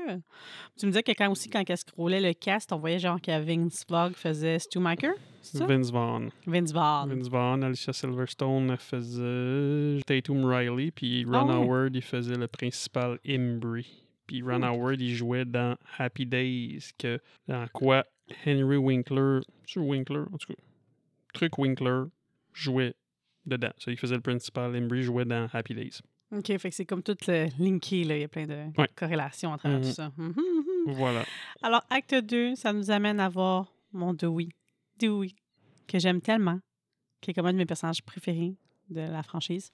[0.77, 3.31] Tu me disais que quand aussi, quand elle scrollait le cast, on voyait genre que
[3.41, 5.67] Vince Vaughn faisait Stumacher, c'est ça?
[5.67, 6.31] Vince Vaughn.
[6.47, 7.09] Vince Vaughn.
[7.09, 11.65] Vince Vaughn, Alicia Silverstone faisait Tatum Riley, puis Ron Ah ouais.
[11.65, 14.05] Howard, il faisait le principal Imbri.
[14.27, 14.65] Puis Ron Hmm.
[14.65, 18.05] Howard, il jouait dans Happy Days, que, dans quoi?
[18.47, 20.63] Henry Winkler, c'est Winkler, en tout cas,
[21.33, 22.05] truc Winkler,
[22.53, 22.95] jouait
[23.47, 23.71] dedans.
[23.79, 26.01] Ça, il faisait le principal, Imbri jouait dans Happy Days.
[26.33, 28.17] OK, fait que c'est comme tout euh, linké, là.
[28.17, 28.89] Il y a plein de Ouais.
[28.95, 29.85] corrélations à travers Mhm.
[29.85, 30.13] tout ça.
[30.17, 30.93] Mhm, mhm.
[30.95, 31.25] Voilà.
[31.63, 34.49] Alors, acte 2, ça nous amène à voir mon Dewey.
[35.01, 35.35] Dewey,
[35.89, 36.61] que j'aime tellement,
[37.21, 38.55] qui est comme un de mes personnages préférés
[38.91, 39.73] de la franchise.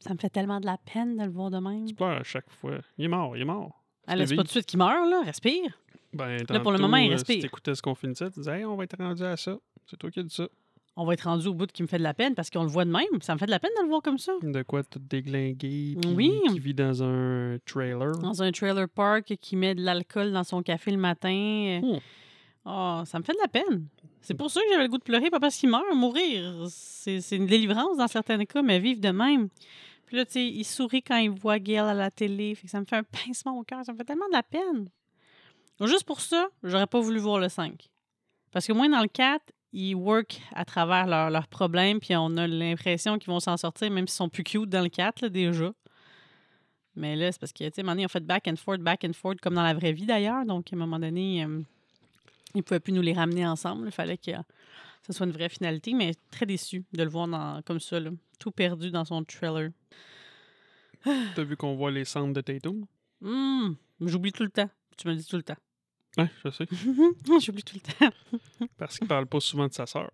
[0.00, 1.84] Ça me fait tellement de la peine de le voir de même.
[1.86, 2.78] Tu pleures à chaque fois.
[2.98, 3.84] Il est mort, il est mort.
[4.08, 5.22] Ah, c'est pas tout de suite qu'il meurt, là.
[5.24, 5.78] Respire.
[6.12, 7.36] Ben, Là, pour le moment, il euh, respire.
[7.36, 9.56] Si t'écoutais ce qu'on finissait, tu disais, hey, on va être rendu à ça.
[9.86, 10.48] C'est toi qui as dit ça.
[10.94, 12.62] On va être rendu au bout de qui me fait de la peine parce qu'on
[12.64, 13.20] le voit de même.
[13.22, 14.32] Ça me fait de la peine de le voir comme ça.
[14.42, 16.38] De quoi tout déglingué, puis Oui.
[16.50, 18.12] qui vit dans un trailer.
[18.18, 21.80] Dans un trailer park qui met de l'alcool dans son café le matin.
[21.82, 21.98] Hmm.
[22.66, 23.86] Oh, ça me fait de la peine.
[24.20, 25.82] C'est pour ça que j'avais le goût de pleurer, pas parce qu'il meurt.
[25.94, 29.48] Mourir, c'est c'est une délivrance dans certains cas, mais vivre de même.
[30.06, 32.54] Puis là, tu sais, il sourit quand il voit Gail à la télé.
[32.54, 33.82] Fait que ça me fait un pincement au cœur.
[33.84, 34.88] Ça me fait tellement de la peine.
[35.80, 37.88] Juste pour ça, j'aurais pas voulu voir le 5.
[38.52, 39.42] Parce que moi, dans le 4,
[39.72, 43.90] ils work à travers leurs leurs problèmes, puis on a l'impression qu'ils vont s'en sortir,
[43.90, 45.72] même s'ils sont plus cute dans le 4, là, déjà.
[46.94, 48.46] Mais là, c'est parce que, tu sais, à un moment donné, ils ont fait back
[48.48, 50.44] and forth, back and forth, comme dans la vraie vie d'ailleurs.
[50.44, 51.62] Donc, à un moment donné, euh,
[52.54, 53.86] ils ne pouvaient plus nous les ramener ensemble.
[53.86, 54.30] Il fallait que
[55.06, 58.10] ce soit une vraie finalité, mais très déçu de le voir dans, comme ça, là,
[58.38, 59.70] tout perdu dans son trailer.
[61.02, 62.84] T'as vu qu'on voit les cendres de Tatum?
[63.24, 64.70] Hum, J'oublie tout le temps.
[64.96, 65.56] Tu me le dis tout le temps.
[66.18, 66.66] Ouais, je sais.
[67.40, 68.14] J'oublie tout le temps.
[68.78, 70.10] Parce qu'il parle pas souvent de sa sœur.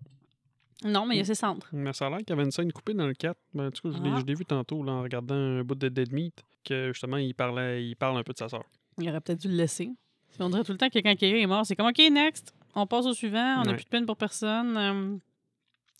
[0.84, 1.66] Non, mais il y a ses cendres.
[1.72, 3.36] Mais ça a l'air qu'il y avait une scène coupée dans le 4.
[3.52, 4.18] Ben, je l'ai- Ah.
[4.20, 7.34] je l'ai vu tantôt là, en regardant un bout de Dead Meat, que justement, il,
[7.34, 8.62] parlait, il parle un peu de sa sœur.
[8.98, 9.90] Il aurait peut-être dû le laisser.
[10.38, 12.86] On dirait tout le temps que quand quelqu'un est mort, c'est comme OK, next, on
[12.86, 13.74] passe au suivant, on n'a Ouais.
[13.74, 14.76] plus de peine pour personne.
[14.76, 15.16] euh,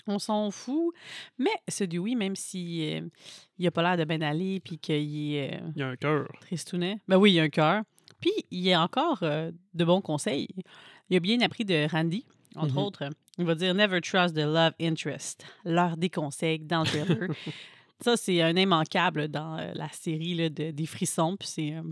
[0.07, 0.95] on s'en fout.
[1.39, 3.01] Mais ce Dewey, même si euh,
[3.59, 5.97] il a pas l'air de bien aller puis qu'il est euh, Il y a un
[5.97, 6.29] cœur.
[6.41, 7.83] tristounet, ben oui, il a un cœur.
[8.21, 10.49] Puis il a encore euh, de bons conseils.
[11.11, 12.25] Il a bien appris de Randy,
[12.57, 12.79] entre Mhm.
[12.79, 13.11] autres.
[13.39, 15.45] Il va dire Never trust the love interest.
[15.65, 17.29] L'heure des conseils dans le trailer.
[18.01, 21.37] Ça, c'est un immanquable dans euh, la série là, de- des frissons.
[21.37, 21.83] Puis c'est euh,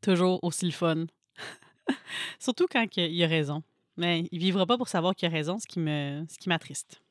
[0.00, 1.06] toujours aussi le fun.
[2.38, 3.62] Surtout quand il a raison.
[3.96, 7.01] Mais il vivra pas pour savoir qu'il a raison, ce qui m'attriste.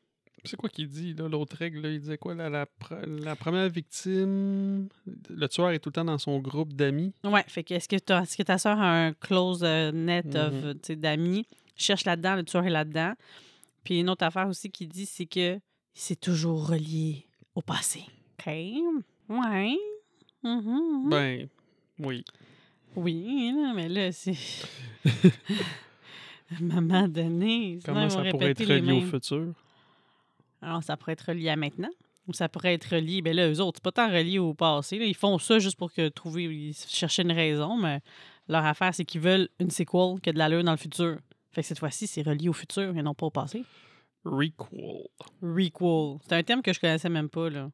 [0.44, 1.82] C'est quoi qu'il dit, là, l'autre règle?
[1.82, 1.90] là?
[1.90, 2.34] Il disait quoi?
[2.34, 2.66] là, la,
[3.06, 4.88] la première victime,
[5.30, 7.14] le tueur est tout le temps dans son groupe d'amis?
[7.24, 10.36] Ouais, fait que est-ce que, ta- est-ce que ta soeur a un close euh, net
[10.84, 11.46] sais, d'amis?
[11.76, 13.14] Cherche là-dedans, le tueur est là-dedans.
[13.84, 15.60] Puis une autre affaire aussi qui dit, c'est que
[15.94, 17.26] c'est toujours relié
[17.56, 18.04] au passé.
[18.40, 18.48] OK?
[19.30, 19.78] Ouais.
[20.44, 21.10] Mhm.
[21.10, 21.48] Ben,
[22.00, 22.24] oui.
[22.96, 24.34] Oui, mais là, c'est.
[26.52, 29.54] À un moment donné, Comment ça pourrait être relié au futur?
[30.62, 31.90] Alors, ça pourrait être relié à maintenant.
[32.28, 33.22] Ou ça pourrait être relié.
[33.22, 35.00] Ben là, eux autres, c'est pas tant relié au passé.
[35.00, 35.06] là.
[35.06, 36.44] Ils font ça juste pour que trouver.
[36.44, 38.00] Ils cherchaient une raison, mais
[38.48, 41.18] leur affaire, c'est qu'ils veulent une sequel qui a de l'allure dans le futur.
[41.52, 43.64] Fait que cette fois-ci, c'est relié au futur et non pas au passé.
[44.24, 45.08] Requel.
[45.42, 46.20] Requel.
[46.28, 47.72] C'est un terme que je connaissais même pas, là.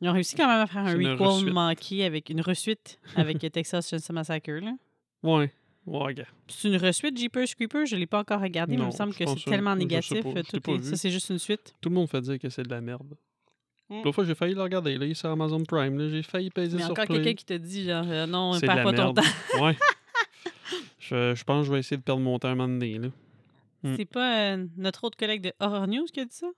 [0.00, 3.88] Ils ont réussi quand même à faire un requel manqué avec une resuite avec Texas
[3.88, 4.72] Chainsaw Massacre, là.
[5.22, 5.52] Ouais.
[5.88, 6.14] Ouais.
[6.48, 9.24] C'est une resuite Jeepers Creepers, je l'ai pas encore regardé, mais il me semble que
[9.26, 10.22] c'est tellement négatif.
[10.22, 10.82] pas, euh, tout.
[10.82, 11.74] Ça, c'est juste une suite.
[11.80, 13.16] Tout le monde fait dire que c'est de la merde.
[13.88, 13.96] Mm.
[14.02, 14.98] L'autre fois, j'ai failli le regarder.
[14.98, 16.10] Là, il est sur Amazon Prime.
[16.10, 17.16] J'ai failli peser Mais sur encore Play.
[17.16, 19.22] quelqu'un qui te dit, genre, euh, non, de perds pas ton temps.
[19.62, 19.76] ouais.
[20.98, 22.98] Je, je pense que je vais essayer de perdre mon temps un moment donné.
[22.98, 23.08] Là.
[23.82, 23.94] Mm.
[23.96, 26.48] C'est pas euh, notre autre collègue de Horror News qui a dit ça?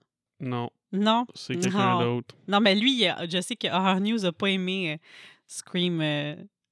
[0.41, 1.25] Non, Non?
[1.35, 2.35] c'est quelqu'un d'autre.
[2.49, 4.97] Non, mais lui, il a- je sais que Horror News a pas aimé euh,
[5.47, 6.01] Scream,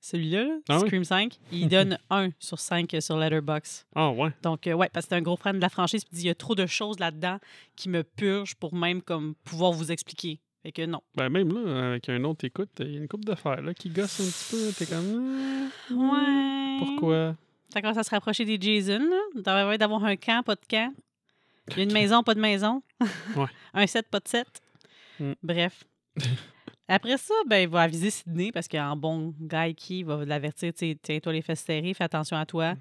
[0.01, 0.87] celui-là, là, Ah oui?
[0.87, 1.37] Scream 5.
[1.51, 3.85] Il donne 1 sur 5 sur Letterboxd.
[3.95, 4.31] Ah ouais.
[4.41, 6.05] Donc, euh, ouais, parce que c'est un gros fan de la franchise.
[6.05, 7.39] Puis il y a trop de choses là-dedans
[7.75, 10.39] qui me purgent pour même comme pouvoir vous expliquer.
[10.63, 11.01] Fait que non.
[11.15, 13.89] Ben même là, avec un autre écoute, il y a une coupe d'affaires là, qui
[13.89, 14.73] gosse un petit peu.
[14.77, 15.69] T'es comme.
[15.91, 16.77] Ouais.
[16.79, 17.35] Pourquoi?
[17.73, 19.07] Ça commence à se rapprocher des Jason.
[19.37, 20.93] Être d'avoir un camp, pas de camp.
[21.69, 22.81] Il y a une maison, pas de maison.
[23.35, 23.45] Ouais.
[23.73, 24.61] un set, pas de set.
[25.19, 25.33] Mm.
[25.43, 25.83] Bref.
[26.89, 31.33] Après ça, ben, il va aviser Sydney parce qu'en bon guy qui va l'avertir, tiens-toi
[31.33, 32.75] les fesses serrées, fais attention à toi.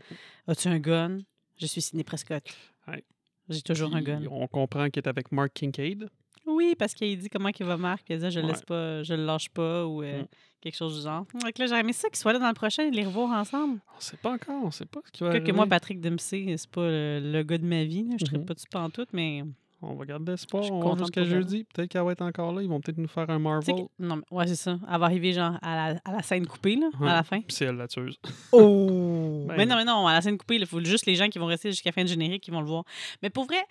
[0.46, 1.18] As-tu un gun?
[1.56, 2.42] Je suis Sydney Prescott.
[2.86, 3.04] Ouais.
[3.48, 4.22] J'ai toujours un gun.
[4.30, 6.08] On comprend qu'il est avec Mark Kincaid.
[6.46, 8.52] Oui, parce qu'il dit comment il va Marc, puis il dit je le Ouais.
[8.52, 10.26] laisse pas, je le lâche pas ou euh, Mm.
[10.62, 11.26] quelque chose du genre.
[11.34, 13.80] Donc là, j'aurais aimé ça qu'ils soient là dans le prochain et les revoir ensemble.
[13.96, 15.50] On sait pas encore, on sait pas ce qui va Que, arriver.
[15.50, 18.04] que moi, Patrick Dempsey, c'est pas le, le gars de ma vie.
[18.08, 18.16] là.
[18.18, 18.46] Je ne Mhm.
[18.46, 19.42] pas dessus pas en tout, mais
[19.80, 20.64] On va garder l'espoir.
[20.72, 21.64] On va jusqu'à jeudi.
[21.72, 22.62] Peut-être qu'elle va être encore là.
[22.62, 23.74] Ils vont peut-être nous faire un Marvel.
[23.76, 24.76] que- non, mais ouais, c'est ça.
[24.92, 27.08] Elle va arriver, genre, à la, à la scène coupée, là, Ouais.
[27.08, 27.40] à la fin.
[27.40, 28.18] Puis c'est elle la tueuse.
[28.52, 29.44] Oh!
[29.48, 31.38] Ben mais non, mais non, à la scène coupée, il faut juste les gens qui
[31.38, 32.84] vont rester jusqu'à la fin du générique qui vont le voir.
[33.22, 33.62] Mais pour vrai,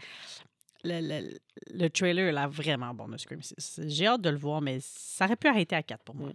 [0.84, 1.38] le, le,
[1.74, 3.82] le trailer a vraiment bon de Scream 6.
[3.86, 6.30] J'ai hâte de le voir, mais ça aurait pu arrêter à 4 pour moi.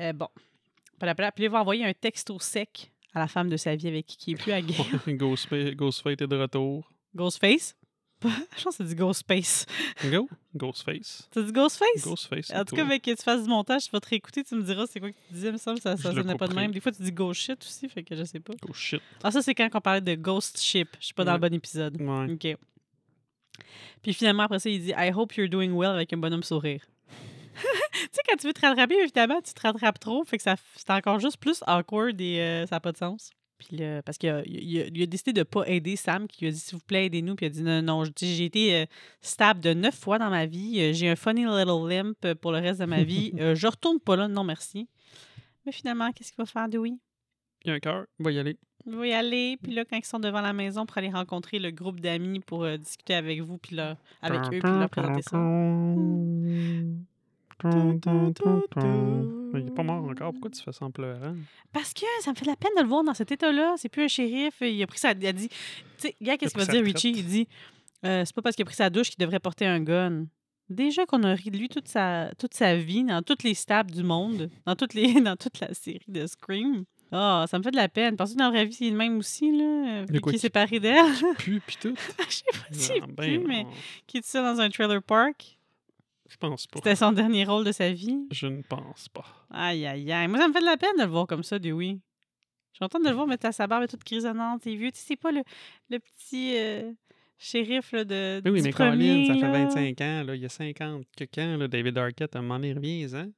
[0.00, 0.28] Euh, bon.
[0.98, 4.06] Puis là, il va envoyer un texto sec à la femme de sa vie avec
[4.06, 4.86] qui il est plus à guerre.
[5.08, 6.90] Ghostfa- Ghostfate est de retour.
[7.14, 7.76] Ghostface?
[8.56, 9.66] Je pense que c'est du Ghostface.
[10.06, 10.28] Go.
[10.54, 11.28] Ghostface.
[11.32, 12.04] C'est du Ghostface?
[12.04, 12.50] Ghostface.
[12.50, 14.62] En tout cas, avec que tu fasses du montage, tu vas te réécouter, tu me
[14.62, 16.72] diras c'est quoi que tu disais, il me semble, ça, ça sonnait pas de même.
[16.72, 18.54] Des fois, tu dis ghost shit aussi, fait que je sais pas.
[18.68, 19.02] Oh shit.
[19.22, 20.88] Ah, ça, c'est quand on parlait de ghost ship.
[21.00, 22.00] Je suis pas dans le bon épisode.
[22.00, 22.32] Ouais.
[22.32, 22.58] OK.
[24.02, 26.82] Puis finalement, après ça, il dit I hope you're doing well avec un bonhomme sourire.
[27.54, 30.56] tu sais, quand tu veux te rattraper, évidemment, tu te rattrapes trop, fait que ça,
[30.76, 33.30] c'est encore juste plus awkward et euh, ça n'a pas de sens.
[33.58, 36.26] Puis là, parce qu'il a, il a- il a décidé de ne pas aider Sam,
[36.26, 37.34] qui lui a dit s'il vous plaît, aidez-nous.
[37.36, 38.86] Puis il a dit non, non, je dis, j'ai été euh,
[39.20, 40.80] stab de neuf fois dans ma vie.
[40.80, 43.32] Euh, J'ai un funny little limp euh, pour le reste de ma vie.
[43.40, 44.88] Euh, je retourne pas là, non merci.
[45.66, 46.92] Mais finalement, qu'est-ce qu'il va faire, Dewey?
[47.64, 48.04] Il y a un cœur.
[48.18, 48.58] Il va y aller.
[48.86, 51.58] Il va y aller, puis là, quand ils sont devant la maison pour aller rencontrer
[51.58, 55.22] le groupe d'amis pour euh, discuter avec vous, puis là, avec eux, puis leur présenter
[55.22, 55.38] ça.
[57.62, 60.32] Il est pas mort encore.
[60.32, 61.34] Pourquoi tu fais ça en pleurant?
[61.72, 63.74] Parce que ça me fait de la peine de le voir dans cet état-là.
[63.76, 64.54] C'est plus un shérif.
[64.60, 65.12] Il a pris sa.
[65.12, 65.48] Il a dit.
[65.48, 65.54] Tu
[65.98, 67.12] sais, gars, qu'est-ce qu'il va dire, Richie?
[67.14, 67.48] Il dit
[68.04, 70.26] euh, c'est pas parce qu'il a pris sa douche qu'il devrait porter un gun.
[70.68, 73.90] Déjà qu'on a ri de lui toute sa, toute sa vie, dans toutes les stabs
[73.90, 76.84] du monde, dans, toutes les, dans toute la série de Scream.
[77.12, 78.16] Ah, ça me fait de la peine.
[78.16, 80.04] Parce que dans la vraie vie, c'est le même aussi, là.
[80.06, 81.04] Qu'il est qui- séparé d'elle.
[81.38, 81.94] Puis, puis tout.
[82.28, 83.70] Je sais pas si Ah, ben mais non.
[84.06, 85.58] qui est ça dans un trailer park.
[86.28, 86.78] Je pense pas.
[86.78, 88.26] C'était son dernier rôle de sa vie?
[88.30, 89.24] Je ne pense pas.
[89.50, 90.28] Aïe, aïe, aïe.
[90.28, 91.98] Moi, ça me fait de la peine de le voir comme ça, Dewey.
[92.72, 94.90] Je suis contente de le voir mettre sa barbe toute grisonnante et vieux.
[94.90, 95.42] Tu sais, c'est pas le,
[95.90, 96.92] le petit euh,
[97.38, 99.64] shérif là, de, Mais oui, du mais premier, Colin, ça fait là.
[99.64, 100.24] 25 ans.
[100.24, 100.34] Là.
[100.34, 103.30] Il y a 50 que quand, là, David Arquette, à un moment donné, revient, hein?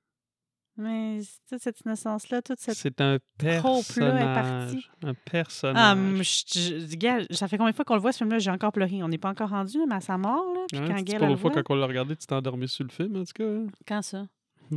[0.79, 2.75] Mais toute cette innocence-là, toute cette...
[2.77, 4.35] C'est un est personnage.
[4.35, 4.87] parti.
[5.03, 6.17] Un personnage.
[6.55, 8.39] je, je- gars, ça fait combien de fois qu'on le voit, ce film-là?
[8.39, 9.03] J'ai encore pleuré.
[9.03, 10.61] On n'est pas encore rendu, mais à sa mort, là.
[10.71, 11.63] Puis quand Gail l'autre fois voit.
[11.63, 13.45] quand on l'a regardé, tu t'es endormi sur le film, en tout cas.
[13.45, 13.67] hein?
[13.89, 14.27] Quand ça?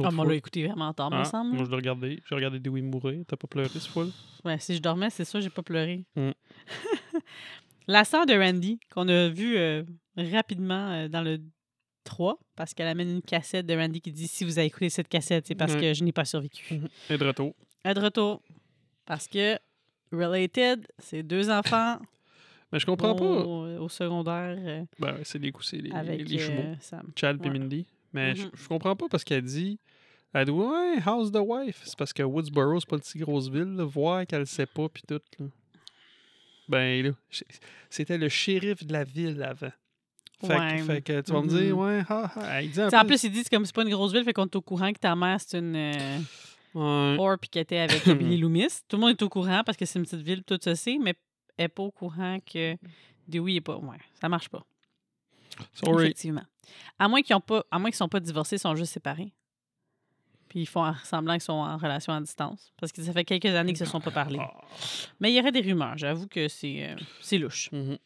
[0.03, 1.55] Ah, moi, on l'a écouté vraiment tard, me Ah, semble.
[1.55, 2.21] moi, je l'ai regardé.
[2.29, 3.23] J'ai regardé Dewey mourir.
[3.27, 4.11] T'as pas pleuré cette fois-là?
[4.45, 6.05] Ouais, si je dormais, c'est sûr, j'ai pas pleuré.
[6.15, 6.29] Mm.
[7.87, 9.83] la sœur de Randy, qu'on a vue euh,
[10.15, 11.41] rapidement euh, dans le
[12.03, 15.07] 3, parce qu'elle amène une cassette de Randy qui dit Si vous avez écouté cette
[15.07, 15.79] cassette, c'est parce Ouais.
[15.81, 16.79] que je n'ai pas survécu.
[17.09, 17.53] Et de retour.
[17.83, 18.41] Est de retour.
[19.05, 19.57] Parce que
[20.11, 21.99] Related, c'est deux enfants
[22.71, 23.23] Mais je comprends pas.
[23.25, 26.61] au, au secondaire euh, Ben, ouais, c'est les coups, c'est les, avec les jumeaux.
[26.93, 27.01] euh.
[27.15, 27.57] Chad et ouais.
[27.59, 27.85] Mindy.
[28.13, 28.51] Mais je- Mhm.
[28.55, 29.79] je comprends pas parce qu'elle dit.
[30.33, 31.81] Elle dit Ouais, House the Wife?
[31.83, 33.75] C'est parce que Woodsboro, c'est pas une si grosse ville.
[33.75, 35.19] Là, voir qu'elle sait pas, puis tout.
[35.39, 35.45] Là.
[36.67, 37.11] Ben là,
[37.89, 39.71] c'était le shérif de la ville avant.
[40.41, 40.77] Fait, Ouais.
[40.77, 42.61] que, fait que tu vas me dire, ouais, ha, ha.
[42.61, 44.45] Il dit un En plus, ils disent comme c'est pas une grosse ville, fait qu'on
[44.45, 46.19] est au courant que ta mère, c'est une euh,
[46.75, 47.17] Ouais.
[47.17, 48.67] whore puis qu'elle était avec Billy Loomis.
[48.87, 50.71] Tout le monde est au courant parce que c'est une petite ville, tout ça
[51.01, 51.15] mais
[51.57, 52.75] elle n'est pas au courant que
[53.27, 53.75] Dewey est pas.
[53.77, 54.63] Ouais, ça marche pas.
[55.73, 56.05] Sorry.
[56.05, 56.43] Effectivement.
[56.97, 59.33] À moins qu'ils ont pas, à moins qu'ils sont pas divorcés, ils sont juste séparés.
[60.47, 62.71] Puis ils font semblant qu'ils sont en relation à distance.
[62.79, 64.39] Parce que ça fait quelques années qu'ils se sont pas parlé.
[64.39, 64.53] Ah.
[65.19, 65.97] Mais il y aurait des rumeurs.
[65.97, 66.95] J'avoue que c'est
[67.31, 67.69] euh, louche.
[67.71, 67.97] Mhm.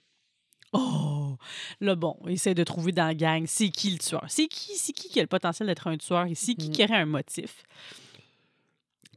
[0.74, 1.23] Oh!
[1.82, 4.24] Là, bon, essaie de trouver dans la gang c'est qui le tueur?
[4.28, 6.74] C'est qui, c'est qui qui a le potentiel d'être un tueur et c'est qui Mhm.
[6.74, 7.64] qui aurait un motif?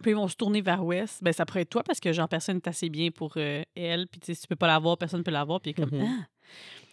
[0.03, 1.23] Puis ils vont se tourner vers West.
[1.23, 4.07] Ben, ça pourrait être toi parce que, genre, personne n'est assez bien pour euh, elle.
[4.09, 5.61] Puis, tu sais, si tu peux pas l'avoir, personne ne peut l'avoir.
[5.61, 6.07] Puis, il est comme, Mhm.
[6.21, 6.27] ah!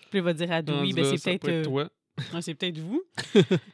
[0.10, 1.42] Puis, il va dire à Dewey, ben, c'est peut-être.
[1.42, 1.90] peut être euh.
[2.34, 3.04] Ouais, c'est peut-être vous.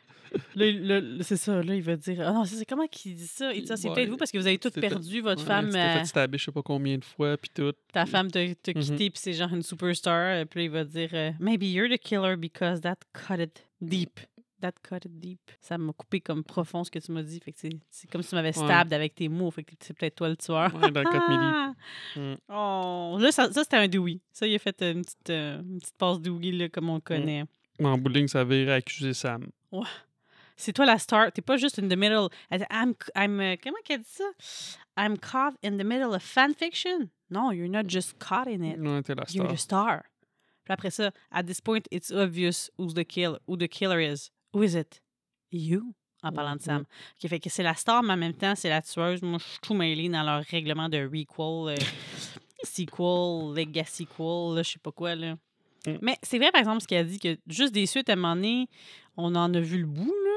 [0.55, 2.21] là, il- là, c'est ça, là, il va dire.
[2.27, 3.53] Ah non, c'est comment qu'il dit ça?
[3.53, 5.47] Il dit ça, c'est Ouais, peut-être vous parce que vous avez tout perdu, votre Ouais,
[5.47, 5.65] femme.
[5.67, 7.73] tu t'es euh, fait stabber je sais pas combien de fois, puis tout.
[7.93, 8.55] ta femme t'a Mhm.
[8.55, 10.41] quitté, puis c'est genre une superstar.
[10.41, 14.19] euh, Puis il va dire euh, Maybe you're the killer because that cut it deep.
[14.61, 15.39] That cut it deep.
[15.61, 17.39] Ça m'a coupé comme profond ce que tu m'as dit.
[17.39, 18.65] Fait que c'est- comme si tu m'avais Ouais.
[18.65, 19.49] stabbed avec tes mots.
[19.51, 20.75] Fait que c'est peut-être toi le tueur.
[20.75, 21.41] Ouais, dans le 4 milli.
[21.41, 21.73] Ah!
[22.17, 22.35] Mm.
[22.49, 24.19] Oh, là, ça, ça, c'était un Dewey.
[24.33, 26.99] Ça, il a fait une petite, euh, une petite passe Dewey, là, comme on le
[27.01, 27.45] connaît.
[27.79, 29.47] Mais En bowling, ça vire à accuser Sam.
[30.59, 31.31] C'est toi la star.
[31.31, 32.29] T'es pas juste in the middle.
[32.51, 34.25] I'm, I'm, euh, comment qu'elle dit ça?
[34.97, 37.09] I'm caught in the middle of fan fiction.
[37.29, 38.77] No, you're not just caught in it.
[38.77, 39.53] Ouais, t'es la You're star.
[39.53, 40.03] the star.
[40.65, 44.31] Puis après ça, at this point, it's obvious who's the kill, who the killer is.
[44.53, 45.01] Who is it?
[45.49, 45.95] You.
[46.21, 46.83] En parlant de Sam.
[47.17, 49.21] Qui fait que c'est la star, mais en même temps, c'est la tueuse.
[49.21, 51.85] Moi, je suis tout mêlée dans leur règlement de requel, euh,
[52.63, 55.15] sequel, legacy sequel, je sais pas quoi.
[55.15, 55.35] Là.
[55.87, 55.97] Mm.
[56.01, 58.15] Mais c'est vrai, par exemple, ce qu'elle a dit, que juste des suites, à un
[58.17, 58.67] moment donné,
[59.15, 60.28] on en a vu le bout, là.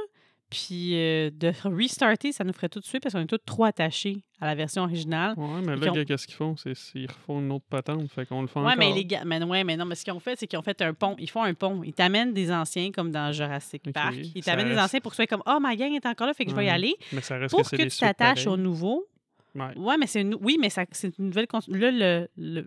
[0.53, 3.65] Puis euh, de restarter, ça nous ferait tout de suite parce qu'on est tous trop
[3.65, 5.33] attachés à la version originale.
[5.39, 6.57] Ouais, mais là, gars, qu'est-ce qu'ils font?
[6.59, 8.97] C'est ils refont une autre patente, fait qu'on le fait Ouais, mais encore.
[8.97, 10.83] les gars, mais, ouais, mais non, mais ce qu'ils ont fait, c'est qu'ils ont fait
[10.83, 11.17] un pont.
[11.19, 11.83] Ils font un pont.
[11.83, 14.17] Ils t'amènent des anciens comme dans Jurassic Park.
[14.35, 16.35] Ils t'amènent des anciens pour que tu sois comme Oh, ma gang est encore là,
[16.35, 16.95] fait que je vais y aller.
[17.15, 19.07] Mais ça reste Pour que c'est que tu t'attaches au nouveau.
[19.55, 19.97] Ouais.
[19.99, 20.37] Mais c'est une...
[20.41, 21.47] oui, mais c'est une nouvelle.
[21.69, 22.67] Là, le, le,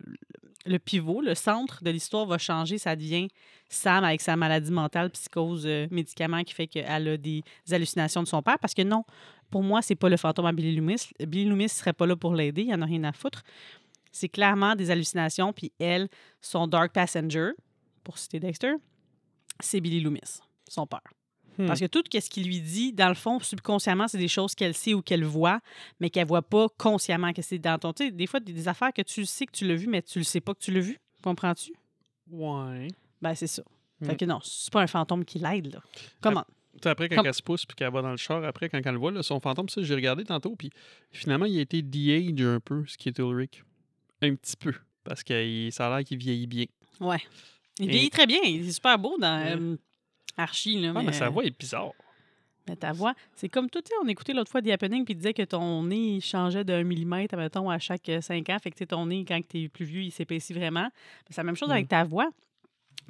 [0.65, 2.77] le pivot, le centre de l'histoire va changer.
[2.77, 3.27] Ça devient
[3.69, 8.27] Sam avec sa maladie mentale, psychose, euh, médicament qui fait qu'elle a des hallucinations de
[8.27, 8.59] son père.
[8.59, 9.03] Parce que non,
[9.49, 11.09] pour moi, c'est pas le fantôme à Billy Loomis.
[11.19, 12.63] Billy Loomis serait pas là pour l'aider.
[12.63, 13.43] Il en a rien à foutre.
[14.11, 15.53] C'est clairement des hallucinations.
[15.53, 16.07] Puis elle,
[16.41, 17.51] son Dark Passenger,
[18.03, 18.73] pour citer Dexter,
[19.59, 21.01] c'est Billy Loomis, son père.
[21.57, 21.67] Hmm.
[21.67, 24.73] Parce que tout ce qu'il lui dit, dans le fond, subconsciemment, c'est des choses qu'elle
[24.73, 25.59] sait ou qu'elle voit,
[25.99, 27.93] mais qu'elle voit pas consciemment que c'est dans ton.
[27.93, 30.19] Tu sais, des fois, des, affaires que tu sais que tu l'as vu, mais tu
[30.19, 30.99] le sais pas que tu l'as vu.
[31.21, 31.73] Comprends-tu?
[32.31, 32.87] Ouais.
[33.21, 33.63] Ben, c'est ça.
[34.01, 34.05] Hmm.
[34.07, 35.81] Fait que non, c'est pas un fantôme qui l'aide, là.
[36.21, 36.43] Comment?
[36.83, 38.91] Après, quand Comme- elle se pousse puis qu'elle va dans le char, après, quand elle
[38.91, 40.69] le voit, là, son fantôme, ça, j'ai regardé tantôt, puis
[41.11, 43.63] finalement, il a été de-age un peu, ce qui est Ulrich.
[44.21, 44.73] Un petit peu.
[45.05, 46.65] Parce que ça a l'air qu'il vieillit bien.
[46.99, 47.21] Ouais.
[47.79, 48.39] Il Et- vieillit très bien.
[48.43, 49.55] Il est super beau dans Ouais.
[49.55, 49.77] euh,
[50.37, 50.93] Archie, là.
[50.95, 51.91] Ah, mais sa euh, voix est bizarre.
[52.67, 55.13] mais ta voix, c'est comme tout, tu sais, on écoutait l'autre fois The Happening, puis
[55.13, 58.57] il disait que ton nez changeait d'un millimètre, mettons, à chaque euh, cinq ans.
[58.61, 60.89] Fait que, tu sais, ton nez, quand tu es plus vieux, il s'épaissit vraiment.
[61.29, 61.73] C'est la même chose Mm.
[61.73, 62.29] avec ta voix.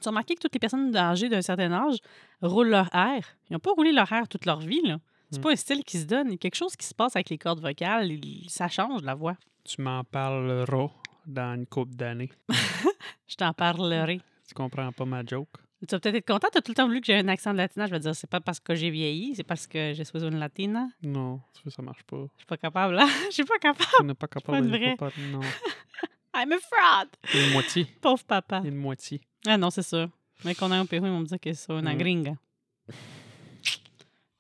[0.02, 1.98] Tu as remarqué que toutes les personnes âgées d'un certain âge
[2.42, 3.24] roulent leur air.
[3.50, 4.98] Ils n'ont pas roulé leur air toute leur vie, là.
[5.32, 5.42] C'est Mm.
[5.44, 6.28] pas un style qui se donne.
[6.28, 8.12] Il y a quelque chose qui se passe avec les cordes vocales.
[8.48, 9.38] Ça change, la voix.
[9.64, 10.90] Tu m'en parleras
[11.26, 12.30] dans une couple d'années.
[13.28, 14.20] Je t'en parlerai.
[14.48, 15.50] Tu comprends pas ma joke?
[15.82, 16.48] Tu vas peut-être être content.
[16.52, 17.86] Tu as tout le temps voulu que j'ai un accent de latina.
[17.86, 20.24] Je vais te dire, c'est pas parce que j'ai vieilli, c'est parce que je suis
[20.24, 20.88] une latina.
[21.04, 22.18] Non, ça marche pas.
[22.34, 23.06] Je suis pas capable, là.
[23.30, 23.90] Je suis pas capable.
[23.98, 24.96] Tu n'es pas capable de vraie.
[24.96, 25.42] pas- Non.
[26.36, 27.10] I'm a fraud.
[27.34, 27.86] Une moitié.
[28.02, 28.62] Pauvre papa.
[28.66, 29.22] Une moitié.
[29.46, 30.10] Ah non, c'est ça.
[30.44, 31.98] Mais qu'on a au Pérou, ils vont me dire que c'est une Mm.
[31.98, 32.36] gringa.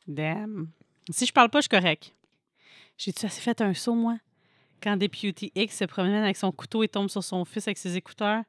[0.07, 0.69] Damn.
[1.09, 2.13] Si je parle pas, je suis correct.
[2.97, 4.17] J'ai-tu assez fait un saut, moi?
[4.81, 7.95] Quand Deputy X se promène avec son couteau et tombe sur son fils avec ses
[7.97, 8.43] écouteurs?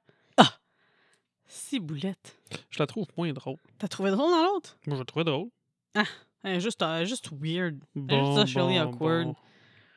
[1.47, 1.49] Ah!
[1.49, 2.37] Si boulette.
[2.71, 3.57] Je la trouve moins drôle.
[3.79, 4.77] T'as trouvé drôle dans l'autre?
[4.87, 5.49] Moi, je la trouvais drôle.
[5.95, 7.79] Hein, juste, juste weird.
[7.95, 9.27] Bon, socially bon, awkward.
[9.27, 9.37] bon.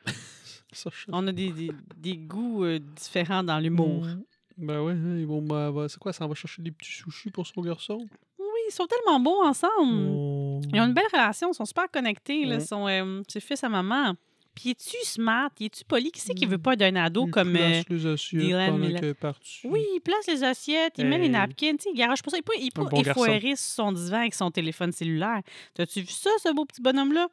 [1.12, 4.04] On a des, des, des goûts euh, différents dans l'humour.
[4.04, 4.22] Mm.
[4.58, 5.42] Ben ouais, hein, ils vont.
[5.42, 7.98] ben, ben, c'est quoi, ça va chercher des petits sushis pour son garçon?
[8.38, 10.08] Oui, ils sont tellement beaux ensemble.
[10.10, 10.60] Oh.
[10.72, 12.44] Ils ont une belle relation, ils sont super connectés.
[12.44, 12.60] Là, Mm.
[12.60, 14.14] ils sont euh, c'est fils à maman.
[14.60, 15.50] Puis es-tu smart?
[15.60, 16.10] Es-tu poli?
[16.10, 16.62] Qui c'est qui veut Mm.
[16.62, 17.56] pas d'un ado Il comme.
[17.56, 19.00] euh, place les assiettes pendant Millet.
[19.00, 19.60] qu'elle est partie.
[19.64, 22.36] oui, il place les assiettes, il met les napkins, il garage pas ça.
[22.36, 23.22] Il peut, il peut Un bon garçon.
[23.24, 25.40] effoirer sur son divan avec son téléphone cellulaire.
[25.74, 27.28] T'as-tu vu ça, ce beau petit bonhomme-là?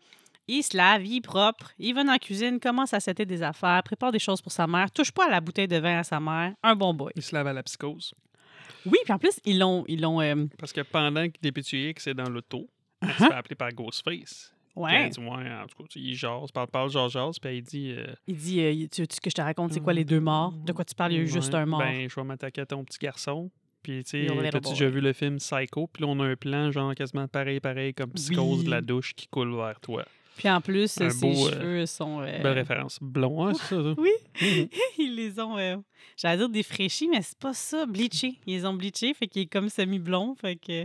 [0.48, 3.44] Il se lave, il est propre, il va dans la cuisine, commence à setter des
[3.44, 6.04] affaires, prépare des choses pour sa mère, touche pas à la bouteille de vin à
[6.06, 6.54] sa mère.
[6.64, 7.12] Un bon boy.
[7.18, 8.14] Il se lave à la psychose.
[8.86, 9.84] Oui, puis en plus, ils l'ont.
[9.90, 12.70] Ils l'ont euh, Parce que pendant que Député X est dans l'auto,
[13.02, 13.28] elle se Uh-huh.
[13.28, 14.54] fait appeler par Ghostface.
[14.86, 15.04] Puis ouais.
[15.06, 17.94] Elle dit, ouais, en tout cas, il jase, parle, parle, jase, jase, puis il dit.
[17.98, 20.52] euh, Il dit euh, Tu veux-tu que je te raconte c'est quoi les deux morts?
[20.52, 21.14] De quoi tu parles?
[21.14, 21.80] Il y a eu juste un mort.
[21.80, 23.50] Ben, je vais m'attaquer à ton petit garçon.
[23.84, 25.88] Puis, tu sais, little t'as-tu déjà vu le film Psycho?
[25.88, 29.14] Puis là, on a un plan, genre, quasiment pareil, pareil, comme psychose de la douche
[29.14, 30.04] qui coule vers toi.
[30.36, 32.22] Puis en plus, Un ses beau, euh, cheveux sont.
[32.22, 33.00] euh, Belle référence.
[33.02, 33.96] Blond, hein, c'est ça, ça?
[33.98, 34.12] Oui.
[34.42, 34.68] Mhm.
[35.00, 35.58] ils les ont.
[35.58, 35.78] euh,
[36.16, 38.38] J'allais dire défraîchis, mais c'est pas ça, bleachés.
[38.46, 40.36] Ils les ont bleachés, fait qu'il est comme semi-blond.
[40.36, 40.84] Fait que.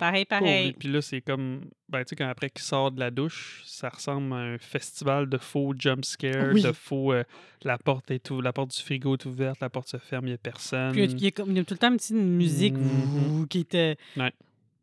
[0.00, 0.72] Pareil, pareil.
[0.72, 1.60] Puis là, c'est comme.
[1.88, 5.28] Ben, tu sais, quand après qu'il sort de la douche, ça ressemble à un festival
[5.28, 6.62] de faux jump scare, Oui.
[6.62, 7.12] de faux.
[7.12, 7.22] euh,
[7.62, 10.30] la porte est tout, la porte du frigo est ouverte, la porte se ferme, il
[10.30, 10.92] n'y a personne.
[10.92, 14.32] Puis il y, a tout le temps une petite musique ouh, qui était Ouais.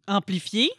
[0.08, 0.70] amplifiée.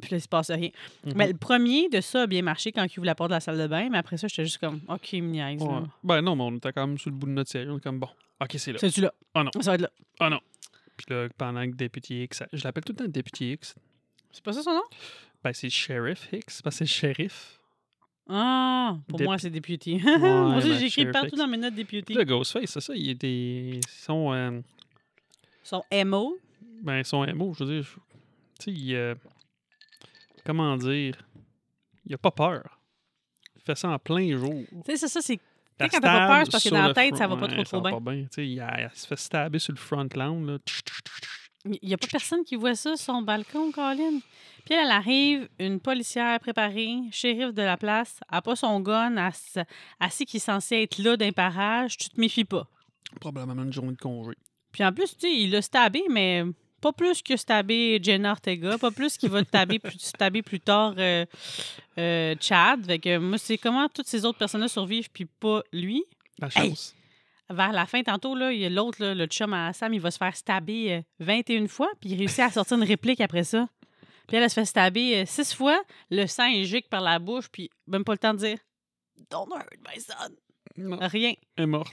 [0.00, 0.70] Puis là, il se passe rien.
[1.04, 1.12] Mhm.
[1.16, 3.40] Mais le premier de ça a bien marché quand il ouvre la porte de la
[3.40, 5.60] salle de bain, mais après ça, j'étais juste comme, OK, niaise.
[5.60, 5.80] Ouais.
[6.04, 7.68] Ben non, mais on était quand même sur le bout de notre série.
[7.68, 8.08] On est comme, bon,
[8.40, 8.78] ok, c'est là.
[8.78, 9.12] C'est-tu là?
[9.34, 9.50] Ah non.
[9.60, 9.90] Ça va être là.
[10.20, 10.38] Ah non.
[10.96, 12.42] Puis là, pendant que Deputy X.
[12.52, 13.74] Je l'appelle tout le temps Deputy X.
[14.32, 14.82] C'est pas ça son nom?
[15.42, 17.58] Ben, c'est Sheriff parce que c'est le shérif.
[18.28, 19.98] Ah, pour Dep- moi, c'est Deputy.
[20.18, 22.12] moi aussi, ben, j'écris Sheriff partout dans mes notes Deputy.
[22.12, 23.80] Le Ghostface, c'est ça, il est des.
[24.10, 24.60] Euh,
[25.62, 26.38] Son MO.
[26.82, 27.88] Ben, son MO, je veux dire,
[28.58, 29.14] tu sais, il, euh,
[30.44, 31.16] comment dire,
[32.04, 32.78] il a pas peur.
[33.56, 34.64] Il fait ça en plein jour.
[34.84, 35.38] Tu sais, c'est ça, c'est.
[35.78, 37.64] Quand t'as pas peur, c'est parce que dans la tête, ça va pas trop, ouais,
[37.64, 38.12] trop ça va bien.
[38.12, 38.22] bien.
[38.24, 40.58] Tu sais, il, se fait stabber sur le front lawn, là.
[41.64, 44.20] Il n'y a pas personne qui voit ça sur son balcon, Colin.
[44.64, 48.80] Puis elle, elle arrive, une policière préparée, shérif de la place, elle a pas son
[48.80, 49.58] gun, elle, s-
[50.00, 52.66] elle sait qu'il est censé être là d'un parage, tu te méfies pas.
[53.20, 54.32] Probablement une journée de congé.
[54.72, 56.44] Puis en plus, tu sais, il l'a stabé, mais
[56.80, 60.94] pas plus que stabé Jenna Ortega, pas plus qu'il va stabber plus, stabber plus tard
[60.98, 61.24] euh,
[61.98, 62.84] euh, Chad.
[62.86, 66.04] Fait que moi, c'est comment toutes ces autres personnes-là survivent, puis pas lui?
[66.38, 66.74] La Hey!
[67.50, 70.10] Vers la fin, tantôt, là, il y a l'autre, le chum à Sam, il va
[70.10, 73.68] se faire stabber euh, 21 fois, puis il réussit à sortir une réplique après ça.
[74.26, 75.80] Puis elle, elle se fait stabber euh, six fois,
[76.10, 78.58] le sang est gicle par la bouche, puis même pas le temps de dire
[79.30, 80.34] Don't hurt my son.
[80.76, 81.32] Non, Rien.
[81.56, 81.92] elle est morte.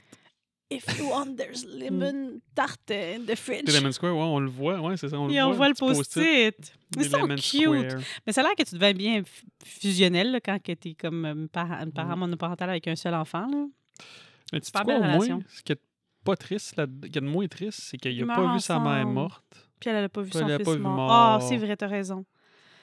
[0.68, 3.72] If you want, there's lemon tarte in the fridge.
[3.72, 5.56] Lemon Square, ouais, on le voit, ouais, c'est ça, on Et le on voit.
[5.56, 6.72] voit le post-it.
[6.98, 7.38] Ils sont cute.
[7.40, 8.00] Square.
[8.26, 9.22] Mais ça a l'air que tu devais être bien
[9.64, 12.18] fusionnel là, quand tu es comme euh, une parent Mm.
[12.18, 13.46] monoparentale avec un seul enfant.
[13.46, 13.66] Là.
[14.52, 15.36] Mais tu sais quoi, au relation.
[15.36, 15.80] moins, ce qui est
[16.24, 18.78] pas triste, là, qui est de moins triste, c'est qu'il Ils a pas vu sa
[18.78, 19.68] mère morte.
[19.80, 21.10] Puis elle n'a pas vu Puis son elle fils pas mort.
[21.10, 22.24] Ah, c'est vrai, t'as raison.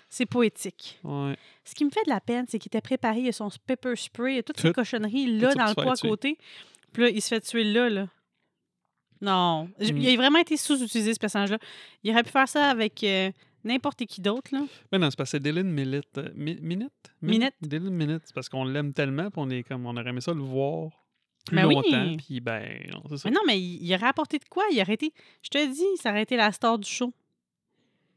[0.09, 0.99] C'est poétique.
[1.03, 1.35] Ouais.
[1.63, 3.95] Ce qui me fait de la peine, c'est qu'il était préparé, il a son pepper
[3.95, 6.37] spray, il a toutes ces cochonneries là dans le coin à côté.
[6.91, 8.07] Puis là, il se fait tuer là, là.
[9.21, 9.69] Non.
[9.79, 9.97] Mm.
[9.97, 11.57] Il a vraiment été sous-utilisé, ce personnage-là.
[12.03, 13.31] Il aurait pu faire ça avec euh,
[13.63, 14.61] n'importe qui d'autre, là.
[14.91, 16.01] Mais non, c'est parce que c'est Dylan Millet.
[16.17, 16.91] euh, Mi- Minute?
[17.21, 17.53] Minute.
[17.61, 18.21] Dylan Minute.
[18.25, 20.91] C'est parce qu'on l'aime tellement, puis on est comme, on aurait aimé ça le voir
[21.45, 21.75] plus Ben oui.
[21.75, 23.29] longtemps, puis ben, non, c'est ça.
[23.29, 24.63] Mais non, mais il, il aurait apporté de quoi?
[24.71, 25.11] Il aurait été...
[25.41, 27.13] Je te dis, ça aurait été la star du show.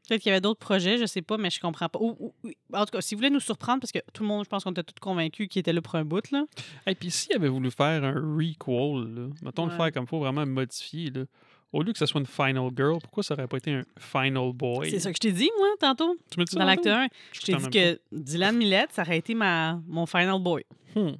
[0.07, 1.99] Peut-être qu'il y avait d'autres projets, je sais pas, mais je comprends pas.
[1.99, 2.33] Ou-
[2.73, 4.63] en tout cas, si vous voulez nous surprendre, parce que tout le monde, je pense
[4.63, 6.45] qu'on était tous convaincus qu'il était là pour un bout, là.
[6.85, 10.45] Et puis s'il avait voulu faire un requel, là, mettons le faire comme faut, vraiment
[10.45, 11.25] modifier, là,
[11.73, 14.53] au lieu que ce soit une final girl, pourquoi ça aurait pas été un final
[14.53, 14.89] boy?
[14.89, 16.95] C'est ça que je t'ai dit, moi, tantôt, Tu me dis dans l'acte tantôt?
[16.95, 17.07] 1.
[17.33, 20.63] Je t'ai dit que Dylan Millette, ça aurait été ma, mon final boy.
[20.95, 21.15] Hmm.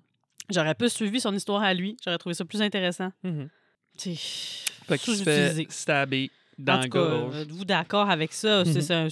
[0.49, 1.97] J'aurais plus suivi son histoire à lui.
[2.03, 3.11] J'aurais trouvé ça plus intéressant.
[3.97, 5.67] Se fait sous-utilisé.
[5.69, 8.63] stabber dans En tout cas, êtes-vous d'accord avec ça?
[8.65, 9.09] C'est- Mhm.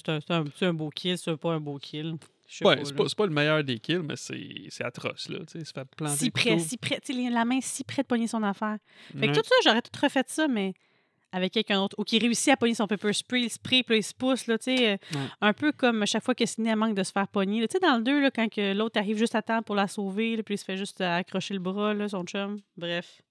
[0.55, 2.15] C'est un, beau kill, c'est pas un beau kill.
[2.63, 5.39] Ouais, pas, c'est pas, le meilleur des kills, mais c'est atroce, là.
[5.39, 6.15] Tu sais, il se fait planter.
[6.15, 6.99] si près, si près.
[7.31, 8.77] La main si près de pogner son affaire.
[9.19, 10.73] Fait que tout ça, j'aurais tout refait ça, mais
[11.36, 11.95] avec quelqu'un d'autre.
[11.99, 14.57] Ou qui réussit à pogner son pepper spray, le spray, puis il se pousse, là,
[14.57, 14.89] tu sais.
[14.91, 15.27] euh, Ouais.
[15.41, 17.67] Un peu comme à chaque fois que Sidney manque de se faire pogner.
[17.67, 20.38] Tu sais, dans le 2, là, quand l'autre arrive juste à temps pour la sauver,
[20.38, 22.59] là, puis il se fait juste euh, accrocher le bras, là, son chum.
[22.77, 23.21] Bref.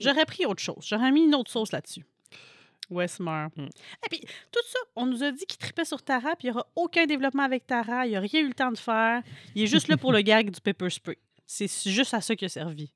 [0.00, 0.84] J'aurais pris autre chose.
[0.88, 2.04] J'aurais mis une autre sauce là-dessus.
[2.90, 3.56] Wes meurt.
[3.56, 3.64] Mm.
[3.66, 6.56] Et puis, tout ça, on nous a dit qu'il tripait sur Tara, puis il n'y
[6.56, 8.06] aura aucun développement avec Tara.
[8.06, 9.22] Il n'y a rien eu le temps de faire.
[9.54, 11.18] Il est juste là pour le gag du pepper spray.
[11.46, 12.92] C'est juste à ça qu'il a servi.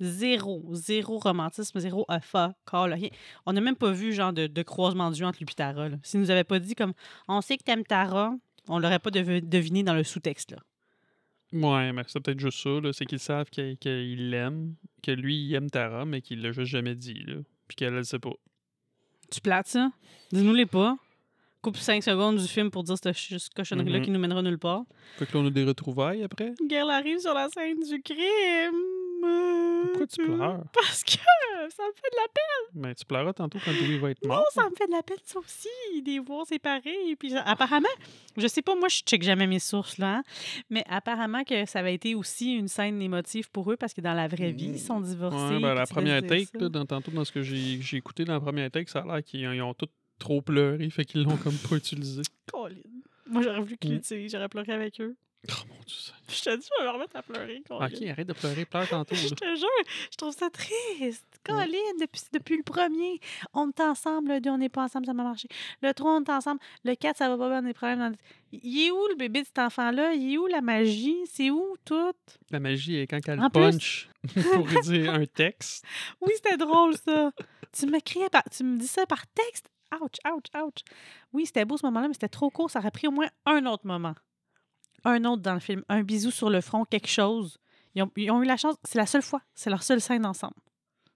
[0.00, 3.08] Zéro, zéro romantisme, zéro affa, call, rien.
[3.46, 5.88] On n'a même pas vu genre de, de croisement de yeux entre lui et Tara.
[5.88, 5.96] là.
[6.02, 6.92] S'il nous avait pas dit comme
[7.28, 8.34] on sait que t'aimes Tara,
[8.68, 10.50] on l'aurait pas dev- deviné dans le sous-texte.
[10.52, 10.58] là.
[11.52, 12.92] Ouais, mais c'est peut-être juste ça, là.
[12.92, 16.70] C'est qu'ils savent qu'il qu'il l'aime, que lui, il aime Tara, mais qu'il l'a juste
[16.72, 17.36] jamais dit, là.
[17.68, 18.32] Puis qu'elle, elle sait pas.
[19.30, 19.90] Tu plates ça?
[20.32, 20.96] Dis-nous les pas.
[21.62, 24.04] Coupe 5 secondes du film pour dire cette ch- cette cochonnerie-là Mhm.
[24.04, 24.82] qui nous mènera nulle part.
[25.16, 26.52] Fait que là, on a des retrouvailles après?
[26.68, 28.74] Guerre arrive sur la scène du crime.
[29.88, 30.64] Pourquoi tu pleures?
[30.72, 32.82] Parce que ça me fait de la peine.
[32.82, 34.46] Mais tu pleuras tantôt quand Dewey va être Non, mort.
[34.52, 36.02] ça me fait de la peine, ça aussi.
[36.02, 37.16] Des voir séparés.
[37.18, 37.88] Puis, apparemment,
[38.36, 40.16] je sais pas, moi, je check jamais mes sources, là.
[40.18, 40.22] hein,
[40.70, 44.14] Mais apparemment que ça avait été aussi une scène émotive pour eux parce que dans
[44.14, 45.54] la vraie vie, ils sont divorcés.
[45.54, 48.40] Ouais, ben, la première take, là, dans, tantôt dans ce que j'ai écouté dans la
[48.40, 51.36] première take, ça a l'air qu'ils ont- ils ont tous trop pleuré, fait qu'ils l'ont
[51.36, 52.22] comme pas utilisé.
[52.52, 52.74] Colin.
[53.28, 53.94] Moi, j'aurais voulu qu'ils Mm.
[53.94, 54.32] l'utilisent.
[54.32, 55.16] J'aurais pleuré avec eux.
[55.50, 56.12] Oh mon dieu.
[56.28, 57.62] Je te dis, je vais me remettre à pleurer.
[57.70, 59.14] Ok, arrête de pleurer, pleure tantôt.
[59.14, 59.68] Je te jure,
[60.10, 61.24] je trouve ça triste.
[61.44, 63.20] Colin, depuis, depuis le premier,
[63.54, 64.32] on est ensemble.
[64.32, 65.46] Le 2, on n'est pas ensemble, ça m'a marché.
[65.82, 66.60] Le 3, on est ensemble.
[66.84, 67.98] Le 4, ça va pas bien, on a des problèmes.
[68.00, 68.16] Dans...
[68.50, 70.14] Il est où le bébé de cet enfant-là?
[70.14, 71.16] Il est où la magie?
[71.30, 72.12] C'est où tout?
[72.50, 74.08] La magie est quand elle En plus- punch
[74.52, 75.84] pour dire un texte.
[76.20, 77.30] Oui, c'était drôle, ça.
[77.72, 78.42] tu m'écriais par...
[78.50, 79.68] Tu me dis ça par texte?
[80.00, 80.78] Ouch, ouch, ouch.
[81.32, 82.68] Oui, c'était beau ce moment-là, mais c'était trop court.
[82.70, 84.14] Ça aurait pris au moins un autre moment.
[85.06, 85.82] Un autre dans le film.
[85.88, 87.58] Un bisou sur le front, quelque chose.
[87.94, 88.76] Ils ont, ils ont eu la chance.
[88.84, 89.40] C'est la seule fois.
[89.54, 90.56] C'est leur seule scène ensemble.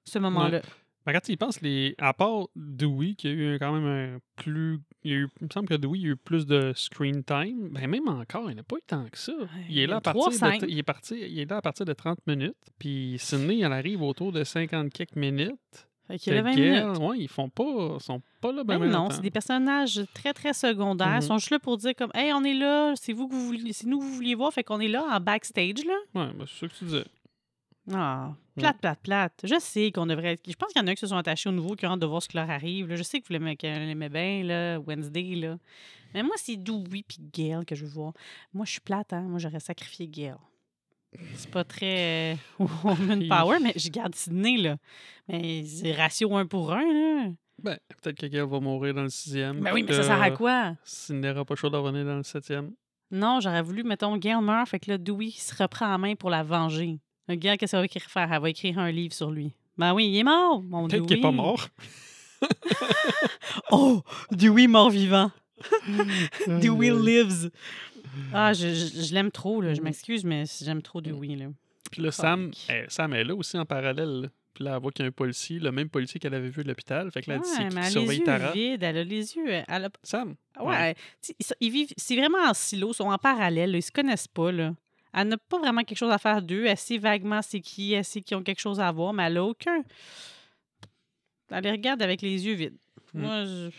[0.05, 0.63] Ce moment-là.
[1.07, 1.95] Mais quand tu y penses, les...
[1.99, 4.79] à part Dewey, qui a eu quand même un plus.
[5.03, 7.71] Il, y a eu- il me semble que Dewey a eu plus de screen time.
[7.71, 9.33] Ben même encore, il n'a pas eu tant que ça.
[9.69, 11.93] Il est, là à partir de, il, est parti, il est là à partir de
[11.93, 12.57] 30 minutes.
[12.79, 15.89] Puis Sydney, elle arrive autour de 50 quelques minutes.
[16.11, 16.99] Fait qu'il y avait 20 Gail, minutes.
[17.03, 20.53] ouais, ils font pas, sont pas là ben, Ben non, c'est des personnages très, très
[20.53, 21.09] secondaires.
[21.13, 21.21] Ils Mhm.
[21.23, 23.73] sont juste là pour dire comme Hey, on est là, c'est vous que vous vouliez,
[23.73, 25.95] c'est nous que vous vouliez voir, fait qu'on est là en backstage là.
[26.15, 27.05] Ouais, ben, c'est ça que tu disais.
[27.93, 29.41] Ah, plate, plate, plate.
[29.45, 30.43] Je sais qu'on devrait être.
[30.49, 31.99] Je pense qu'il y en a qui se sont attachés au nouveau, qui ont hâte
[32.01, 32.89] de voir ce qui leur arrive.
[32.89, 32.95] là.
[32.97, 33.57] Je sais que vous l'aimez,
[34.09, 35.57] bien, là, Wednesday, là.
[36.15, 38.13] Mais moi, c'est Dewey puis Gail que je veux voir.
[38.53, 39.23] Moi, je suis plate, hein.
[39.23, 40.35] Moi, j'aurais sacrifié Gail.
[41.35, 42.37] C'est pas très euh,
[42.85, 44.77] woman power, mais je garde Sydney, là.
[45.29, 47.29] Mais c'est ratio un pour un, là.
[47.63, 49.61] Ben, peut-être que Gail va mourir dans le sixième.
[49.61, 50.75] Ben oui, mais ça sert à quoi?
[50.85, 52.71] Sydney n'aura pas chaud de revenir dans le septième.
[53.11, 56.31] Non, j'aurais voulu, mettons, Gail meurt, fait que là, Dewey se reprend en main pour
[56.31, 57.01] la venger.
[57.29, 58.33] Le Gail, qu'est-ce qu'elle va écrire faire?
[58.33, 59.53] Elle va écrire un livre sur lui.
[59.77, 61.07] Ben oui, il est mort, mon Peut-être Dewey.
[61.07, 61.69] qu'il n'est pas mort.
[63.71, 65.31] Oh, Dewey mort-vivant.
[66.47, 67.05] Dewey Aïe, aïe.
[67.05, 67.51] lives.
[68.33, 69.75] Ah, je, je- je l'aime trop, là.
[69.75, 71.47] Je m'excuse, mais j'aime trop Dewey, là.
[71.91, 72.75] Puis là, Sam, Fuck.
[72.77, 74.23] eh, Sam est là aussi en parallèle.
[74.23, 74.29] là.
[74.55, 76.63] Puis là, elle voit qu'il y a un policier, le même policier qu'elle avait vu
[76.63, 77.11] à l'hôpital.
[77.13, 78.53] Fait que là, elle dit Ouais, elle a les surveille yeux Tara?
[78.53, 79.49] vides, elle a les yeux...
[79.67, 79.91] Elle a...
[80.03, 80.35] Sam?
[80.61, 80.95] Ouais,
[81.61, 81.93] ils vivent...
[81.97, 84.75] C'est vraiment en silo, ils sont en parallèle, là, ils se connaissent pas, là.
[85.15, 86.67] Elle n'a pas vraiment quelque chose à faire d'eux.
[86.67, 89.39] Elle sait vaguement c'est qui, elle sait qu'ils ont quelque chose à voir, mais elle
[89.39, 89.83] a aucun...
[91.51, 92.77] Elle les regarde avec les yeux vides.
[93.13, 93.21] Hmm.
[93.23, 93.71] Moi, je...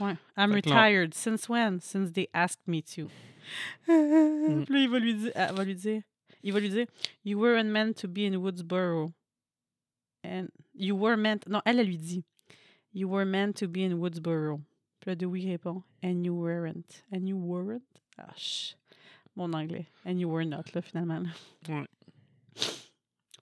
[0.00, 0.14] Ouais.
[0.36, 1.14] I'm Fait retired.
[1.14, 1.80] Since when?
[1.80, 3.08] Since they asked me to.
[3.86, 4.64] Hmm.
[4.64, 5.32] Puis là, il va lui dire...
[5.34, 6.02] Elle va lui dire...
[6.42, 6.86] Il va lui dire...
[7.24, 9.12] You weren't meant to be in Woodsboro.
[10.24, 11.46] And you were meant...
[11.48, 12.24] Non, elle, elle lui dit...
[12.92, 14.60] You were meant to be in Woodsboro.
[15.00, 15.82] Puis là, Dewey répond...
[16.02, 17.04] And you weren't.
[17.12, 17.82] And you weren't?
[18.18, 18.76] Ah, ch-
[19.36, 19.86] Mon anglais.
[20.06, 21.20] And you were not, là, finalement.
[21.20, 21.80] là.
[21.80, 21.86] Ouais.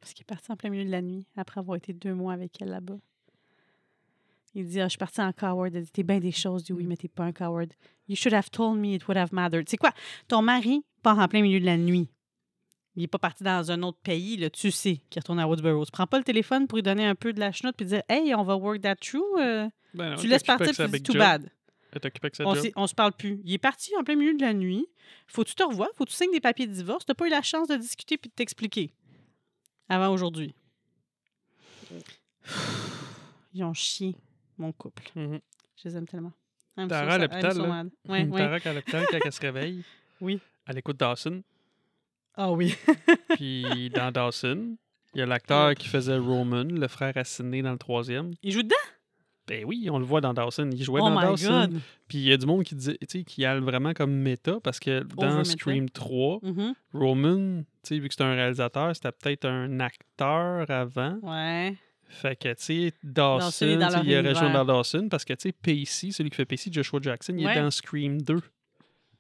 [0.01, 2.33] Parce qu'il est parti en plein milieu de la nuit, après avoir été deux mois
[2.33, 2.99] avec elle là-bas.
[4.55, 5.75] Il dit, ah, je suis parti en coward.
[5.75, 7.69] Elle dit, t'es bien des choses, Dewey, mais t'es pas un coward.
[8.09, 9.69] You should have told me it would have mattered.
[9.69, 9.93] C'est quoi?
[10.29, 12.09] Ton mari part en plein milieu de la nuit.
[12.95, 15.87] Il est pas parti dans un autre pays, là, tu sais, qu'il retourne à Woodsboro.
[15.87, 18.03] Tu prends pas le téléphone pour lui donner un peu de la chenoute puis dire,
[18.11, 19.25] hey, on va work that through.
[19.41, 21.51] euh, Ben non, tu laisses partir tu dis too bad.
[22.45, 23.41] On, on se parle plus.
[23.45, 24.87] Il est parti en plein milieu de la nuit.
[25.27, 27.07] Faut que tu te revoies, faut que tu signes des papiers de divorce.
[27.07, 28.93] T'as pas eu la chance de discuter puis de t'expliquer
[29.89, 30.55] avant aujourd'hui.
[33.55, 34.17] Ils ont chié,
[34.59, 35.03] mon couple.
[35.17, 35.41] Mhm.
[35.77, 36.33] Je les aime tellement.
[36.89, 37.61] Tara à l'hôpital.
[38.09, 38.39] Ouais, ouais.
[38.39, 39.83] Tara, à l'hôpital, quand elle se réveille,
[40.21, 40.41] Oui.
[40.67, 41.43] elle écoute Dawson.
[42.35, 42.75] Ah oui.
[43.37, 44.77] Puis dans Dawson,
[45.15, 48.33] il y a l'acteur qui faisait Roman, le frère à Sydney dans le troisième.
[48.43, 48.75] Il joue dedans?
[49.49, 50.71] Ben oui, on le voit dans Dawson.
[50.73, 51.67] Il jouait oh dans my Dawson.
[51.69, 51.81] God.
[52.09, 52.97] Puis il y a du monde qui dit,
[53.27, 55.43] qui a vraiment comme méta parce que dans.
[55.45, 56.75] Scream 3, Mhm.
[56.95, 61.19] Roman, vu que c'est un réalisateur, c'était peut-être un acteur avant.
[61.23, 61.77] Ouais.
[62.15, 64.53] Fait que, tu sais, Dawson, il aurait joué univers.
[64.53, 67.57] dans Dawson parce que, tu sais, Pacey, celui qui fait Pacey, Joshua Jackson, il Ouais.
[67.57, 68.41] est dans Scream 2.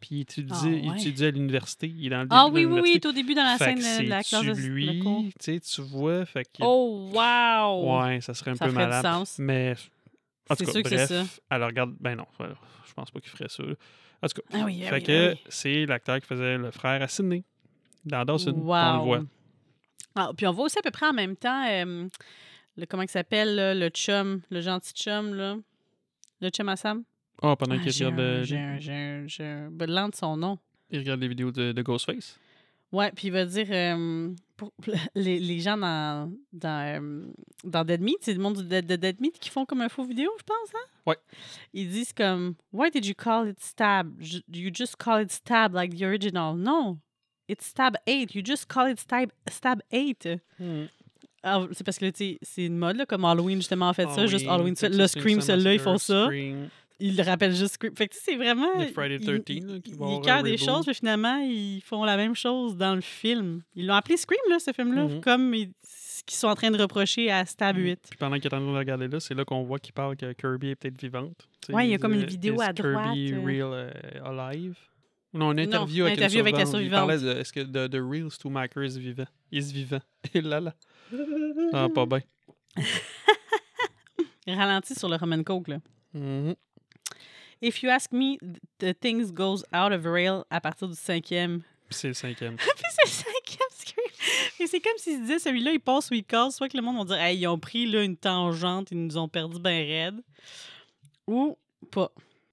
[0.01, 1.87] Puis il étudie, Ah, il étudie à l'université.
[1.89, 3.45] Il est dans le Ah début oui, de oui, oui, il est au début dans
[3.45, 6.61] la Fait scène de la classe de lui, tu sais, tu vois, fait que...
[6.63, 8.01] Oh, wow!
[8.05, 9.03] Ouais, ça serait un Ça peu malade.
[9.05, 9.37] sens.
[9.39, 9.75] Mais,
[10.51, 11.25] en tout cas, sûr que bref, ça.
[11.51, 11.95] elle regarde...
[12.01, 13.63] Ben non, je pense pas qu'il ferait ça.
[13.63, 15.41] En tout cas, Ah oui, ah fait oui, que ah oui.
[15.49, 17.43] c'est l'acteur qui faisait le frère à Sydney,
[18.05, 18.53] dans Dawson.
[18.57, 18.97] On Wow.
[18.99, 19.23] le voit.
[20.15, 22.07] Ah, puis on voit aussi à peu près en même temps, euh,
[22.77, 25.57] le, comment il s'appelle, là, le chum, le gentil chum, là?
[26.41, 27.05] Le chum à Sam?
[27.43, 30.09] Ah, pendant Ah, qu'il j'ai regarde, un- euh, j'ai un- j'ai un- j'ai un blanc
[30.09, 30.59] de son nom.
[30.91, 32.39] il regarde les vidéos de, de Ghostface?
[32.93, 34.73] Ouais, puis il va dire, euh, pour
[35.15, 37.27] les, les gens dans, dans, euh,
[37.65, 40.05] dans Dead Meat, c'est le monde de, de Dead Meat qui font comme un faux
[40.05, 40.87] vidéo, je pense, hein?
[41.07, 41.17] Ouais.
[41.73, 44.13] Ils disent comme, Why did you call it stab?
[44.21, 46.55] You just call it stab like the original.
[46.57, 46.99] No,
[47.49, 48.35] it's stab 8.
[48.35, 50.29] You just call it stab, stab 8.
[50.61, 50.65] Ah,
[51.73, 54.09] c'est parce que là, tu sais, c'est une mode, là, comme Halloween, justement, en fait
[54.11, 54.27] ça.
[54.27, 56.27] Juste Halloween, le Scream, celui-là, ils font ça.
[56.27, 56.69] Scream.
[57.01, 57.97] Ils le rappellent juste Scream.
[57.97, 58.79] Fait que, tu sais, c'est vraiment.
[58.79, 62.05] Le Friday ils- 13, ils- là, qui va Ils des choses, mais finalement, ils font
[62.05, 63.63] la même chose dans le film.
[63.75, 65.21] Ils l'ont appelé Scream, là, ce film-là, Mhm.
[65.21, 67.99] comme ils- ce qu'ils sont en train de reprocher à Stab 8.
[68.09, 70.17] Puis pendant qu'il est en train de regarder là, c'est là qu'on voit qu'il parle
[70.17, 71.49] que Kirby est peut-être vivante.
[71.71, 73.41] Ouais, il y a comme une euh, vidéo à droite, Kirby euh.
[73.45, 73.91] real euh,
[74.25, 74.77] alive?
[75.35, 76.93] Non, une interview, avec, interview avec la survivante.
[76.93, 79.25] Il parlait de est-ce que de, de Real Stumacher is vivant?
[79.51, 80.01] Is vivant.
[80.35, 80.75] Et là là.
[81.73, 82.21] Ah, pas bien.
[84.47, 85.79] Ralenti sur le Roman Coke, là.
[86.15, 86.55] Mhm.
[87.61, 88.39] If you ask me,
[88.79, 91.63] the things goes out of rail à partir du cinquième.
[91.89, 92.57] Puis c'est le cinquième.
[92.57, 93.63] Puis c'est le cinquième.
[94.61, 96.57] Et c'est comme s'ils se disaient, celui-là, il passe ou il casse.
[96.57, 99.19] Soit que le monde va dire, hey, ils ont pris là, une tangente, ils nous
[99.19, 100.23] ont perdu ben raide.
[101.27, 101.57] Ou
[101.91, 102.11] pas.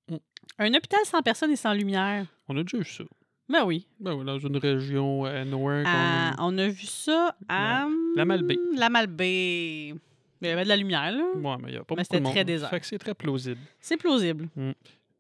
[0.10, 0.18] Mm.
[0.60, 2.26] Un hôpital sans personne et sans lumière.
[2.48, 3.04] On a déjà eu ça.
[3.50, 3.88] Ben oui.
[4.00, 5.84] Ben oui, dans une région euh, nowhere.
[5.84, 7.88] qu'on- À- on a vu ça à.
[8.16, 8.58] La Malbaie.
[8.76, 9.94] La Malbaie.
[10.42, 11.24] Il y avait de la lumière, là.
[11.36, 12.32] Ouais, mais il n'y a pas Mais beaucoup de c'était monde.
[12.34, 12.70] très désert.
[12.70, 13.60] Fait que c'est très plausible.
[13.82, 14.48] C'est plausible.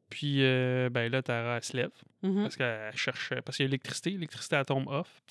[0.10, 1.91] Puis, euh, ben là, Tara, elle se lève.
[2.23, 2.41] Mhm.
[2.44, 3.34] Parce qu'elle cherche.
[3.45, 4.10] Parce qu'il y a l'électricité.
[4.10, 5.22] L'électricité, elle tombe off.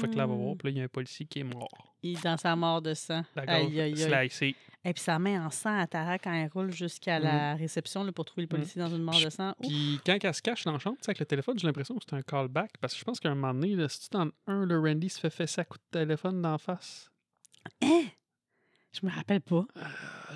[0.00, 0.56] Fait que là, elle va voir.
[0.56, 1.94] Puis là, il y a un policier qui est mort.
[2.02, 3.22] Il est dans sa mort de sang.
[3.36, 3.96] Aïe.
[3.96, 4.54] slicée.
[4.86, 8.12] Et puis ça met en sang à Tara quand elle roule jusqu'à la réception là,
[8.12, 9.54] pour trouver le policier dans une mort de sang.
[9.60, 11.94] Puis quand elle se cache dans la chambre, tu sais, avec le téléphone, j'ai l'impression
[11.96, 12.70] que c'est un callback.
[12.80, 15.08] Parce que je pense qu'à un moment donné, là, si tu dans 1, le Randy
[15.08, 17.10] se fait fesser à coup de téléphone d'en face.
[17.82, 18.02] Hein?
[18.92, 19.64] Je me rappelle pas.
[19.76, 19.82] Euh,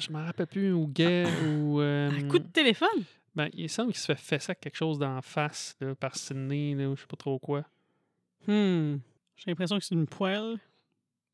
[0.00, 1.80] je m'en rappelle plus, ou gay, ou.
[1.80, 3.04] euh, Un coup de téléphone?
[3.38, 6.96] Ben, il semble qu'il se fait fesser quelque chose d'en face, là, par Sydney, ou
[6.96, 7.62] je sais pas trop quoi.
[8.46, 8.96] Hmm.
[9.36, 10.58] J'ai l'impression que c'est une poêle.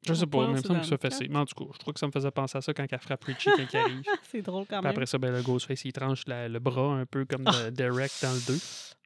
[0.07, 1.29] Je sais pas, mais il me semble qu'il se fait fesser.
[1.29, 2.99] Mais en tout cas, je trouve que ça me faisait penser à ça quand elle
[2.99, 4.03] frappe Richie quand il arrive.
[4.09, 4.91] Ah, c'est drôle quand Puis même.
[4.93, 7.65] après ça, ben, le Ghostface, il tranche la- le bras un peu comme Ah.
[7.65, 8.59] de Derek dans le 2.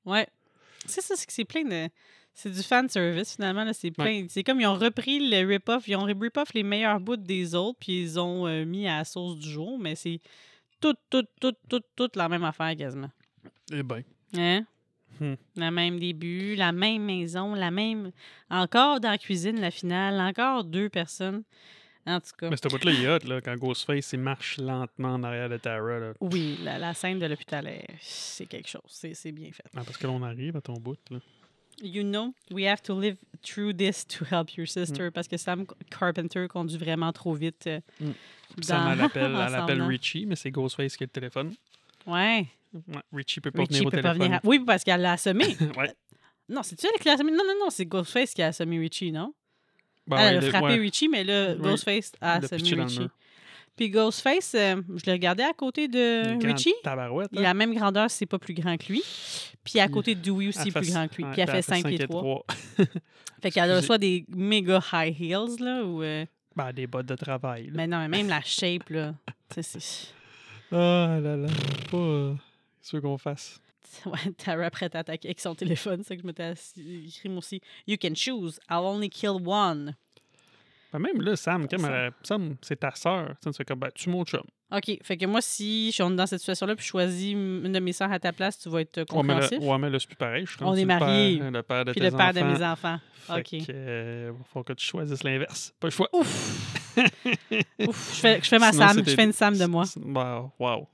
[0.06, 0.26] Ouais.
[0.86, 1.88] C'est ça, c'est que c'est plein de.
[2.34, 3.64] C'est du fan service finalement.
[3.64, 3.72] là.
[3.72, 4.26] C'est plein.
[4.28, 5.86] C'est comme ils ont repris le rip-off.
[5.88, 9.04] Ils ont rip-off les meilleurs bouts des autres, puis ils ont euh, mis à la
[9.04, 10.20] sauce du jour, mais c'est
[10.80, 13.10] tout, tout, tout, tout, toute la même affaire quasiment.
[13.72, 14.02] Eh ben.
[14.36, 14.64] Hein?
[15.20, 15.34] Hmm.
[15.56, 18.12] Le même début, la même maison, la même.
[18.50, 21.42] Encore dans la cuisine, la finale, encore deux personnes.
[22.06, 22.48] En tout cas.
[22.48, 25.58] Mais ce bout-là, il est hot, là, quand Ghostface, il marche lentement en arrière de
[25.58, 25.98] Tara.
[25.98, 26.12] Là.
[26.20, 28.80] Oui, la, la scène de l'hôpital, est- c'est quelque chose.
[28.86, 29.64] C'est c'est bien fait.
[29.76, 30.98] Ah, parce que là, on arrive à ton bout.
[31.10, 31.18] Là.
[31.82, 34.70] You know, we have to live through this to help your Mm.
[34.70, 35.10] sister.
[35.10, 37.66] Parce que Sam Carpenter conduit vraiment trop vite.
[37.66, 38.06] euh, Mm.
[38.56, 39.32] Dans- Sam, elle appelle,
[39.76, 39.86] venant.
[39.88, 41.54] Richie, mais c'est Ghostface qui a le téléphone.
[42.06, 42.46] Ouais.
[42.74, 44.22] Ouais, Richie peut pas Richie venir au peut pas téléphone.
[44.26, 44.38] venir.
[44.38, 45.44] à- Oui, parce qu'elle l'a assommé.
[45.78, 45.94] ouais.
[46.48, 47.30] non, c'est-tu elle qui l'a assommé?
[47.32, 49.32] Non, non, non, c'est Ghostface qui a assommé Richie, non?
[50.06, 51.54] Ben elle a frappé ouais, Richie, mais là.
[51.54, 53.08] Ghostface a assommé Richie.
[53.78, 56.74] Puis Ghostface, euh, je l'ai regardé à côté de Une Richie.
[56.82, 57.28] Tabarouette.
[57.32, 59.02] Il a la même grandeur, c'est pas plus grand que lui.
[59.62, 61.24] Puis à côté de Dewey aussi, plus grand que lui.
[61.30, 62.20] Puis elle fait 5 cinq pieds et 3.
[62.20, 62.44] trois.
[63.40, 66.02] Fait qu'elle soit des méga high heels, là, ou...
[66.02, 66.26] euh,
[66.56, 67.66] Ben, des bottes de travail.
[67.66, 67.72] Là.
[67.74, 69.14] Mais non, même la shape, là.
[69.60, 69.78] c'est...
[70.72, 71.48] Ah là là.
[71.90, 71.96] Pas.
[71.96, 72.34] euh,
[72.92, 73.60] veux qu'on fasse?
[74.06, 76.02] Ouais, Tara prête à attaquer avec son téléphone.
[76.02, 76.52] C'est ça que je m'étais
[77.06, 77.60] écrit aussi.
[77.86, 78.60] You can choose.
[78.70, 79.94] I'll only kill one.
[80.92, 81.86] Ben, même là, Sam, comme
[82.22, 82.56] Sam.
[82.62, 83.34] c'est ta sœur.
[83.42, 84.42] Tu fais comme, ben, tu mon chum.
[84.70, 84.98] OK.
[85.02, 87.92] Fait que moi, si je suis dans cette situation-là puis je choisis une de mes
[87.92, 89.68] sœurs à ta place, tu vas être euh, Ouais, mais là, compréhensif?
[89.68, 90.46] ouais, mais là, c'est plus pareil.
[90.46, 91.38] Je suis On est mariés.
[91.38, 92.98] Le père de puis tes le père de mes enfants.
[93.12, 93.66] Fait OK.
[93.66, 95.74] que, euh, faut que tu choisisses l'inverse.
[95.80, 96.08] Pas le choix.
[96.12, 96.96] Ouf!
[97.86, 98.14] Ouf!
[98.14, 99.02] Je fais, je fais ma Sinon, Sam.
[99.06, 99.84] Je fais une Sam de moi.
[100.04, 100.52] Wow.
[100.58, 100.88] wow.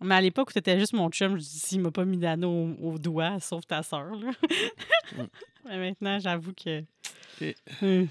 [0.00, 2.76] Mais à l'époque où t'étais juste mon chum, je dis s'il m'a pas mis d'anneau
[2.80, 4.14] au, au doigt, sauf ta sœur.
[4.14, 4.30] là.
[5.16, 5.22] Mm.
[5.66, 6.82] Mais maintenant, j'avoue que.
[7.82, 8.08] Hum.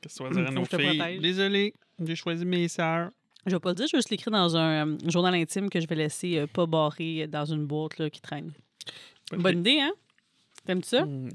[0.00, 1.18] Qu'est-ce que tu vas dire à Faut nos filles?
[1.20, 3.10] Désolé, j'ai choisi mes sœurs.
[3.46, 5.80] Je vais pas le dire, je vais juste l'écrire dans un euh, journal intime que
[5.80, 8.52] je vais laisser euh, pas barré dans une boîte là, qui traîne.
[9.32, 9.92] Bonne idée, hein?
[10.66, 11.04] T'aimes ça?
[11.04, 11.28] Hmm.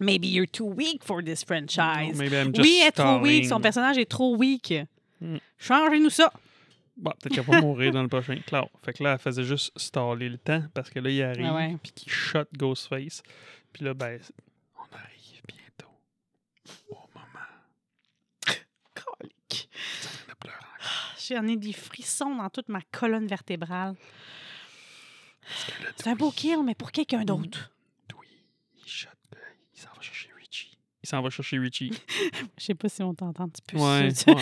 [0.00, 2.18] Maybe you're too weak for this franchise.
[2.18, 3.46] Maybe I'm just Oui, elle est trop weak.
[3.46, 4.74] Son personnage est trop weak.
[5.20, 5.36] Hmm.
[5.58, 6.30] Changez-nous ça.
[6.96, 8.36] Bon, peut-être qu'elle va mourir dans le prochain.
[8.46, 8.68] Claire.
[8.84, 11.54] Fait que là, elle faisait juste staller le temps parce que là, il arrive, Ah
[11.54, 11.76] ouais.
[11.82, 13.22] puis qu'il shot Ghostface.
[13.72, 14.20] Puis là, ben,
[14.76, 15.92] on arrive bientôt.
[20.30, 20.52] Encore.
[21.28, 23.94] J'en ai des frissons dans toute ma colonne vertébrale.
[25.96, 27.70] C'est un beau kill, mais pour quelqu'un d'autre.
[28.08, 28.26] Dewey,
[28.76, 29.38] il shot, euh,
[29.74, 30.78] il s'en va chercher Richie.
[31.02, 31.92] Il s'en va chercher Richie.
[32.58, 33.50] Je sais pas si on t'entend.
[33.74, 33.78] Ouais,
[34.26, 34.34] ouais.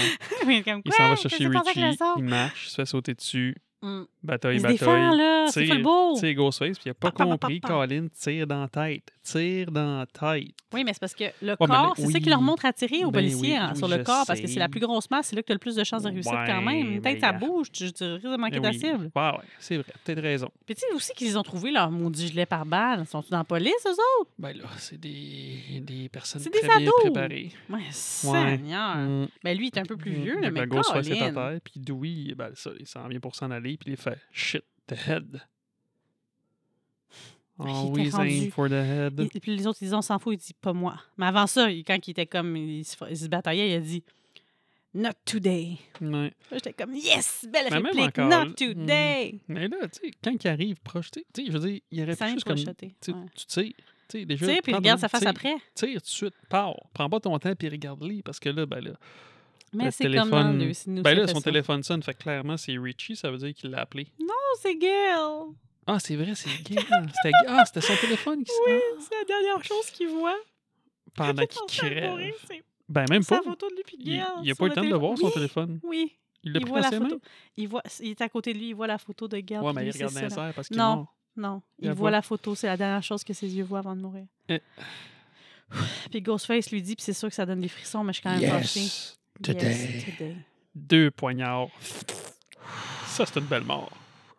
[0.46, 1.96] Mais comme, Il s'en va chercher Richie.
[2.18, 3.56] Il marche, il se fait sauter dessus.
[3.82, 4.02] Mm.
[4.22, 4.78] Bataille, bataille.
[4.78, 5.46] défend, là.
[5.48, 6.14] C'est full beau.
[6.18, 7.60] tire Ghostface, puis il a pas Pa, pa, pa, compris.
[7.60, 7.68] pa.
[7.68, 9.12] Colin tire dans la tête.
[9.24, 10.54] Tire dans la tête.
[10.72, 12.20] Oui, mais c'est parce que le Ouais, corps, c'est ça oui.
[12.22, 14.40] qui leur montre à tirer aux Ben policiers oui, hein, oui, sur le corps, parce
[14.40, 16.02] que c'est la plus grosse masse, c'est là que tu as le plus de chances
[16.04, 17.00] de réussir quand même.
[17.02, 18.78] Peut-être ça mais, bouge, tu, tu risques de manquer Ben ta oui.
[18.78, 19.10] cible.
[19.14, 19.92] Ouais, ouais, c'est vrai.
[20.04, 20.48] Peut-être raison.
[20.66, 23.04] Puis tu sais aussi qu'ils ont trouvé leur maudit gilet par balle.
[23.06, 23.90] Sont-ils dans la police, eux
[24.20, 24.30] autres?
[24.38, 26.94] Ben là, c'est des, des personnes C'est très des bien ados.
[27.02, 27.50] préparées.
[27.68, 28.96] Ouais, Seigneur.
[28.96, 29.28] Mm.
[29.44, 30.40] Ben lui, il est un peu plus vieux, Mm.
[30.42, 33.50] que mais Ghostface est à terre, puis Dewey, ben ça, il s'en vient pour s'en
[33.50, 35.40] aller, puis il fait «Shit, the head.»
[37.58, 39.14] Always rendu- aim for the head.
[39.18, 40.96] Il- puis les autres, ils disent on s'en fout, il dit pas moi.
[41.16, 44.02] Mais avant ça, quand il était comme, il se, il se bataillait, il a dit
[44.94, 45.78] Not today.
[46.00, 46.32] Ouais.
[46.50, 49.38] J'étais comme Yes, belle Mais réplique, encore, not là, today.
[49.48, 52.16] Mais là, tu sais, quand il arrive proche, tu sais, je veux dire, il aurait
[52.16, 52.56] pu juste comme...
[52.56, 53.26] Tu ouais.
[53.34, 53.74] tu
[54.08, 55.54] sais, déjà, Tu sais, puis regarde sa face après.
[55.74, 56.74] Tire tout de suite, pars.
[56.92, 58.90] Prends pas ton temps, puis regarde-les, parce que là, ben là...
[59.74, 61.40] Mais c'est comme dans téléphone- c'est nous Ben là, son ça.
[61.42, 64.06] téléphone sonne, fait que clairement, c'est Richie, ça veut dire qu'il l'a appelé.
[64.20, 65.54] Oh, c'est Gail.
[65.86, 66.48] Ah, c'est vrai, c'est.
[66.90, 70.36] Ah, c'était ah, c'était son téléphone qui Oui, ah, c'est la dernière chose qu'il voit.
[71.14, 72.32] pendant qu'il crève.
[72.88, 73.40] Ben, même pas.
[73.42, 75.16] photo de lui puis Il Gail il a sur pas eu le temps de voir,
[75.16, 75.80] son téléphone.
[75.82, 76.12] Oui,
[76.44, 77.08] Il l'a pris dans ses mains.
[77.56, 79.60] Il, voit, il est à côté de lui, il voit la photo de Gail.
[79.60, 81.06] Ouais, mais il regarde dans les airs parce qu'il Non.
[81.34, 84.02] Non, Il voit la photo, c'est la dernière chose que ses yeux voient avant de
[84.02, 84.26] mourir.
[84.50, 84.60] Eh.
[86.10, 88.22] Puis Ghostface lui dit, puis c'est sûr que ça donne des frissons, mais je suis
[88.22, 88.86] quand même fâchée.
[89.48, 90.36] Yes, today.
[90.74, 91.70] Deux poignards.
[93.06, 93.90] Ça, c'est une belle mort.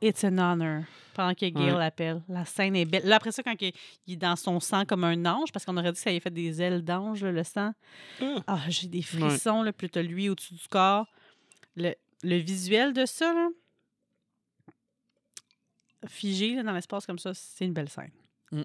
[0.01, 0.84] It's an honor.
[1.13, 1.77] Pendant que Gail Ouais.
[1.77, 2.23] l'appelle.
[2.27, 3.05] La scène est belle.
[3.05, 3.71] Là, après ça, quand il
[4.07, 6.19] il est dans son sang comme un ange, parce qu'on aurait dit que ça avait
[6.19, 7.71] fait des ailes d'ange, là, le sang.
[8.19, 8.35] Ah.
[8.47, 11.05] Ah, j'ai des frissons, là, puis t'as lui au-dessus du corps.
[11.75, 11.93] Le,
[12.23, 13.49] le visuel de ça, là,
[16.07, 18.11] figé là, dans l'espace comme ça, c'est une belle scène.
[18.51, 18.61] Mm.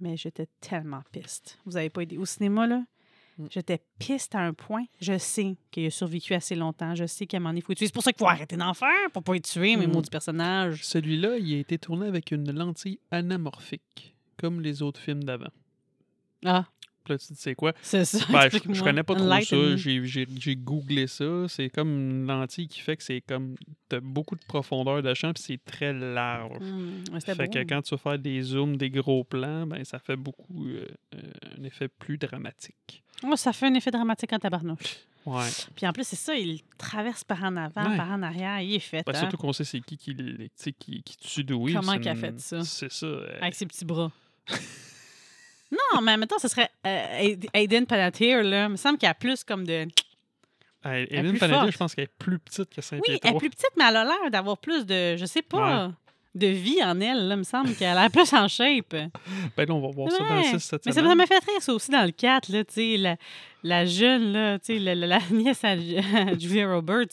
[0.00, 1.58] Mais j'étais tellement piste.
[1.66, 2.16] Vous avez pas aidé.
[2.16, 2.82] Au cinéma, là?
[3.50, 4.84] J'étais piste à un point.
[5.00, 6.94] Je sais qu'il a survécu assez longtemps.
[6.94, 7.86] Je sais qu'à un moment donné, il faut le tuer.
[7.86, 9.92] C'est pour ça qu'il faut arrêter d'en faire, pour pas y tuer, mes Mm.
[9.92, 10.84] maudits personnages.
[10.84, 15.50] Celui-là, il a été tourné avec une lentille anamorphique, comme les autres films d'avant.
[16.44, 16.66] Ah,
[17.08, 17.72] là, tu dis, c'est quoi?
[17.82, 18.18] c'est ça.
[18.30, 19.76] Ben, je, connais pas trop ça.
[19.76, 21.46] J'ai- googlé ça.
[21.48, 23.54] C'est comme une lentille qui fait que c'est comme.
[23.88, 26.58] T'as beaucoup de profondeur de champ, puis c'est très large.
[26.60, 27.50] Hmm, ouais, Fait beau.
[27.50, 30.86] que quand tu vas faire des zooms, des gros plans, ben ça fait beaucoup euh,
[31.14, 31.18] euh,
[31.58, 33.02] un effet plus dramatique.
[33.22, 34.98] Ouais, ça fait un effet dramatique en tabarnouche.
[35.26, 35.44] Ouais.
[35.76, 37.96] Puis en plus, c'est ça, il traverse par en avant, Ouais.
[37.96, 38.60] par en arrière.
[38.60, 40.16] Il est fait, Ben, hein, surtout qu'on sait c'est qui qui,
[40.54, 41.74] sais, qui, qui tue Dewey.
[41.74, 42.64] Comment qu'il a fait ça?
[42.64, 43.06] C'est ça.
[43.06, 44.10] euh, avec ses petits bras.
[45.70, 48.64] non, mais maintenant, ce serait euh, Aiden Panettiere, là.
[48.64, 49.86] Il me semble qu'il y a plus comme de...
[50.82, 51.70] Panetta, forte.
[51.70, 53.20] je pense qu'elle est plus petite que Oui, Saint-Pietro.
[53.22, 55.92] elle est plus petite, mais elle a l'air d'avoir plus de, je sais pas,
[56.34, 57.26] de vie en elle.
[57.28, 58.90] Là, il me semble qu'elle a l'air plus en shape.
[59.56, 60.44] Ben là, on va voir ça dans le Ouais.
[60.44, 61.16] 6 cette Mais ça semaine.
[61.16, 63.16] m'a fait rire, ça aussi, dans le 4, là, tu sais, la,
[63.64, 67.08] la jeune, là, tu sais, la, la- la nièce à, à Julia Roberts.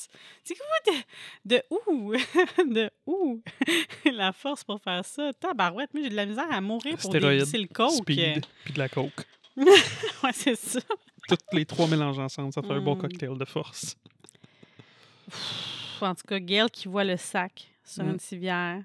[0.45, 1.01] Tu sais,
[1.45, 2.13] de, de où?
[2.73, 3.41] de où?
[4.13, 5.31] la force pour faire ça?
[5.39, 7.91] Tabarouette, moi, j'ai de la misère à mourir pour dévisser le coke.
[7.93, 9.25] Speed, puis de la coke.
[9.57, 10.79] ouais, c'est ça.
[11.27, 12.99] Toutes les trois mélangés ensemble, ça fait un bon Mm.
[13.01, 13.95] cocktail de force.
[15.99, 18.09] En tout cas, Gail qui voit le sac sur Mm.
[18.11, 18.83] une civière,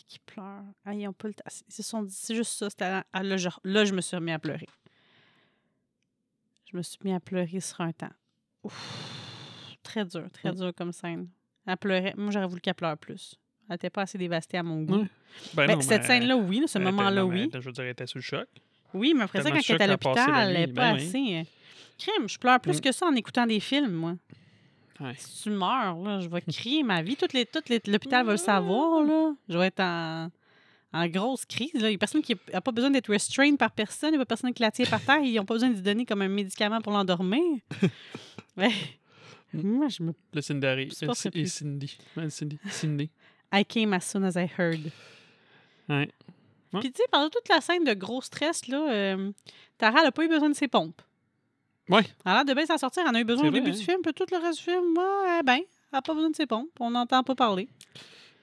[0.00, 0.62] puis qui pleure.
[0.84, 1.44] Ah, ils ont pas le temps.
[1.68, 2.70] Ils se sont dit, c'est juste ça.
[2.70, 4.68] c'était- Ah, là, je, là, je me suis remis à pleurer.
[6.70, 8.10] Je me suis mis à pleurer sur un temps.
[8.62, 9.76] Ouf.
[9.82, 11.28] Très dur, très dur comme scène.
[11.66, 12.14] Elle pleurait.
[12.16, 13.34] Moi, j'aurais voulu qu'elle pleure plus.
[13.68, 15.06] Elle n'était pas assez dévastée à mon goût.
[15.54, 16.62] Ben Ben, non, cette scène-là, oui.
[16.66, 17.50] Ce moment-là, oui.
[17.52, 18.48] Je veux dire, elle était sous le choc.
[18.94, 21.36] Oui, mais après ça, quand elle était à l'hôpital, elle n'est pas ben assez.
[21.36, 21.42] euh,
[21.98, 22.80] Crime, je pleure plus Mm.
[22.80, 24.14] que ça en écoutant des films, moi.
[25.00, 25.14] Ouais.
[25.16, 27.16] Si tu meurs, là, je vais crier ma vie.
[27.16, 29.34] Toutes les, toutes les, l'hôpital va le savoir, là.
[29.48, 30.30] Je vais être en,
[30.92, 31.74] en grosse crise.
[31.74, 31.88] Là.
[31.88, 34.10] Il n'y a personne qui n'a pas besoin d'être restrained par personne.
[34.10, 35.20] Il n'y a pas personne qui la tient par terre.
[35.22, 37.42] Ils n'ont pas besoin de lui donner comme un médicament pour l'endormir.
[38.56, 38.72] ouais.
[39.52, 40.12] Moi, je me...
[40.32, 41.46] Le supporterais et.
[41.46, 41.98] Cindy.
[42.28, 42.58] Cindy.
[42.68, 43.10] Cindy.
[43.52, 44.92] I came as soon as I heard.
[45.88, 46.08] Ouais.
[46.78, 49.32] Puis, tu sais, pendant toute la scène de gros stress, là, euh,
[49.76, 51.02] Tara, n'a pas eu besoin de ses pompes.
[51.90, 52.02] Ouais.
[52.24, 53.02] Elle a l'air de bien s'en sortir.
[53.04, 53.78] Elle en a eu besoin au vrai, début hein?
[53.78, 53.98] du film.
[54.02, 56.68] Puis tout le reste du film, ouais, ben, elle n'a pas besoin de ses pompes.
[56.80, 57.68] On n'entend pas parler.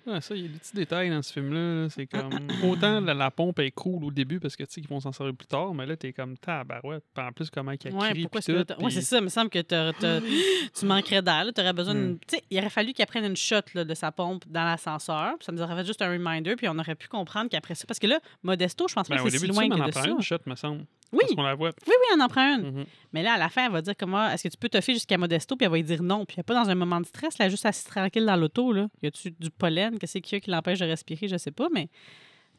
[0.06, 1.84] Ouais, ça, il y a des petits détails dans ce film-là.
[1.84, 1.90] là.
[1.90, 2.30] C'est comme.
[2.64, 5.12] Autant la, la pompe est cool au début parce que tu sais qu'ils vont s'en
[5.12, 7.04] servir plus tard, mais là, t'es comme tabarouette.
[7.14, 8.22] Puis en plus, comment qu'il Ouais, crie.
[8.22, 9.18] pourquoi que tout, ouais, c'est ça.
[9.18, 9.92] Il me semble que t'as-
[10.80, 11.46] tu manquerais d'air.
[11.54, 12.20] Tu aurais besoin d'une- Mm.
[12.26, 15.34] Tu sais, il aurait fallu qu'elle prenne une shot là, de sa pompe dans l'ascenseur.
[15.42, 16.56] Ça nous aurait fait juste un reminder.
[16.56, 17.84] Puis on aurait pu comprendre qu'après ça.
[17.86, 19.92] Parce que là, Modesto, je pense pas Ben, que au c'est si loin que de
[19.92, 20.08] ça.
[20.08, 20.86] une shot, me semble.
[21.14, 21.70] Oui, Parce qu'on la voit.
[21.70, 22.72] oui, oui, on en prend une.
[22.80, 22.86] Mhm.
[23.14, 24.94] Mais là, à la fin, elle va dire comment est-ce que tu peux te faire
[24.96, 26.26] jusqu'à Modesto, puis elle va lui dire non.
[26.26, 28.74] Puis elle n'est pas dans un moment de stress, là, juste assise tranquille dans l'auto.
[28.74, 28.88] Là.
[29.02, 29.98] Y a-tu du pollen?
[30.00, 31.28] Qu'est-ce qu'il y a qui l'empêche de respirer?
[31.28, 31.88] Je sais pas, mais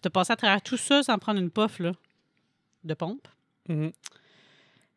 [0.01, 1.93] t'as passé à travers tout ça sans prendre une puff là,
[2.85, 3.29] de pompe.
[3.69, 3.93] Mhm.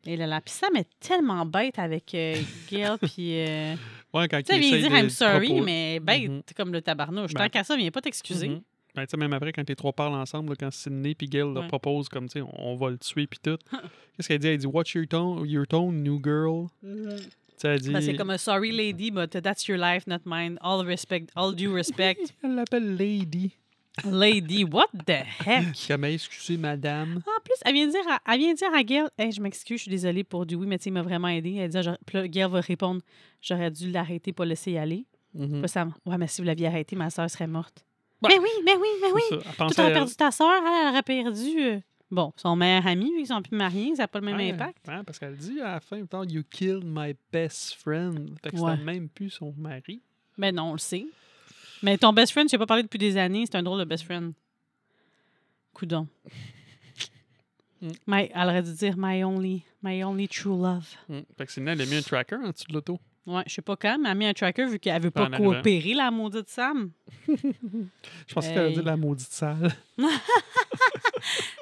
[0.06, 0.40] Et là, là.
[0.40, 2.34] Puis Sam est tellement bête avec euh,
[2.70, 3.38] Gail, puis.
[3.46, 3.76] euh,
[4.14, 6.42] Ouais, quand tu sais, il dire I'm sorry, mais bête, Mhm.
[6.56, 7.32] comme le tabarnouche.
[7.32, 8.60] Ben, Tant qu'à ça, viens pas t'excuser.
[8.94, 11.40] Ben, tu sais, même après, quand les trois parlent ensemble, là, quand Sidney et Gail
[11.40, 11.68] leur Ouais.
[11.68, 13.56] proposent comme, tu sais, on, va le tuer puis tout.
[14.16, 14.48] Qu'est-ce qu'elle dit?
[14.48, 16.68] Elle dit, Watch your tone, your tone new girl.
[17.64, 17.90] Elle dit...
[17.90, 20.58] Ben, c'est comme un sorry lady, but that's your life, not mine.
[20.60, 22.16] All respect, all due respect.
[22.42, 23.52] Elle l'appelle Lady.
[24.04, 25.66] lady, what the heck?
[25.88, 27.18] Comme, excusez, madame.
[27.18, 29.82] En plus, elle vient dire à, elle vient dire à Gail, hey, je m'excuse, je
[29.82, 31.56] suis désolée pour Dewey, mais tu m'a vraiment aidé.
[31.56, 33.02] Elle dit, là, Gail va répondre,
[33.42, 35.04] j'aurais dû l'arrêter, pas laisser y aller.
[35.34, 35.50] Mhm.
[35.50, 37.84] Puis là, Sam, ouais, mais si vous l'aviez arrêté, ma soeur serait morte.
[38.22, 38.28] Ouais.
[38.30, 39.22] Mais oui, mais oui, mais oui.
[39.28, 41.60] C'est Tu aurais perdu ta soeur, elle, elle aurait perdu.
[41.60, 41.80] euh,
[42.10, 44.50] Bon, son meilleur ami, vu qu'ils sont plus mariés, ça n'a pas le même Ouais,
[44.52, 44.86] impact.
[44.86, 48.38] ouais, parce qu'elle dit à la fin, You killed my best friend.
[48.42, 48.72] Fait que Ouais.
[48.72, 50.02] c'était même plus son mari.
[50.36, 51.06] Ben non, on le sait.
[51.82, 53.84] Mais ton best friend, je n'ai pas parlé depuis des années, c'est un drôle de
[53.84, 54.34] best friend.
[55.72, 56.06] Coudon.
[57.80, 57.88] Mm.
[58.06, 60.86] My, elle aurait dû dire my only, my only true love.
[61.08, 61.20] Mm.
[61.36, 63.00] Fait que Sidney, elle a mis un tracker en dessous de l'auto.
[63.24, 65.26] Ouais, je sais pas quand, mais elle a mis un tracker vu qu'elle veut pas
[65.28, 65.52] En arrivant.
[65.52, 66.90] coopérer, la maudite Sam.
[67.28, 68.74] Je pensais qu'elle allait Hey.
[68.74, 69.70] dire la maudite salle.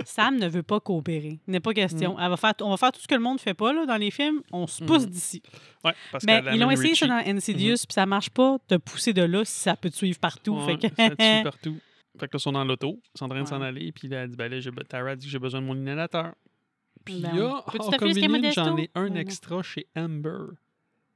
[0.05, 1.39] Sam ne veut pas coopérer.
[1.47, 2.19] Il n'est pas question.
[2.19, 3.97] Elle va faire, on va faire tout ce que le monde fait pas là, dans
[3.97, 4.41] les films.
[4.53, 5.11] On se pousse Mm.
[5.11, 5.43] d'ici.
[5.85, 8.77] Ouais, parce Mais qu'elle ils l'ont essayé ça dans Insidious, puis ça marche pas de
[8.79, 10.57] pousser de là si ça peut te suivre partout.
[10.57, 10.97] Ouais, fait que...
[10.97, 11.77] ça tue partout.
[12.19, 13.67] Fait que là, ils sont dans l'auto, ils sont en train de s'en Ouais.
[13.67, 14.59] aller, puis là, elle dit, ben là,
[14.89, 16.33] Tara dit que j'ai besoin de mon inhalateur.
[17.05, 20.55] Puis Ben là, te convenient, j'en ai un Oh extra chez Amber.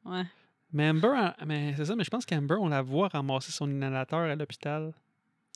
[0.04, 0.24] Ouais.
[0.72, 4.20] Mais Amber, mais c'est ça, mais je pense qu'Amber, on la voit ramasser son inhalateur
[4.20, 4.92] à l'hôpital.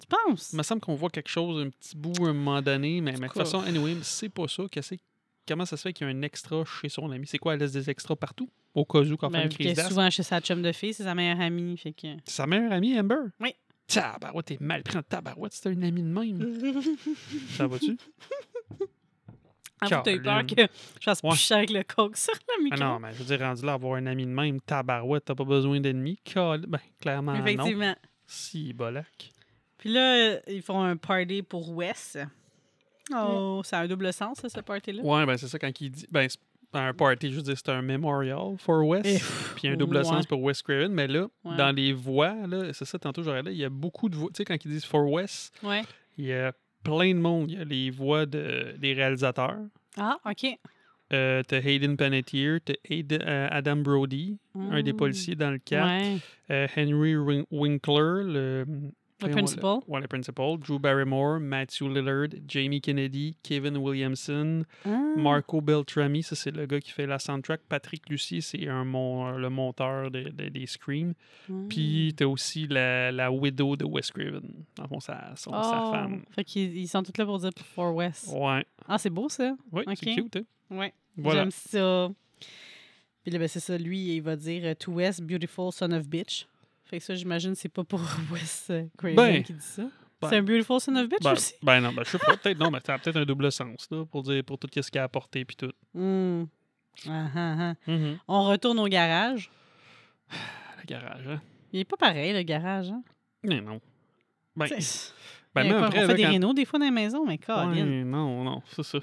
[0.01, 0.53] Tu penses?
[0.53, 3.13] Il me semble qu'on voit quelque chose, un petit bout à un moment donné, mais,
[3.13, 4.63] mais de toute façon, anyway, c'est pas ça.
[4.71, 5.01] Qu'est-ce que-
[5.49, 7.27] comment ça se fait qu'il y a un extra chez son ami?
[7.27, 8.49] C'est quoi, elle laisse des extras partout?
[8.75, 10.71] Au cas où, quand on fait Ben, une crise est souvent chez sa chum de
[10.71, 11.77] fille, c'est sa meilleure amie.
[11.79, 12.07] Fait que...
[12.25, 13.17] Sa meilleure amie, Amber?
[13.41, 13.55] Oui.
[13.89, 16.61] Tabarouette, t'es mal pris en tabarouette, c'est un ami de même.
[17.57, 17.97] ça va-tu?
[19.81, 20.55] Ah, vous, t'as eu peur que
[21.01, 21.31] je fasse Ouais.
[21.31, 22.79] plus avec le coke sur le Ah micro?
[22.81, 25.45] non, mais je veux dire, rendu là, avoir un ami de même, tabarouette, t'as pas
[25.45, 26.19] besoin d'ennemis.
[26.35, 27.41] Ben, clairement, non.
[27.45, 27.95] Effectivement.
[28.27, 29.33] Si, bolac.
[29.79, 32.17] Puis là, ils font un party pour Wes.
[33.15, 35.03] Oh, ça a un double sens, ça, ce party-là?
[35.03, 36.07] Ouais, ben c'est ça quand il dit.
[36.11, 36.39] Ben, c'est
[36.75, 39.23] un party, je veux dire, c'est un memorial for Wes.
[39.57, 40.05] Puis un double ouais.
[40.05, 40.93] sens pour Wes Craven.
[40.93, 41.57] Mais là, Ouais.
[41.57, 44.29] dans les voix, là, c'est ça, tantôt j'aurais là, il y a beaucoup de voix.
[44.31, 45.83] Tu sais, quand ils disent for Wes, Ouais.
[46.19, 46.53] il y a
[46.85, 47.51] plein de monde.
[47.51, 49.59] Il y a les voix de, des réalisateurs.
[49.97, 50.47] Ah, OK.
[51.13, 54.97] Euh, t'as Hayden Panettiere, t'as euh, Adam Brody, un des Mm.
[54.97, 55.87] policiers dans le cas.
[55.87, 56.19] Ouais.
[56.51, 58.67] Euh, Henry Win- Winkler, le,
[59.21, 59.79] Le principal?
[59.89, 60.57] Ouais, le principal.
[60.59, 64.97] Drew Barrymore, Matthew Lillard, Jamie Kennedy, Kevin Williamson, Ah.
[65.17, 67.63] Marco Beltrami, ça c'est le gars qui fait la soundtrack.
[67.69, 71.15] Patrick Lucie, c'est un mon- le monteur de- de- des Scream.
[71.49, 71.67] Mm.
[71.69, 74.65] Puis t'as aussi la, la widow de Wes Craven.
[74.81, 76.23] Le fond, sa, son- sa Oh, femme.
[76.31, 78.29] Fait qu'ils ils sont tous là pour dire For West.
[78.33, 78.65] Ouais.
[78.87, 79.57] Ah, c'est beau ça.
[79.73, 79.95] Oui, Ok.
[79.99, 80.45] c'est cute, hein?
[80.71, 80.93] Ouais.
[81.17, 81.41] Voilà.
[81.41, 82.09] J'aime ça.
[83.25, 83.77] Puis là, ben, c'est ça.
[83.77, 86.47] Lui, il va dire To West, beautiful son of bitch.
[86.89, 88.01] Fait que ça, j'imagine, c'est pas pour
[88.33, 89.83] Wes euh, Craven Ben, qui dit ça.
[90.21, 91.55] ben, c'est un beautiful son of bitch Ben, aussi?
[91.63, 92.37] ben non, ben, je sais pas.
[92.43, 94.91] Peut-être non, mais ça a peut-être un double sens là, pour dire pour tout ce
[94.91, 95.73] qu'il a apporté puis tout.
[95.95, 96.49] Mhm.
[98.27, 99.51] On retourne au garage.
[100.31, 101.41] Le garage, hein?
[101.73, 102.89] Il est pas pareil, le garage.
[102.91, 103.03] Hein?
[103.43, 103.81] Mais non.
[104.57, 104.67] Ben,
[105.55, 107.73] ben même après, on fait des quand- rénaux des fois dans les maisons, mais Colin.
[107.73, 108.99] Ouais, non, non, c'est ça.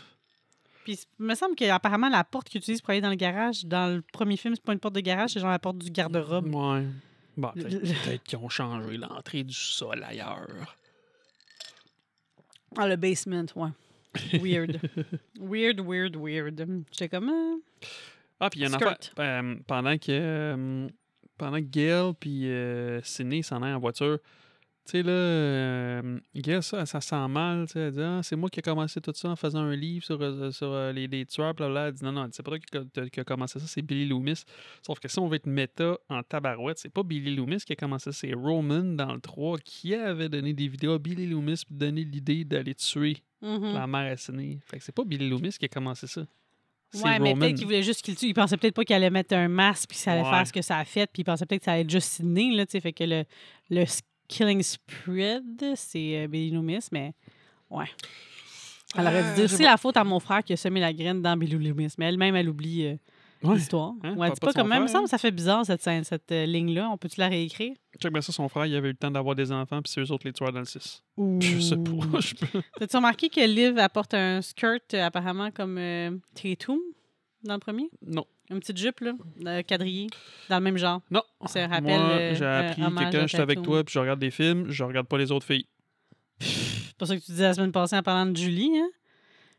[0.83, 3.93] Puis il me semble qu'apparemment, la porte qu'ils utilisent pour aller dans le garage, dans
[3.95, 6.53] le premier film, c'est pas une porte de garage, c'est genre la porte du garde-robe.
[6.53, 6.85] Ouais.
[7.37, 10.75] Bon, peut-être qu'ils ont changé l'entrée du sol ailleurs.
[12.77, 13.69] Ah, le basement, ouais.
[14.39, 14.79] Weird.
[15.39, 16.65] weird, weird, weird.
[16.91, 17.29] J'étais comme.
[17.29, 17.57] euh,
[18.39, 19.11] Ah, puis il y a une Skirt.
[19.17, 19.43] affaire.
[19.43, 20.05] euh, pendant que.
[20.11, 20.87] euh,
[21.37, 24.19] pendant que Gail puis euh, Sidney s'en aillent en voiture,
[24.85, 26.19] tu sais, là, euh,
[26.61, 27.65] ça, ça sent mal.
[27.67, 29.75] tu sais, Elle dit Ah, c'est moi qui ai commencé tout ça en faisant un
[29.75, 31.53] livre sur, euh, sur euh, les, les tueurs.
[31.59, 33.65] Là, elle dit Non, non, c'est pas toi qui, a- t'as- qui a commencé ça,
[33.67, 34.43] c'est Billy Loomis.
[34.85, 37.75] Sauf que si on veut être méta en tabarouette, c'est pas Billy Loomis qui a
[37.75, 41.63] commencé ça, c'est Roman dans le 3 qui avait donné des vidéos à Billy Loomis
[41.65, 43.73] puis donné l'idée d'aller tuer mhm.
[43.73, 44.59] la mère à Sidney.
[44.65, 46.21] Fait que c'est pas Billy Loomis qui a commencé ça.
[47.03, 48.27] Ouais, mais peut-être qu'il voulait juste qu'il tue.
[48.27, 50.29] Il pensait peut-être pas qu'il allait mettre un masque puis ça allait Ouais.
[50.29, 51.09] faire ce que ça a fait.
[51.11, 52.79] Puis il pensait peut-être que ça allait être juste Sydney, là, tu sais.
[52.79, 53.25] Fait que le,
[53.69, 53.83] le
[54.27, 57.13] Killing Spread, c'est euh, Billy Loomis, mais
[57.69, 57.85] ouais.
[58.97, 60.93] Elle aurait dû Euh, dire c'est la faute à mon frère qui a semé la
[60.93, 61.93] graine dans Billy Loomis.
[61.97, 62.95] Mais elle-même, elle oublie euh,
[63.43, 63.55] Ouais.
[63.55, 63.93] l'histoire.
[64.03, 64.79] Hein, Ouais, dis pas comme même.
[64.79, 65.03] Il me semble hein?
[65.03, 66.89] que ça fait bizarre, cette, scène, cette euh, ligne-là.
[66.89, 67.75] On peut-tu la réécrire?
[68.01, 70.01] Check bien ça, son frère, il avait eu le temps d'avoir des enfants, puis c'est
[70.01, 71.03] eux autres les tueurs dans le 6.
[71.41, 71.91] Je sais pas.
[72.21, 75.75] je peux- T'as-tu remarqué que Liv apporte un skirt euh, apparemment comme
[76.33, 76.79] Tatum
[77.43, 77.89] dans le premier?
[78.01, 78.25] Non.
[78.51, 78.99] Une petite jupe,
[79.39, 80.07] là, quadrillée,
[80.49, 81.01] dans le même genre.
[81.09, 81.23] Non.
[81.47, 84.29] Ça rappelle, Moi, euh, j'ai appris que quand j'étais avec toi, puis je regarde des
[84.31, 85.65] films, je regarde pas les autres filles.
[86.39, 88.89] C'est pour ça que tu disais la semaine passée en parlant de Julie, hein?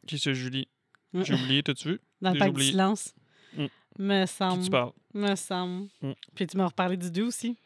[0.06, 0.68] Qui c'est Julie?
[1.12, 1.22] Mm.
[1.24, 2.00] J'ai oublié, t'as-tu vu?
[2.20, 3.12] Dans le pacte du silence.
[3.56, 3.66] Mm.
[3.98, 4.64] Me Qui semble.
[4.64, 4.92] tu parles?
[5.14, 5.88] Me semble.
[6.02, 6.12] Mm.
[6.34, 7.56] Puis tu m'as reparlé du 2 aussi.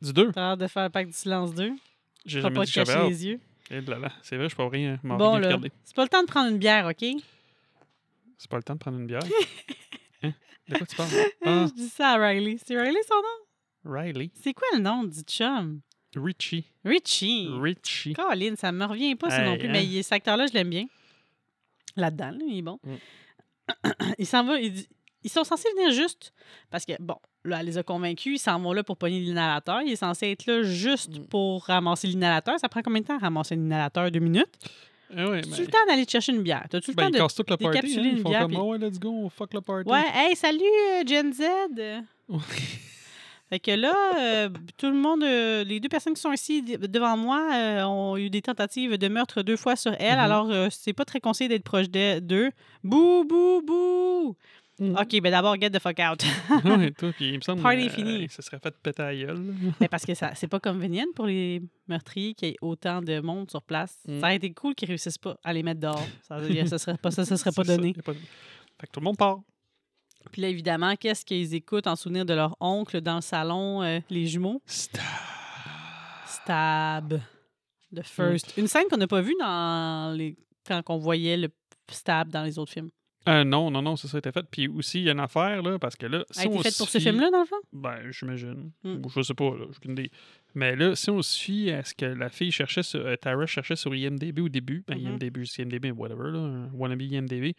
[0.00, 0.32] Du 2?
[0.32, 1.72] T'as hâte de faire le pacte du silence 2.
[2.24, 3.40] J'ai jamais pas dit te cacher les yeux.
[3.70, 5.70] Eh là là, c'est vrai, je peux rien m'en Bon, regarder.
[5.84, 7.04] c'est pas le temps de prendre une bière, OK?
[8.38, 9.22] C'est pas le temps de prendre une bière.
[10.72, 10.78] hein?
[10.78, 11.10] De quoi tu parles?
[11.44, 12.56] Ah, Je dis ça à Riley.
[12.66, 13.92] C'est Riley son nom?
[13.96, 14.30] Riley.
[14.42, 15.80] C'est quoi le nom du chum?
[16.16, 16.66] Richie.
[16.84, 17.48] Richie.
[17.60, 18.12] Richie.
[18.12, 19.68] Colin, ça me revient pas, ça non Hey, plus.
[19.68, 19.72] hein?
[19.72, 20.86] Mais il- cet acteur-là, je l'aime bien.
[21.96, 22.78] Là-dedans, là, il est bon.
[22.84, 22.94] Mm.
[24.18, 24.58] il s'en va.
[24.60, 24.88] il dit-
[25.24, 26.32] ils sont censés venir juste
[26.70, 28.40] parce que, bon, là, elle les a convaincus.
[28.40, 29.80] Ils s'en vont là pour pogner l'inhalateur.
[29.82, 31.26] Il est censé être là juste Mm.
[31.28, 32.58] pour ramasser l'inhalateur.
[32.58, 34.10] Ça prend combien de temps à ramasser l'inhalateur?
[34.10, 34.54] Deux minutes?
[35.16, 36.64] Ah ouais, T'as-tu ben, le temps d'aller te chercher une bière?
[36.70, 37.18] T'as-tu le ben, temps ils de.
[37.18, 37.78] cassent toute le party.
[37.78, 37.82] Hein?
[38.14, 39.90] Ils font bière, comme, puis- oh ouais, let's go, fuck le party.
[39.90, 41.42] Ouais, hey, salut, euh, Gen Z!
[43.50, 44.48] Fait que là, euh,
[44.78, 47.46] tout le monde, euh, les deux personnes qui sont ici devant moi
[47.86, 50.14] ont eu des tentatives de meurtre deux fois sur elle.
[50.14, 50.18] Mhm.
[50.20, 52.50] Alors, c'est pas très conseillé d'être proche d'e- d'eux.
[52.82, 54.36] Bouh, bouh, bouh!
[54.90, 54.96] Mhm.
[54.98, 56.18] OK, ben d'abord, get the fuck out.
[56.98, 58.28] toi, puis il me semble Party euh, fini.
[58.28, 59.40] ça serait fait péter à gueule.
[59.80, 63.20] Mais parce que ça, c'est pas convenient pour les meurtriers qu'il y ait autant de
[63.20, 63.98] monde sur place.
[64.08, 64.20] Mm.
[64.20, 66.04] Ça aurait été cool qu'ils réussissent pas à les mettre dehors.
[66.26, 67.92] Ça, ça serait pas, ça, ça serait pas ça, donné.
[67.96, 69.38] y a pas de- Fait que tout le monde part.
[70.30, 74.00] Puis là, évidemment, qu'est-ce qu'ils écoutent en souvenir de leur oncle dans le salon, euh,
[74.08, 74.62] les jumeaux?
[74.66, 75.02] Stop.
[76.26, 77.20] Stab.
[77.94, 78.54] The First.
[78.56, 80.36] Une scène qu'on n'a pas vue dans les...
[80.66, 81.48] quand on voyait le
[81.90, 82.90] Stab dans les autres films.
[83.28, 84.44] Euh, non, non, non, c'est ça, était fait.
[84.50, 86.24] Puis aussi, il y a une affaire, là, parce que là.
[86.36, 87.56] a été faite pour ce film-là, dans le fond?
[87.72, 88.72] Ben, j'imagine.
[88.82, 89.02] Mm.
[89.14, 90.10] Je sais pas, là, j'ai aucune idée.
[90.54, 93.00] Mais là, si on se fie à ce que la fille cherchait sur.
[93.06, 95.06] euh, Tara cherchait sur IMDB au début, ben, Mhm.
[95.12, 97.54] IMDB, juste IMDB, whatever, là, wannabe IMDB,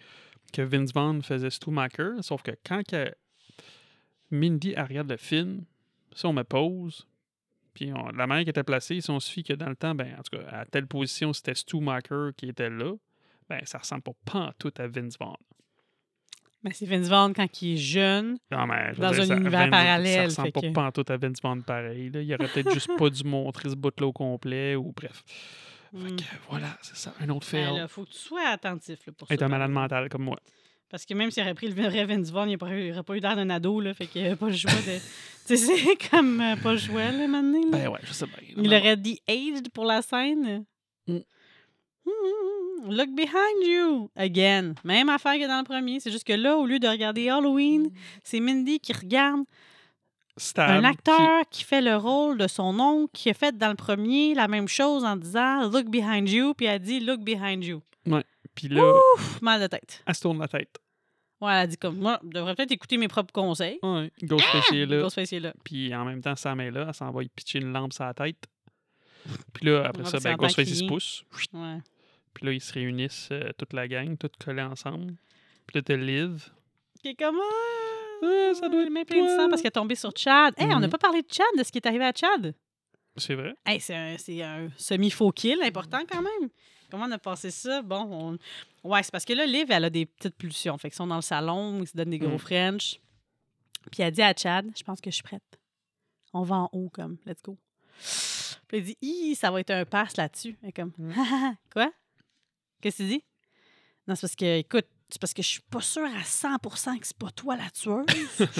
[0.52, 2.81] que Vince Vaughn faisait Stumacher, sauf que quand
[4.31, 5.64] Mindy elle regarde le film,
[6.14, 7.07] si on me pause,
[7.73, 9.95] puis on- la manière qui était placée, si on se fie que dans le temps,
[9.95, 12.94] ben, en tout cas, à telle position, c'était Stumacher qui était là,
[13.49, 15.36] ben, ça ressemble pas pantoute à Vince Vaughn.
[16.64, 18.38] Mais c'est Vince Vaughn quand il est jeune.
[18.49, 21.18] Non, mais je veux Dans un ça- univers Vince- parallèle, Ça ressemble pas pantoute à
[21.18, 22.10] Vince Vaughn pareil.
[22.10, 22.22] Là.
[22.22, 25.24] Il aurait peut-être juste pas dû montrer ce bout-là au complet, ou bref.
[25.91, 26.15] Fait Mm.
[26.15, 27.78] que voilà, c'est ça, un autre Ben fail.
[27.78, 30.40] là, faut que tu sois attentif là, pour un par malade mental comme moi.
[30.90, 33.36] Parce que même s'il aurait pris le vrai Vince Vaughn, il n'aurait pas eu l'air
[33.36, 33.80] d'un ado.
[33.82, 34.78] Là, fait qu'il n'y avait pas le choix de...
[35.48, 37.61] tu sais, c'est comme euh, pas le choix, là, maintenant.
[37.72, 37.78] là.
[37.78, 38.36] Ben ouais, je sais bien.
[38.64, 40.65] Il aurait dit aged pour la scène.
[41.07, 41.18] Mm.
[42.06, 44.10] Mm, Look behind you.
[44.16, 44.74] Again.
[44.84, 46.00] Même affaire que dans le premier.
[46.00, 47.90] C'est juste que là, au lieu de regarder Halloween,
[48.24, 49.42] c'est Mindy qui regarde
[50.36, 50.70] Stab.
[50.70, 51.64] un acteur qui...
[51.64, 55.06] fait le rôle de son oncle, qui a fait dans le premier la même chose
[55.06, 57.82] en disant Look behind you, puis elle dit Look behind you.
[58.56, 58.94] Puis là,
[59.42, 60.04] mal de tête.
[60.06, 60.78] elle se tourne la tête.
[61.42, 63.80] Ouais, elle a dit comme Moi, je devrais peut-être écouter mes propres conseils.
[63.82, 64.12] Ouais.
[64.22, 65.02] Ghostface est là.
[65.02, 65.54] Ghostface est là.
[65.64, 66.86] Puis en même temps, Sam est là.
[66.88, 68.46] Elle s'en va y pitcher une lampe sur la tête.
[69.54, 71.24] Puis là, après Ouais, ça, ben, Ghostface, il se pousse.
[71.54, 71.78] Ouais.
[72.34, 75.14] Puis là, ils se réunissent, euh, toute la gang, toutes collés ensemble.
[75.68, 76.50] Puis là, t'as Liv.
[77.02, 77.38] Qui est comme
[78.26, 80.54] Ah, ça doit être même plein de sang parce qu'elle est tombée sur Chad.
[80.58, 80.90] Hey, on n'a Mhm.
[80.92, 82.56] pas parlé de Chad, de ce qui est arrivé à Chad.
[83.18, 83.54] C'est vrai?
[83.66, 86.50] Hey, c'est un, c'est un semi-faux kill important quand même.
[86.90, 87.82] Comment on a passé ça?
[87.82, 88.38] Bon,
[88.84, 90.78] on- ouais, c'est parce que là, Liv, elle a des petites pulsions.
[90.78, 92.40] Fait qu'ils sont dans le salon, ils se donnent des gros Mm.
[92.40, 93.00] French.
[93.92, 95.44] Puis elle dit à Chad, je pense que je suis prête.
[96.34, 97.58] On va en haut, comme, let's go.
[98.68, 100.56] Puis elle dit, Hi, ça va être un pass là-dessus.
[100.64, 101.12] Elle est comme, Mm.
[101.74, 101.92] quoi?
[102.84, 103.24] Qu'est-ce que tu dis?
[104.08, 107.08] Non, c'est parce que, écoute, c'est parce que je suis pas sûre à 100% que
[107.08, 108.06] c'est pas toi la tueuse.
[108.38, 108.52] fait que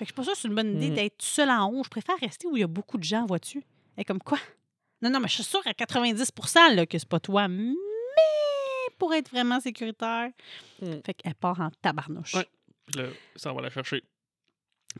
[0.00, 0.94] je suis pas sûre que c'est une bonne idée Mm.
[0.94, 1.82] d'être seule en haut.
[1.82, 3.64] Je préfère rester où il y a beaucoup de gens, vois-tu?
[3.96, 4.38] Est comme quoi?
[5.00, 6.30] Non, non, mais je suis sûre à 90
[6.74, 7.48] là, que c'est pas toi.
[7.48, 7.72] Mais
[8.98, 10.30] pour être vraiment sécuritaire.
[10.82, 10.92] Mm.
[11.04, 12.34] Fait qu'elle part en tabarnouche.
[12.34, 12.46] Ouais.
[12.86, 14.02] Puis là, ça va la chercher.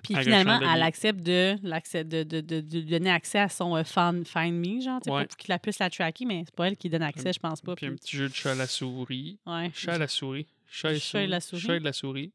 [0.03, 1.57] Puis finalement, elle accepte de,
[2.03, 5.27] de, de, de- donner accès à son euh, fan- Find Me, genre, Ouais.
[5.27, 7.61] pour qu'il la puisse la tracker, mais c'est pas elle qui donne accès, je pense
[7.61, 7.75] pas.
[7.77, 9.39] Puis un petit jeu de chat à la souris.
[9.47, 9.71] ouais.
[9.75, 10.47] Chat à la souris.
[10.69, 11.63] Chat et, Chat et la souris.
[11.63, 12.33] Chat et la souris.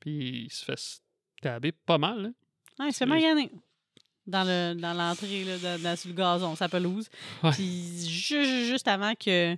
[0.00, 1.00] Puis il se fait
[1.42, 2.26] taber pas mal.
[2.26, 2.32] Hein?
[2.84, 3.50] Ouais, il se fait maganer.
[4.26, 7.08] Dans le dans l'entrée, là, dans, dans- sur le gazon, sa pelouse.
[7.42, 7.50] Ouais.
[7.52, 9.56] Puis ju- ju- juste avant que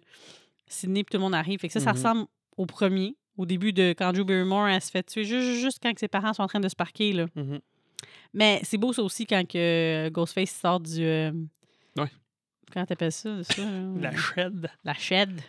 [0.66, 1.60] Sydney et tout le monde arrive.
[1.60, 1.96] Fait que ça, ça Mhm.
[1.96, 2.26] ressemble
[2.56, 5.78] au premier, au début de quand Drew Barrymore, elle se fait tuer, ju- ju- juste,
[5.82, 7.12] quand ses parents sont en train de se parquer.
[7.12, 7.26] Là.
[7.34, 7.60] Mhm.
[8.34, 11.02] Mais c'est beau ça aussi quand que Ghostface sort du...
[11.02, 11.32] euh,
[11.96, 12.10] Ouais.
[12.72, 13.42] Comment t'appelles ça?
[13.44, 13.70] ça là?
[14.00, 14.70] La shed.
[14.84, 15.40] La shed.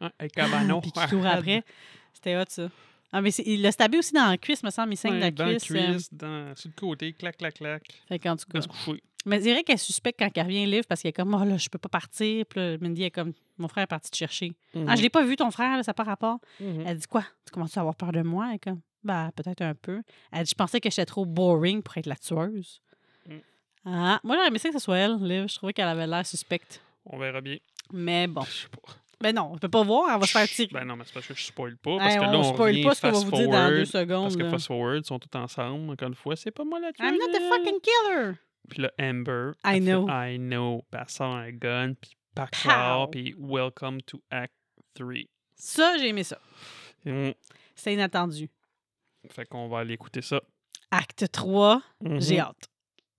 [0.00, 0.80] Hein, avec Cabano.
[0.80, 1.62] Puis qui court après.
[2.12, 2.68] C'était hot, ça.
[3.12, 4.94] Ah, mais il l'a stabé aussi dans la cuisse, me semble.
[4.94, 5.70] Il saigne de la dans cuisse.
[5.70, 7.82] euh, cuisse, dans, sur le côté, clac, clac, clac.
[8.08, 8.62] Fait qu'en tout cas...
[8.62, 9.02] se coucher.
[9.24, 11.56] Mais c'est vrai qu'elle suspecte quand elle revient live parce qu'elle est comme, oh là,
[11.56, 12.44] je peux pas partir.
[12.46, 14.52] Puis là, Mindy est comme, mon frère est parti te chercher.
[14.88, 16.38] Ah, je l'ai pas vu, ton frère, là, ça pas rapport.
[16.58, 16.84] Mhm.
[16.86, 17.22] Elle dit quoi?
[17.46, 18.46] Tu commences à avoir peur de moi?
[18.48, 20.02] Elle est comme, bah, peut-être un peu.
[20.32, 22.80] Elle dit, je pensais que j'étais trop boring pour être la tueuse.
[23.28, 23.32] Mm.
[23.84, 25.48] Ah, moi, j'aurais aimé ça que ce soit elle, Liv.
[25.48, 26.80] Je trouvais qu'elle avait l'air suspecte.
[27.06, 27.58] On verra bien.
[27.92, 28.42] Mais bon.
[28.42, 28.92] Je sais pas.
[29.22, 30.68] Ben non, on peut pas voir, elle va se faire tirer.
[30.72, 31.96] Ben non, mais c'est parce que je spoil pas.
[31.98, 33.84] Parce Hey, que là, on spoil revient pas ce qu'on va vous dire dans deux
[33.84, 34.22] secondes.
[34.24, 34.50] Parce que là.
[34.50, 35.90] Fast Forward, ils sont tous ensemble.
[35.92, 37.08] Encore une fois, c'est pas moi la tueuse.
[37.08, 38.32] I'm not the fucking killer!
[38.68, 39.52] Puis là, Amber.
[39.64, 40.08] I fait, know.
[40.08, 40.82] I know.
[40.90, 41.94] Puis elle sort un gun.
[42.00, 42.42] Puis Pow.
[42.44, 44.52] pac Puis welcome to Act
[44.94, 45.14] 3.
[45.54, 46.38] Ça, j'ai aimé ça.
[47.04, 47.30] Mm.
[47.74, 48.48] C'est inattendu.
[49.30, 50.40] Fait qu'on va aller écouter ça.
[50.90, 51.80] Acte 3,
[52.18, 52.40] j'ai Mhm.
[52.40, 52.68] hâte.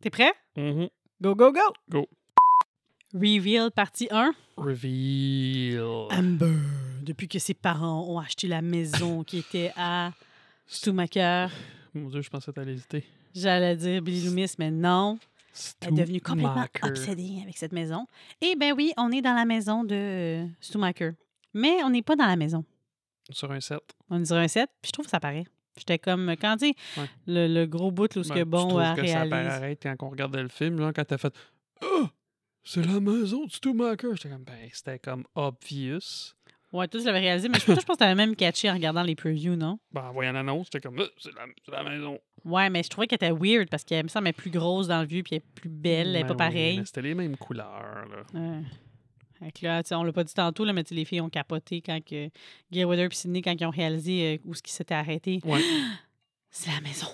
[0.02, 0.34] T'es prêt?
[0.58, 0.90] Mhm.
[1.22, 1.62] Go, go, go!
[1.90, 2.10] Go.
[3.14, 4.32] Reveal partie 1.
[4.58, 6.08] Reveal.
[6.12, 6.56] Amber,
[7.04, 10.12] depuis que ses parents ont acheté la maison qui était à
[10.66, 11.48] Stumacher,
[11.94, 13.04] Mon Dieu, je pensais que t'allais hésiter.
[13.36, 15.20] j'allais dire Billy Loomis, mais non.
[15.82, 18.08] Elle est devenue complètement obsédée avec cette maison.
[18.42, 21.12] Et ben oui, on est dans la maison de Stumacher.
[21.54, 22.66] Mais on n'est pas dans la maison.
[23.30, 23.80] Sur un set.
[24.10, 25.46] On dirait un set, puis je trouve que ça paraît.
[25.78, 27.10] J'étais comme, quand tu Ouais.
[27.28, 29.76] le, le gros bout, là, où ce Ben, que bon, trouves elle que ça paraît
[29.76, 31.34] quand on regardait le film, là, quand t'as fait
[31.82, 32.10] Ah!
[32.64, 34.10] C'est la maison du Stumacher.
[34.14, 36.34] J'étais comme, ben, c'était comme obvious.
[36.72, 38.74] Ouais, toi, tu l'avais réalisé, mais je, toi, je pense que t'avais même catché en
[38.74, 39.78] regardant les previews, non?
[39.92, 42.20] Ben, en voyant l'annonce, j'étais comme, Ah, c'est la, la maison.
[42.46, 45.02] Ouais, mais je trouvais qu'elle était weird parce qu'elle me semble être plus grosse dans
[45.02, 46.82] le vieux, puis elle est plus belle, elle est Ben pas oui, pareille.
[46.86, 48.40] C'était les mêmes couleurs, là.
[48.40, 48.64] Ouais.
[49.40, 51.30] Fait que là, tu sais, on l'a pas dit tantôt, là, mais les filles ont
[51.30, 52.30] capoté quand que
[52.72, 55.42] Weather et Sydney, quand ils ont réalisé euh, où ce qui s'était arrêté.
[55.44, 55.62] Ouais.
[56.50, 57.08] C'est la maison.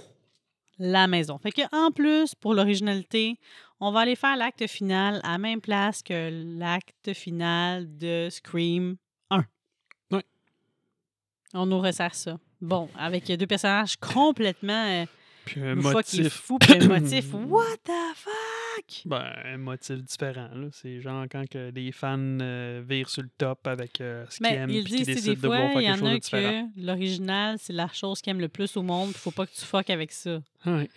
[0.77, 1.37] La maison.
[1.37, 3.37] Fait que en plus, pour l'originalité,
[3.79, 6.29] on va aller faire l'acte final à la même place que
[6.59, 8.97] l'acte final de Scream
[9.29, 9.45] 1.
[10.11, 10.23] Ouais.
[11.53, 12.37] On nous resserre ça.
[12.61, 15.05] Bon, avec deux personnages complètement euh,
[15.45, 16.27] Puis un motif.
[16.27, 17.33] fous, puis un motif.
[17.33, 19.01] What the fuck?
[19.05, 20.49] Ben, un motif différent.
[20.73, 24.47] C'est genre quand que les fans euh, virent sur le top avec euh, ce qu'ils
[24.47, 27.87] Mais aiment, ils disent, des fois, il y en de a que l'original, c'est la
[27.87, 30.41] chose qu'ils aiment le plus au monde, il faut pas que tu fuck avec ça.
[30.65, 30.89] Ouais.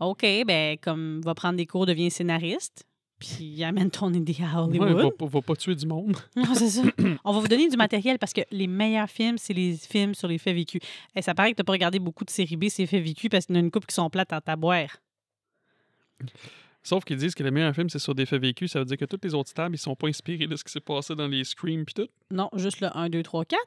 [0.00, 2.84] OK, ben, comme, va prendre des cours, deviens scénariste,
[3.18, 5.02] puis amène ton idée à Ouais, Hollywood.
[5.04, 6.16] va, pas- va pas tuer du monde.
[6.36, 6.82] Non, c'est ça.
[7.24, 10.28] On va vous donner du matériel parce que les meilleurs films, c'est les films sur
[10.28, 10.80] les faits vécus.
[11.14, 13.46] Et ça paraît que tu pas regardé beaucoup de séries B, c'est faits vécus parce
[13.46, 14.88] qu'il y en a une couple qui sont plates en taboire.
[16.82, 18.70] Sauf qu'ils disent que le meilleur film, c'est sur des faits vécus.
[18.72, 20.70] Ça veut dire que toutes les autres tables, ils sont pas inspirés de ce qui
[20.70, 22.08] s'est passé dans les Scream puis tout.
[22.30, 23.60] Non, juste le 1, 2, 3, 4.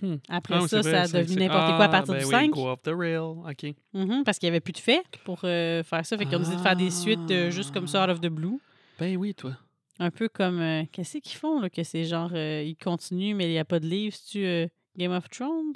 [0.00, 0.16] Hmm.
[0.28, 2.50] Après Ah ça, ça a devenu n'importe quoi à Ah, partir ben du oui, 5.
[2.50, 3.18] Go off the rail.
[3.18, 3.74] OK.
[3.94, 6.16] Mhm, parce qu'il n'y avait plus de faits pour euh, faire ça.
[6.16, 8.28] Fait qu'ils ont décidé de faire des suites euh, juste comme ça, out of the
[8.28, 8.58] blue.
[8.98, 9.52] Ben oui, toi.
[9.98, 10.60] Un peu comme.
[10.60, 11.68] euh, Qu'est-ce qu'ils font, là?
[11.70, 12.30] Que c'est genre.
[12.32, 14.14] euh, ils continuent, mais il n'y a pas de livre.
[14.16, 15.74] C'est-tu Game of Thrones?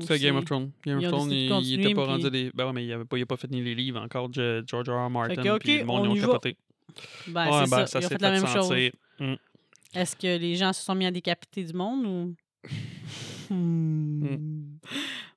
[0.00, 0.72] C'est Game of Thrones.
[0.84, 2.50] Game Ils of Thrones, il, il continuer, était pas puis- rendu des.
[2.54, 5.06] Ben ouais, mais il avait pas, pas fait ni les livres encore, de George R.
[5.06, 5.10] R.
[5.10, 5.36] Martin.
[5.42, 6.56] que, ok, puis le monde, on ils ont capoté.
[7.28, 7.98] Ben, ouais, c'est ben, ça.
[8.00, 8.66] Ils ont s'est fait la même chose.
[8.68, 8.92] sentir.
[9.94, 12.34] Est-ce que les gens se sont mis à décapiter du monde ou.
[13.50, 14.78] Hmm.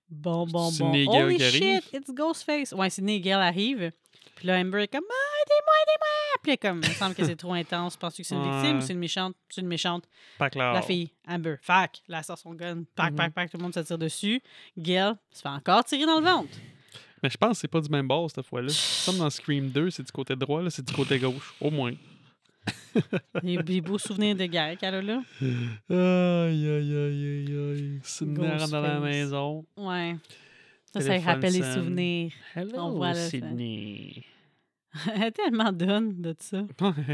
[0.09, 0.91] Bon, bon, bon.
[0.91, 1.81] Nigel Holy qui arrive?
[1.83, 2.73] shit, it's Ghostface.
[2.73, 3.91] Ouais, c'est Nigel arrive.
[4.35, 6.39] Puis là, Amber est comme Ah, aidez-moi, aidez-moi.
[6.41, 7.97] Puis là, comme, il me semble que c'est trop intense.
[7.97, 9.35] Penses-tu que c'est une victime ou c'est une méchante?
[9.49, 10.05] C'est une méchante.
[10.37, 10.73] Pas clair.
[10.73, 11.55] La fille, Amber.
[11.61, 12.83] Fac, elle sort son gun.
[12.95, 13.17] Pac, Mhm.
[13.17, 14.41] pac, pac, tout le monde se tire dessus.
[14.77, 16.49] Gil se fait encore tirer dans le ventre.
[17.21, 18.71] Mais je pense que c'est pas du même bord cette fois-là.
[19.05, 21.53] Comme dans Scream 2, c'est du côté droit, là, c'est du côté gauche.
[21.59, 21.91] Au moins.
[23.43, 25.21] Des, des beaux souvenirs de guerre qu'elle a là.
[25.41, 29.65] Aïe, aïe, aïe, aïe, rentre dans la maison.
[29.77, 30.15] Ouais.
[30.93, 32.31] Ça, ça rappelle les souvenirs.
[32.55, 33.13] Hello, On voit.
[33.13, 34.23] Sydney.
[35.13, 36.63] Elle est tellement donne de ça.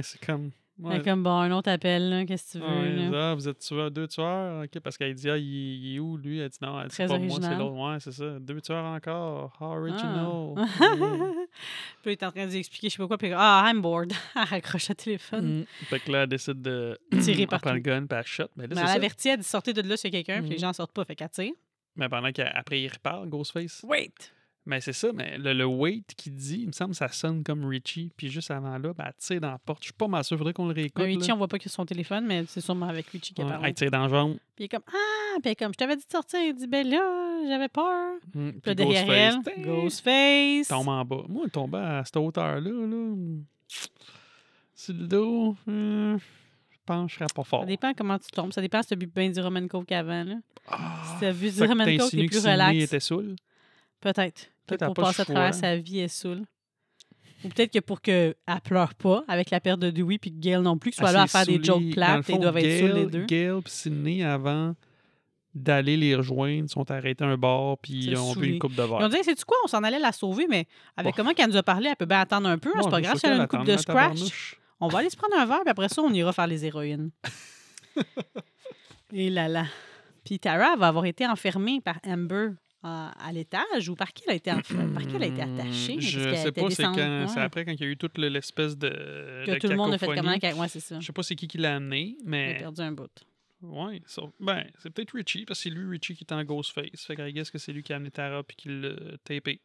[0.02, 0.52] C'est comme.
[0.78, 1.02] Ouais.
[1.02, 2.26] comme, bon, un autre appel.
[2.28, 3.32] Qu'est-ce que tu veux, Ouais, là?
[3.32, 4.64] ah, vous êtes tueur, deux tueurs.
[4.66, 6.40] OK, parce qu'elle dit, ah, il, il est où, lui?
[6.40, 7.60] Elle dit, non, elle dit, Très pas moi, c'est original.
[7.60, 7.92] l'autre.
[7.94, 8.40] Ouais, c'est ça.
[8.40, 9.54] Deux tueurs encore.
[9.62, 9.78] How Ah.
[9.80, 10.56] original.
[10.76, 11.46] Mm.
[12.04, 13.82] puis il est en train de lui expliquer, je sais pas quoi, puis ah, I'm
[13.82, 14.12] bored.
[14.36, 15.60] elle raccroche le téléphone.
[15.62, 15.66] Mm.
[15.86, 17.00] Fait que là, elle décide de.
[17.22, 17.76] Tirer elle prend partout.
[17.76, 18.44] le gun, puis elle shot.
[18.58, 18.94] Mais là, Mais c'est elle ça.
[18.94, 20.60] avertit, elle dit sortez de là a quelqu'un, puis les Mhm.
[20.62, 21.54] gens sortent pas, fait qu'elle tire.
[21.96, 23.82] Mais pendant qu'après, il repart, Ghostface.
[23.88, 24.34] Wait!
[24.68, 27.44] Mais c'est ça, mais le, le wait qui dit, il me semble que ça sonne
[27.44, 28.12] comme Richie.
[28.18, 29.84] Puis juste avant là, ben, elle tire dans la porte.
[29.84, 30.98] Je suis pas mal sûr, faudrait qu'on le réécoute.
[31.04, 31.36] Mais Richie, là.
[31.36, 33.66] on voit pas que son téléphone, mais c'est sûrement avec Richie qu'elle Ouais, parle.
[33.68, 34.34] elle tire dans la jambe.
[34.56, 35.40] Puis il est comme, ah!
[35.44, 36.40] Puis comme, je t'avais dit de sortir.
[36.42, 38.16] Il dit, ben là, j'avais peur.
[38.34, 41.24] Mm, Puis là, derrière elle, Ghostface, tombe en bas.
[41.30, 43.16] Moi, tomber à cette hauteur-là, là,
[44.74, 46.18] sur le dos, hum,
[46.72, 47.62] je pense que je serais pas fort.
[47.62, 48.52] Ça dépend comment tu tombes.
[48.52, 50.24] Ça dépend si tu as bu bien du Roman Coke avant.
[50.24, 50.36] Là.
[50.68, 52.78] Ah, Si tu as bu du Roman Coke, t'es plus relax.
[52.78, 53.36] était saoul.
[54.14, 54.42] Peut-être.
[54.68, 56.44] Que Peut-être pour passer à travers sa vie, elle est saoule.
[57.44, 60.62] Ou peut-être que pour qu'elle pleure pas avec la perte de Dewey puis que Gail
[60.62, 62.96] non plus, qu'ils soient Elle là à faire des jokes plates et doivent être saouls
[62.96, 63.26] les deux.
[63.26, 64.74] Gail et Sydney, avant
[65.54, 68.48] d'aller les rejoindre, sont arrêtés un bar, puis C'est ils ont bu saoulé.
[68.50, 68.98] une coupe de verre.
[69.00, 70.66] Ils ont dit, c'est quoi, on s'en allait la sauver, mais
[70.98, 71.18] avec Bon.
[71.24, 72.70] comment qu'elle nous a parlé, elle peut bien attendre un peu.
[72.70, 74.58] hein, c'est Ouais, pas c'est grave si elle a une coupe de scratch.
[74.80, 77.12] On va aller se prendre un verre, puis après ça, on ira faire les héroïnes.
[79.14, 79.66] Et là là.
[80.24, 82.50] Puis Tara va avoir été enfermée par Amber
[82.88, 84.52] à, l'étage ou par qui elle a été,
[84.94, 86.00] par qui elle a été attachée?
[86.00, 86.84] Je qu'elle sais pas, c'est
[87.40, 87.42] ouais.
[87.42, 88.90] après quand il y a eu toute le- l'espèce de.
[89.46, 90.40] que de tout le monde a fait cacophonie.
[90.40, 90.62] comment?
[90.62, 91.00] Ouais, c'est ça.
[91.00, 92.58] Je sais pas c'est qui qui l'a amené, Elle a mais.
[92.60, 93.12] perdu un bout.
[94.06, 97.06] Sauf- ben, c'est peut-être Richie, parce que c'est lui, Richie, qui est en Ghostface.
[97.06, 98.92] Fait que guess que c'est lui qui a amené Tara puis qui l'a
[99.24, 99.62] tapé.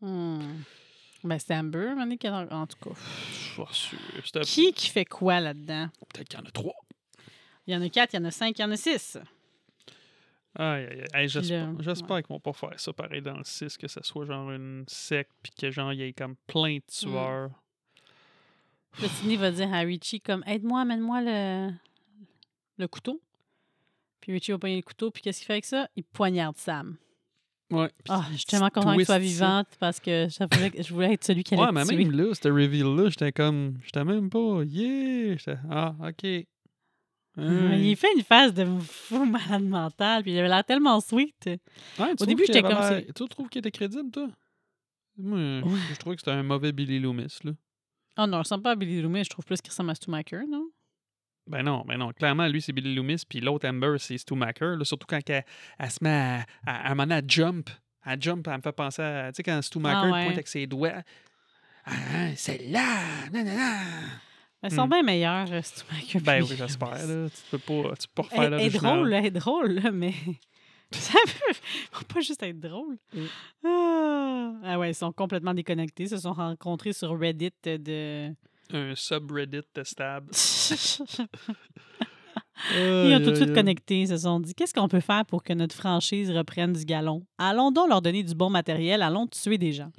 [0.00, 0.40] Hmm.
[1.22, 2.96] Ben, c'est Amber, un a- en tout cas.
[3.30, 3.98] Je suis pas sûr.
[4.42, 5.88] Qui qui fait quoi là-dedans?
[6.12, 6.74] Peut-être qu'il y en a trois.
[7.68, 9.18] Il y en a quatre, il y en a cinq, il y en a six.
[10.58, 11.28] Aïe, aïe, aïe.
[11.28, 14.26] J'espère là, j'espère qu'ils vont pas faire ça pareil dans le 6, que ça soit
[14.26, 17.50] genre une secte, puis que genre, il y ait comme plein de tueurs.
[19.00, 21.70] Là, Sidney va dire à Richie comme aide-moi, amène-moi le,
[22.78, 23.20] le couteau.
[24.20, 25.88] Puis Richie va pogner le couteau, puis qu'est-ce qu'il fait avec ça?
[25.96, 26.96] Il poignarde Sam.
[27.70, 27.90] Ouais.
[28.10, 31.24] Ah, je suis tellement contente qu'il soit vivante parce que je voulais, je voulais être
[31.24, 31.96] celui qui allait Ouais, mais tuer.
[32.04, 33.78] même là, ce reveal-là, j'étais comme.
[33.82, 34.62] J'étais même pas.
[34.66, 35.36] Yeah!
[35.70, 36.46] Ah, ok.
[37.36, 41.34] Il fait une phase de fou malade mental, puis il avait l'air tellement sweet.
[41.98, 44.28] Ouais, Au début, j'étais comme l'air- Tu trouves qu'il était crédible, toi?
[45.16, 45.78] Moi, Ouais.
[45.92, 47.52] je trouvais que c'était un mauvais Billy Loomis, là.
[48.18, 50.10] Oh non, il ressemble pas à Billy Loomis, je trouve plus qu'il ressemble à Stu
[50.10, 50.66] Macker, non?
[51.46, 52.12] Ben non, ben non.
[52.12, 54.76] Clairement, lui, c'est Billy Loomis, puis l'autre Amber, c'est Stu Macker.
[54.76, 55.44] Là, surtout quand elle,
[55.78, 57.68] elle se met à, à, à à jump.
[58.04, 59.32] À jump, elle me fait penser à.
[59.32, 60.24] Tu sais, quand Stu Macker ouais.
[60.24, 61.02] pointe avec ses doigts.
[61.84, 63.28] Ah, c'est là!
[63.32, 63.80] Nanana!
[64.64, 64.90] Ils sont Hmm.
[64.90, 65.60] bien meilleurs, euh.
[66.22, 66.96] Ben oui, j'espère.
[67.04, 69.90] Tu peux pas, tu peux pas Elle, refaire elle est drôle, elle est drôle, là,
[69.90, 70.14] mais
[70.92, 72.96] ça peut pas juste être drôle.
[73.12, 73.20] Mm.
[73.66, 74.52] Ah.
[74.64, 76.04] Ah ouais, ils sont complètement déconnectés.
[76.04, 78.30] Ils se sont rencontrés sur Reddit de...
[78.72, 80.30] Un subreddit de stab.
[82.74, 84.02] Ils ont tout de suite connecté.
[84.02, 87.26] Ils se sont dit, qu'est-ce qu'on peut faire pour que notre franchise reprenne du galon?
[87.38, 89.02] Allons donc leur donner du bon matériel.
[89.02, 89.90] Allons tuer des gens.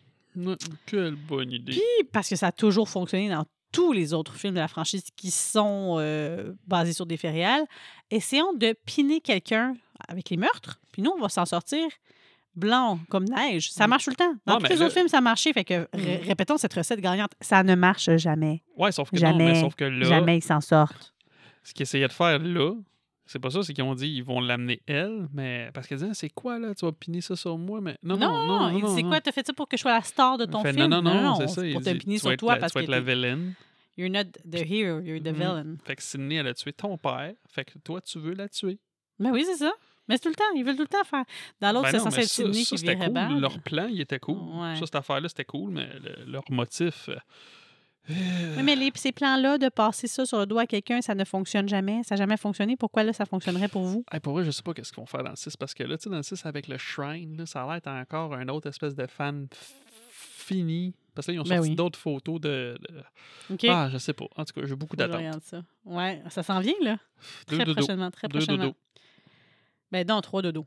[0.86, 1.74] Quelle bonne idée.
[1.74, 5.04] Puis, parce que ça a toujours fonctionné dans tous les autres films de la franchise
[5.18, 7.66] qui sont euh, basés sur des faits réels,
[8.10, 9.74] essayons de piner quelqu'un
[10.08, 11.86] avec les meurtres, puis nous, on va s'en sortir
[12.56, 13.72] blanc comme neige.
[13.72, 14.34] Ça marche tout le temps.
[14.46, 15.52] Dans tous les là- autres films, ça a marché.
[15.54, 17.32] Fait que, ré- répétons cette recette gagnante.
[17.42, 18.62] Ça ne marche jamais.
[18.78, 21.14] Ouais, sauf que non, Jamais, mais sauf que là, Jamais ils s'en sortent.
[21.64, 22.74] ce qu'ils essayaient de faire là,
[23.26, 26.06] c'est pas ça, c'est qu'ils ont dit ils vont l'amener elle, mais parce qu'elle dit
[26.10, 28.80] Ah, c'est quoi là, tu vas piner ça sur moi, mais non, Non, non, non,
[28.80, 29.10] non, c'est non.
[29.10, 30.88] quoi, t'as fait ça pour que je sois la star de ton Fait, film?
[30.88, 31.62] Non, non, non, c'est ça.
[31.62, 33.14] c'est il pour te piner sur toi la- parce tu vas que être la t'es-
[33.16, 33.54] villaine.
[33.98, 35.34] you're not the hero, you're the Mhm.
[35.34, 35.76] villain.
[35.86, 38.80] Fait que Sydney, elle a tué ton père, fait que toi, tu veux la tuer.
[39.20, 39.72] Mais oui, c'est ça.
[40.10, 40.44] Mais c'est tout le temps.
[40.56, 41.24] Ils veulent tout le temps faire.
[41.62, 42.98] Dans l'autre, Ben c'est non, censé être ça, Sydney ça, qui virait
[43.30, 43.40] cool.
[43.40, 44.36] Leur plan, il était cool.
[44.38, 44.76] Ouais.
[44.76, 47.10] Ça, cette affaire-là, c'était cool, mais le- leur motif.
[48.10, 51.16] Euh, Oui, mais les, ces plans-là de passer ça sur le doigt à quelqu'un, ça
[51.16, 52.04] ne fonctionne jamais.
[52.04, 52.76] Ça n'a jamais fonctionné.
[52.76, 54.04] Pourquoi là, ça fonctionnerait pour vous?
[54.12, 55.84] Hey, pour vrai, je sais pas qu'est-ce qu'ils vont faire dans le 6 parce que
[55.84, 58.34] là, tu sais, dans le 6 avec le Shrine, là, ça a l'air d'être encore
[58.34, 59.48] un autre espèce de fan
[60.12, 60.94] fini.
[61.16, 61.76] Parce que là, ils ont Ben sorti oui.
[61.76, 62.78] d'autres photos de.
[62.90, 63.66] de- OK.
[63.70, 64.26] Ah, je sais pas.
[64.36, 65.44] En tout cas, j'ai beaucoup d'attentes.
[65.44, 65.64] ça.
[65.86, 66.98] Ouais, ça s'en vient, là.
[67.48, 68.12] Deux Très prochainement.
[68.12, 68.74] Très Deux prochainement.
[69.92, 70.66] Ben, non, trois dodos.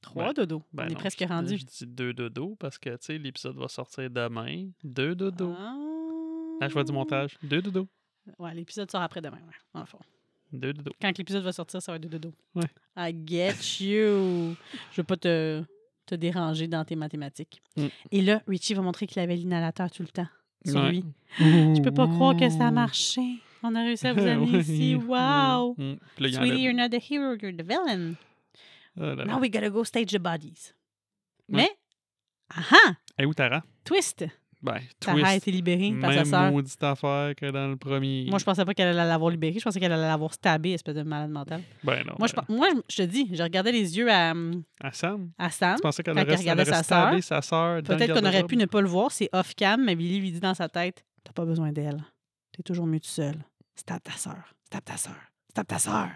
[0.00, 0.62] Trois Ben, dodos.
[0.72, 1.58] Ben On est non, presque rendu.
[1.58, 4.68] Je dis deux dodos parce que, tu sais, l'épisode va sortir demain.
[4.84, 5.54] Deux dodos.
[5.58, 5.74] Ah.
[6.62, 7.36] Ah, je vois du montage.
[7.42, 7.88] Deux dodos.
[8.38, 9.98] Ouais, l'épisode sort après demain, ouais, dans le fond.
[10.52, 10.92] Deux dodos.
[11.00, 12.32] Quand l'épisode va sortir, ça va être de dodo.
[12.54, 12.68] Ouais.
[12.96, 14.54] I get you.
[14.92, 15.64] Je veux pas te,
[16.06, 17.60] te déranger dans tes mathématiques.
[17.76, 17.86] Mm.
[18.12, 20.28] Et là, Richie va montrer qu'il avait l'inhalateur tout le temps
[20.64, 20.90] sur Ouais.
[20.90, 21.04] lui.
[21.38, 23.22] Je peux pas croire que ça a marché.
[23.64, 24.94] On a réussi à vous amener ici.
[24.94, 25.74] Wow!
[25.78, 25.96] Mm.
[26.18, 28.14] Là, il Sweetie, you're not the hero, you're the villain.
[29.00, 29.24] Ah là là.
[29.24, 30.74] Now we gotta go stage the bodies.
[31.48, 31.56] Ouais.
[31.56, 31.70] Mais,
[32.50, 32.96] aha!
[33.18, 33.64] Hey, où Tara?
[33.84, 34.26] Twist!
[34.62, 36.52] Ben, Tara a été libérée par sa Même sœur.
[36.52, 38.26] maudite affaire que dans le premier.
[38.30, 39.58] Moi, je pensais pas qu'elle allait l'avoir libérée.
[39.58, 41.62] Je pensais qu'elle allait l'avoir stabée, espèce de malade mentale.
[41.82, 42.14] Ben non.
[42.18, 45.30] Moi, je, ben, moi, je- te dis, je regardais les yeux à, hum, À Sam?
[45.38, 45.76] à Sam.
[45.76, 48.80] Tu pensais qu'elle aurait, regardait sa stabé sa sœur Peut-être qu'on aurait pu ne pas
[48.80, 52.02] le voir, c'est off-cam, mais Billy lui dit dans sa tête T'as pas besoin d'elle.
[52.52, 53.34] T'es toujours mieux tout seul.
[53.74, 54.54] Stab ta sœur.
[54.66, 55.14] Stab ta sœur.
[55.50, 56.08] Stab ta sœur.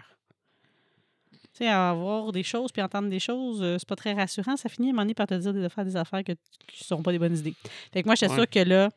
[1.57, 4.55] Tu sais, avoir des choses puis entendre des choses, euh, c'est pas très rassurant.
[4.57, 6.33] Ça finit à un moment donné par te dire des affaires, des affaires que,
[6.67, 7.55] qui sont pas des bonnes idées.
[7.91, 8.37] Fait que moi, j'étais Ouais.
[8.37, 8.89] sûre que là,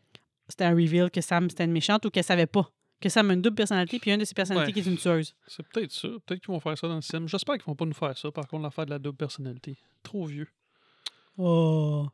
[0.47, 2.71] c'était un reveal que Sam, c'était une méchante ou qu'elle savait pas.
[3.01, 4.83] Que Sam a une double personnalité puis une de ses personnalités Ouais.
[4.83, 5.35] qui est une tueuse.
[5.47, 6.09] C'est peut-être ça.
[6.27, 7.27] Peut-être qu'ils vont faire ça dans le sim.
[7.27, 9.79] J'espère qu'ils vont pas nous faire ça, par contre, l'affaire de la double personnalité.
[10.03, 10.49] Trop vieux.
[11.39, 12.09] Oh.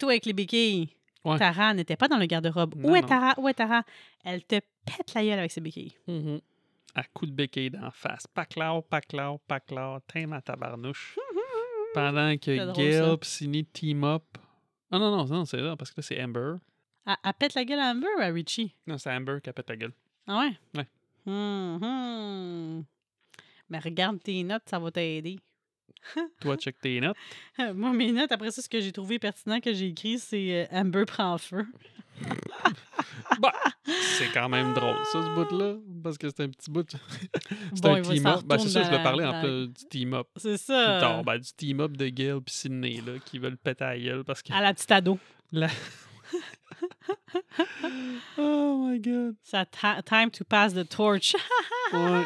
[0.00, 0.88] toi avec les béquilles.
[1.24, 1.38] Ouais.
[1.38, 2.74] Tara n'était pas dans le garde-robe.
[2.82, 3.02] Où est.
[3.02, 3.34] Tara?
[3.38, 3.84] Où est Tara?
[4.24, 5.92] Elle te pète la gueule avec ses béquilles.
[6.94, 8.26] À coup de béquille d'en face.
[8.26, 10.00] Paclao, paclao, paclao.
[10.00, 11.16] T'aimes à tabarnouche.
[11.94, 14.24] Pendant que Gail Sidney team up.
[14.90, 16.54] Ah non, non, non, c'est là, parce que là, c'est Amber.
[17.06, 18.74] Elle, elle pète la gueule à Amber ou à Richie?
[18.86, 19.92] Non, c'est Amber qui a pété la gueule.
[20.26, 20.58] Ah ouais?
[20.76, 20.86] Ouais.
[21.26, 22.84] Hum, hum.
[23.68, 25.38] Mais regarde tes notes, ça va t'aider.
[26.40, 27.16] Toi, check tes notes.
[27.74, 30.78] Moi, mes notes, après ça, ce que j'ai trouvé pertinent que j'ai écrit, c'est euh,
[30.80, 31.66] Amber prend feu.
[33.40, 33.52] Bah,
[33.84, 35.76] c'est quand même drôle, ça, ce bout-là.
[36.02, 36.90] Parce que c'est un petit bout.
[36.90, 38.42] c'est Bon, un il va- team ça up.
[38.44, 40.26] Ben, c'est ça, je le parlais en dans- plus du team up.
[40.36, 40.98] C'est Plus ça.
[41.00, 44.24] tard, ben, du team up de Gail puis Sidney, là, qui veulent péter à gueule
[44.24, 44.52] parce que.
[44.52, 45.18] À la petite ado.
[45.52, 45.68] La...
[48.38, 49.36] oh my god.
[49.42, 49.64] Ça
[50.04, 51.34] time to pass the torch.
[51.92, 52.24] Ouais.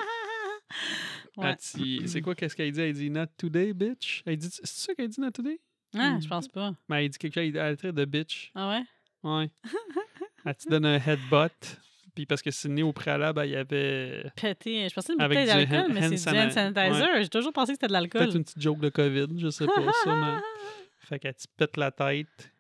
[1.37, 1.51] Ouais.
[1.75, 2.81] Elle dit- C'est quoi qu'est-ce qu'elle dit?
[2.81, 4.23] Elle dit Not today, bitch.
[4.27, 5.59] Elle dit, c'est ça qu'elle dit Not today?
[5.97, 6.75] Ah, je pense pas.
[6.89, 8.51] Mais elle dit quelque chose, elle traite de bitch.
[8.55, 8.83] Ah ouais?
[9.31, 9.51] Ouais.
[10.45, 11.79] elle te donne un headbutt.
[12.15, 14.87] Puis parce que Sidney, au préalable, il y avait Pété.
[14.89, 17.23] Je pensais c'était du d'alcool, hand- mais c'est du hand sanitizer.
[17.23, 18.21] J'ai toujours pensé que c'était de l'alcool.
[18.23, 19.73] peut-être une petite joke de COVID, je sais pas,
[20.03, 20.39] sûrement.
[21.01, 22.53] Fait qu'elle te pète la tête,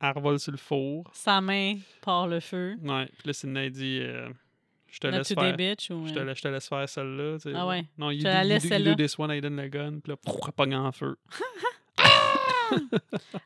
[0.00, 1.10] elle revole sur le four.
[1.12, 2.76] Sa main part le feu.
[2.82, 3.06] Ouais.
[3.18, 4.28] Puis là, Sidney elle dit euh,
[4.90, 5.56] Je te Not laisse faire.
[5.56, 5.90] bitch.
[5.90, 6.06] Ou...
[6.06, 7.34] Je te, la- je te laisse faire celle-là.
[7.38, 7.52] tu sais.
[7.54, 7.84] Ah ouais.
[7.98, 8.94] Non, do, la laisse celle-là.
[8.94, 10.00] this one, elle donne le gun.
[10.02, 10.16] Puis là,
[10.46, 11.16] elle pogne en feu.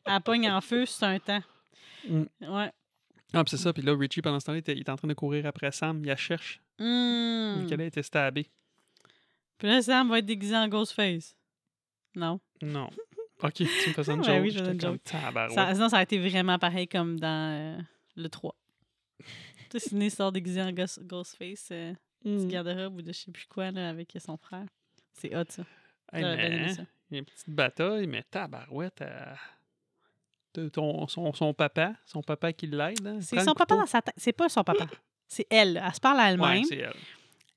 [0.05, 1.43] Elle pogne en feu, c'est un temps.
[2.09, 2.23] Mm.
[2.41, 2.71] Ouais.
[3.35, 3.73] Ah, c'est ça.
[3.73, 6.01] Puis là, Richie, pendant ce temps-là, il il est en train de courir après Sam.
[6.03, 6.61] Il la cherche.
[6.79, 8.49] Vu qu'elle a été stabée.
[9.59, 11.37] Puis là, Sam va être déguisé en Ghostface.
[12.15, 12.41] Non.
[12.61, 12.89] Non.
[13.45, 14.43] Ok, tu me fais ça une Ouais, joke?
[14.43, 15.01] oui, je une joke.
[15.05, 17.83] Ça, sinon, ça a été vraiment pareil comme dans euh,
[18.15, 18.55] le 3.
[19.79, 21.93] Sais, Sidney sort déguisé en Ghost- Ghostface, euh,
[22.25, 22.39] Mm.
[22.39, 24.67] du garde-robe ou de je sais plus quoi, là, avec son frère.
[25.13, 25.65] C'est hot, ça.
[26.13, 26.75] Hey, mais.
[27.11, 29.03] Il y a une petite bataille, mais tabarouette.
[29.03, 29.35] euh,
[30.55, 33.07] de ton, son, son papa, son papa qui l'aide.
[33.07, 34.15] hein, C'est son papa dans sa tête.
[34.19, 34.87] C'est pas son papa.
[35.27, 35.81] C'est elle.
[35.83, 36.59] Elle se parle à elle-même.
[36.61, 36.93] Ouais, c'est elle.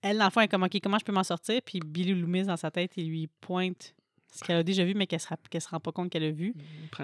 [0.02, 1.62] elle, dans le fond, elle est comme, OK, comment je peux m'en sortir?
[1.66, 3.94] Puis Billy Loomis, dans sa tête, il lui pointe
[4.34, 6.32] ce qu'elle a déjà vu, mais qu'elle se, qu'elle se rend pas compte qu'elle a
[6.32, 6.54] vu.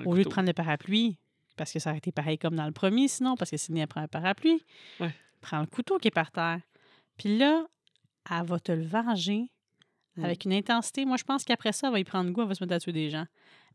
[0.05, 1.17] Au lieu de prendre le parapluie,
[1.57, 3.87] parce que ça aurait été pareil comme dans le premier, sinon, parce que Sidney, elle
[3.87, 4.63] prend un parapluie,
[4.99, 5.13] Ouais.
[5.41, 6.59] prend le couteau qui est par terre.
[7.17, 7.65] Puis là,
[8.29, 9.49] elle va te le venger
[10.17, 10.25] Mm.
[10.25, 11.05] avec une intensité.
[11.05, 12.79] Moi, je pense qu'après ça, elle va y prendre goût, elle va se mettre à
[12.81, 13.25] tuer des gens.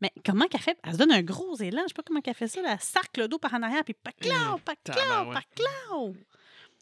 [0.01, 0.77] Mais comment qu'elle fait?
[0.83, 1.81] Elle se donne un gros élan.
[1.83, 2.61] Je sais pas comment qu'elle fait ça.
[2.61, 2.73] là.
[2.73, 5.33] Elle sarcle le dos par en arrière, puis paclao, paclao, tabarouette.
[5.55, 6.15] paclao.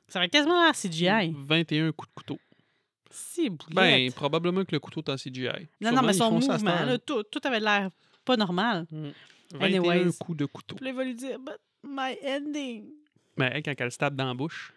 [0.10, 1.34] Ça va quasiment l'air CGI.
[1.38, 2.40] 21 coups de couteau.
[3.10, 5.70] Si, Ben, probablement que le couteau est en CGI.
[5.80, 7.90] non, non, mais son à mouvement, là, tout, tout avait l'air
[8.26, 8.86] pas normal.
[8.92, 9.10] Mm.
[9.58, 10.18] 21 Anyways.
[10.20, 10.76] coups de couteau.
[10.76, 12.86] Puis là, il va lui dire, but my ending.
[13.38, 14.74] Mais elle, quand elle se tape dans la bouche,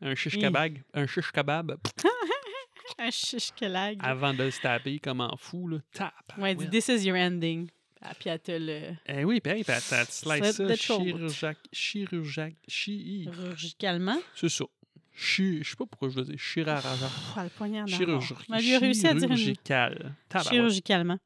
[0.00, 0.40] un shish Oui.
[0.42, 1.76] kebab, un shish kebab,
[2.98, 3.98] Un chiche que lag.
[4.02, 6.12] avant de le taper comme en fou, là, tape.
[6.38, 7.68] Ouais, il dit, this is your ending.
[8.02, 8.94] Ah, puis elle te le.
[9.06, 14.18] Eh oui, puis elle elle te slice ça chirurgiac, chirurgiac, chi, Chirurgicalement?
[14.34, 14.64] c'est ça.
[15.14, 17.10] Chi, je sais pas pourquoi je le dis, chirurgical.
[17.60, 17.86] Elle une...
[18.60, 20.14] Chirurgical.
[20.42, 21.18] Chirurgicalement.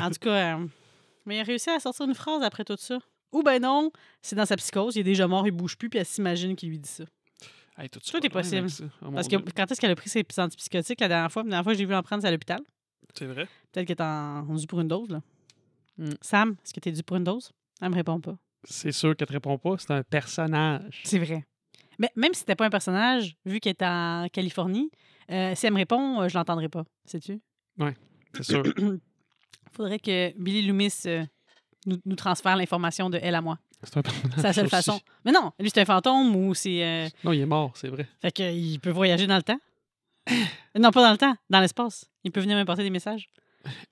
[0.00, 0.66] en tout cas, euh,
[1.26, 2.98] mais il a réussi à sortir une phrase après tout ça.
[3.32, 3.90] Ou ben non,
[4.22, 6.70] c'est dans sa psychose, il est déjà mort, il bouge plus, puis elle s'imagine qu'il
[6.70, 7.04] lui dit ça.
[7.76, 8.68] Hey, tout Tout est possible.
[9.14, 11.42] Parce que quand est-ce qu'elle a pris ses antipsychotiques la dernière fois?
[11.42, 12.60] La dernière fois que j'ai vu en prendre, c'est à l'hôpital.
[13.14, 13.46] C'est vrai?
[13.70, 15.22] Peut-être qu'elle est en, dû pour une dose, là.
[15.96, 16.10] Mm.
[16.20, 17.52] Sam, est-ce que tu es dû pour une dose?
[17.80, 18.36] Elle me répond pas.
[18.64, 19.76] C'est sûr qu'elle te répond pas.
[19.78, 21.02] C'est un personnage.
[21.04, 21.46] C'est vrai.
[21.98, 24.90] Mais même si c'était pas un personnage, vu qu'elle est en Californie,
[25.30, 26.84] euh, si elle me répond, euh, je l'entendrai pas.
[27.04, 27.40] Sais-tu?
[27.78, 27.90] Oui,
[28.34, 28.62] c'est sûr.
[29.72, 31.24] faudrait que Billy Loomis euh,
[31.86, 33.58] nous, nous transfère l'information de elle à moi.
[34.36, 35.00] C'est la seule façon.
[35.24, 36.82] Mais non, lui, c'est un fantôme ou c'est.
[36.84, 38.06] euh, Non, il est mort, c'est vrai.
[38.20, 39.60] Fait qu'il peut voyager dans le temps.
[40.78, 42.06] non, pas dans le temps, dans l'espace.
[42.24, 43.28] Il peut venir m'apporter des messages.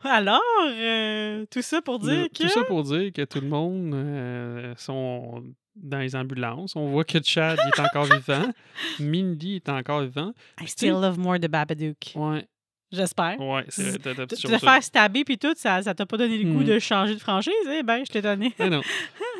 [0.02, 2.42] Alors, euh, tout ça pour dire Le- que.
[2.44, 5.42] Tout ça pour dire que tout le monde euh, sont
[5.76, 6.74] dans les ambulances.
[6.76, 8.50] On voit que Chad il est encore vivant.
[9.00, 10.32] Mindy est encore vivant.
[10.60, 12.12] I still love more the Babadook.
[12.14, 12.46] Ouais,
[12.92, 13.40] J'espère.
[13.40, 16.60] ouais, c'est t'as Te faire stabber puis tout, ça ça t'a pas donné le goût
[16.60, 16.64] Mm.
[16.64, 17.52] de changer de franchise?
[17.70, 18.54] Eh ben, je t'ai donné.
[18.58, 18.80] Mais non.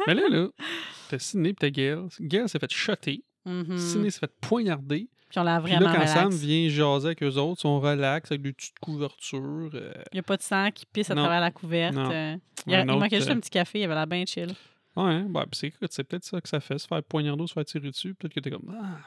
[0.07, 0.49] Mais là, là,
[1.09, 1.99] t'as Sidney pis t'as Gail.
[2.21, 3.23] Gail s'est fait shotter.
[3.45, 3.79] Mhm.
[3.79, 5.09] Sidney s'est fait poignarder.
[5.29, 7.81] Puis on l'a Puis vraiment là, quand Sam vient jaser avec eux autres, ils sont
[7.81, 9.71] relax avec des petites couvertures.
[9.75, 11.95] euh, Il n'y a pas de sang qui pisse à travers la couverte.
[11.95, 12.11] Non.
[12.13, 12.37] euh,
[12.67, 14.53] il, y a- manquait juste euh, un petit café, il avait l'air bien chill.
[14.97, 17.65] Ouais, bah, c'est écoute, c'est peut-être ça que ça fait, se faire poignarder, se faire
[17.65, 18.15] tirer dessus.
[18.15, 18.75] Peut-être que t'es comme.
[18.81, 18.99] Ah.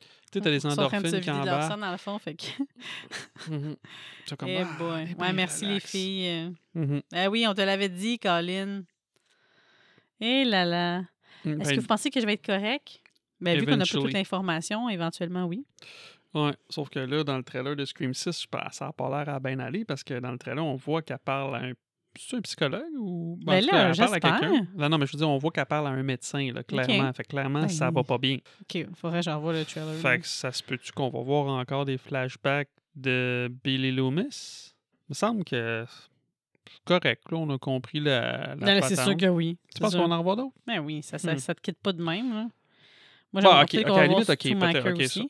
[0.00, 1.80] Tu sais, t'as des en endorphines qui sang embarquent.
[1.80, 2.44] dans le fond, fait que...
[4.26, 4.48] C'est comme.
[4.48, 5.04] Eh ah, boy.
[5.04, 6.52] eh Ouais, ben, merci les filles.
[7.14, 8.82] Ah oui, on te l'avait dit, Colin.
[10.20, 11.00] Eh là là.
[11.44, 13.00] Mm, Est-ce ben, que vous pensez que je vais être correct?
[13.40, 15.64] Ben, vu qu'on n'a pas toute l'information, éventuellement, oui.
[16.34, 19.08] Ouais, sauf que là, dans le trailer de Scream 6, je pense- ça n'a pas
[19.08, 21.72] l'air à bien aller parce que dans le trailer, on voit qu'elle parle à un.
[22.18, 23.38] C'est un psychologue ou.
[23.44, 24.66] Ben en tout là, cas, elle parle à quelqu'un?
[24.76, 27.12] Non, non, mais je veux dire, on voit qu'elle parle à un médecin, là, clairement.
[27.12, 28.38] Fait que clairement, Ben, ça va pas bien.
[28.62, 29.94] OK, faudrait que j'envoie le trailer.
[29.94, 34.72] Fait que ça se peut-tu qu'on va voir encore des flashbacks de Billy Loomis?
[35.08, 37.22] Il me semble que c'est correct.
[37.30, 39.58] Là, on a compris la, c'est sûr que oui.
[39.74, 40.54] Tu penses qu'on en revoit d'autres?
[40.66, 41.38] Ben oui, ça, ça, Hmm.
[41.38, 42.32] ça te quitte pas de même.
[42.34, 42.48] Là.
[43.32, 45.28] Moi, Bah, j'aimerais ok, peut-être ok, qu'on à la limite, ok, peut-être,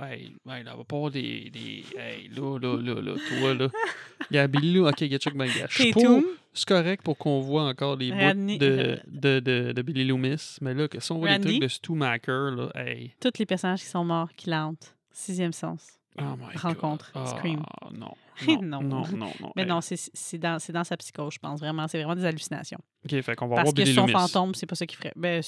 [0.00, 1.50] Hey, hey, là, on va pas avoir des.
[1.50, 3.68] des hey, là, là, là, là, toi, là.
[4.30, 4.88] Il y a Billy Loomis.
[4.88, 5.66] Ok, il y a Chuck Banger.
[5.68, 9.72] Je suis pour- Tatum, C'est correct pour qu'on voit encore les bouts de, de, de,
[9.72, 10.56] de Billy Loomis.
[10.62, 11.48] Mais là, que si on voit les Randy?
[11.48, 13.12] trucs de Stu Macker, là, hey.
[13.20, 14.96] tous les personnages qui sont morts, qui l'hantent.
[15.12, 15.86] Sixième sens.
[16.18, 16.56] Oh my God.
[16.62, 17.62] Rencontre, Ah, Scream.
[17.92, 18.12] Non.
[18.46, 18.62] Non.
[18.62, 19.32] Non, non, non.
[19.40, 19.68] non, Mais hey.
[19.68, 21.60] non, c'est- dans, sa psychose, je pense.
[21.60, 22.78] Vraiment, c'est vraiment des hallucinations.
[23.04, 24.12] Ok, fait qu'on va Parce voir que Billy son Loomis.
[24.12, 25.12] fantôme, c'est pas ça qu'il ferait.
[25.16, 25.42] Ben,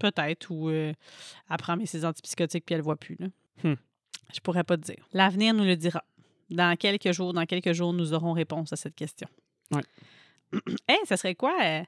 [0.00, 0.92] peut-être, ou euh,
[1.50, 3.16] elle prend mais ses antipsychotiques puis elle voit plus.
[3.20, 3.26] Là.
[3.62, 3.74] Hmm.
[4.34, 5.04] Je pourrais pas te dire.
[5.12, 6.02] L'avenir nous le dira.
[6.50, 9.28] Dans quelques jours, dans quelques jours, nous aurons réponse à cette question.
[9.72, 9.82] Ouais.
[10.88, 11.82] Hey, ça serait quoi euh,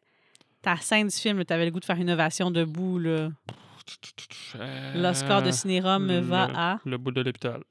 [0.62, 1.44] ta scène du film?
[1.44, 2.98] Tu avais le goût de faire une ovation debout.
[3.00, 3.30] là?
[4.94, 6.78] L'Oscar de Euh, cinérum le- va à?
[6.84, 7.62] Le bout de l'hôpital.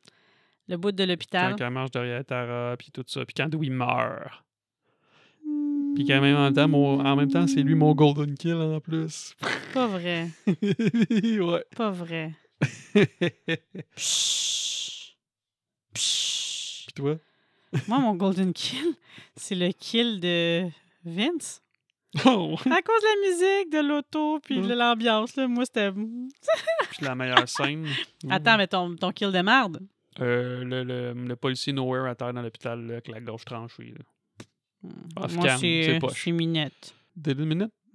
[0.67, 1.55] le bout de l'hôpital.
[1.57, 3.25] Quand elle marche derrière Tara, puis tout ça.
[3.25, 4.43] Puis quand Dewey meurt.
[5.95, 8.53] Puis quand même en même temps, mon- en même temps, c'est lui mon golden kill
[8.55, 9.35] en plus.
[9.73, 10.27] Pas vrai.
[10.47, 11.65] ouais.
[11.75, 12.33] Pas vrai.
[13.95, 15.15] Pshhh.
[15.93, 16.85] Pshhh.
[16.85, 17.15] Puis toi?
[17.87, 18.95] Moi, mon golden kill,
[19.35, 20.67] c'est le kill de
[21.05, 21.61] Vince.
[22.25, 22.55] Oh!
[22.65, 25.33] À cause de la musique, de l'auto, puis de l'ambiance.
[25.37, 25.47] là.
[25.47, 25.93] Moi, c'était...
[25.93, 27.87] Puis la meilleure scène.
[28.29, 29.79] Attends, mais ton, ton kill de merde.
[30.19, 33.93] Euh, le, le, le policier Nowhere à terre dans l'hôpital avec la gorge tranchée.
[33.97, 34.03] Là.
[35.15, 36.93] Off Moi, c'est c'est Minette.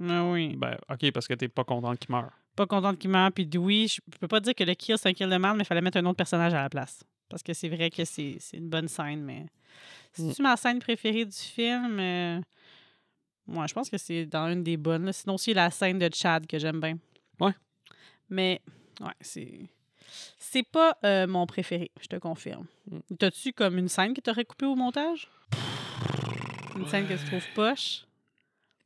[0.00, 0.54] Ah oui.
[0.56, 2.30] Ben, ok, parce que t'es pas content qu'il meure.
[2.54, 3.32] Pas contente qu'il meure.
[3.32, 5.62] Puis oui, je peux pas dire que le kill, c'est un kill de merde, mais
[5.62, 7.02] il fallait mettre un autre personnage à la place.
[7.28, 9.40] Parce que c'est vrai que c'est c'est une bonne scène, mais...
[9.40, 9.48] Mm.
[10.28, 11.98] C'est-tu ma scène préférée du film?
[11.98, 12.40] Euh,
[13.46, 15.04] Moi, je pense que c'est dans une des bonnes.
[15.06, 15.12] là.
[15.12, 16.98] Sinon, aussi la scène de Chad que j'aime bien.
[17.40, 17.52] Ouais.
[18.30, 18.60] Mais,
[19.00, 19.68] ouais, c'est...
[20.38, 22.66] C'est pas euh, mon préféré, je te confirme.
[22.90, 22.98] Mm.
[23.18, 25.28] T'as-tu comme une scène que t'aurais coupée au montage?
[26.76, 28.05] Une scène que tu trouves poche?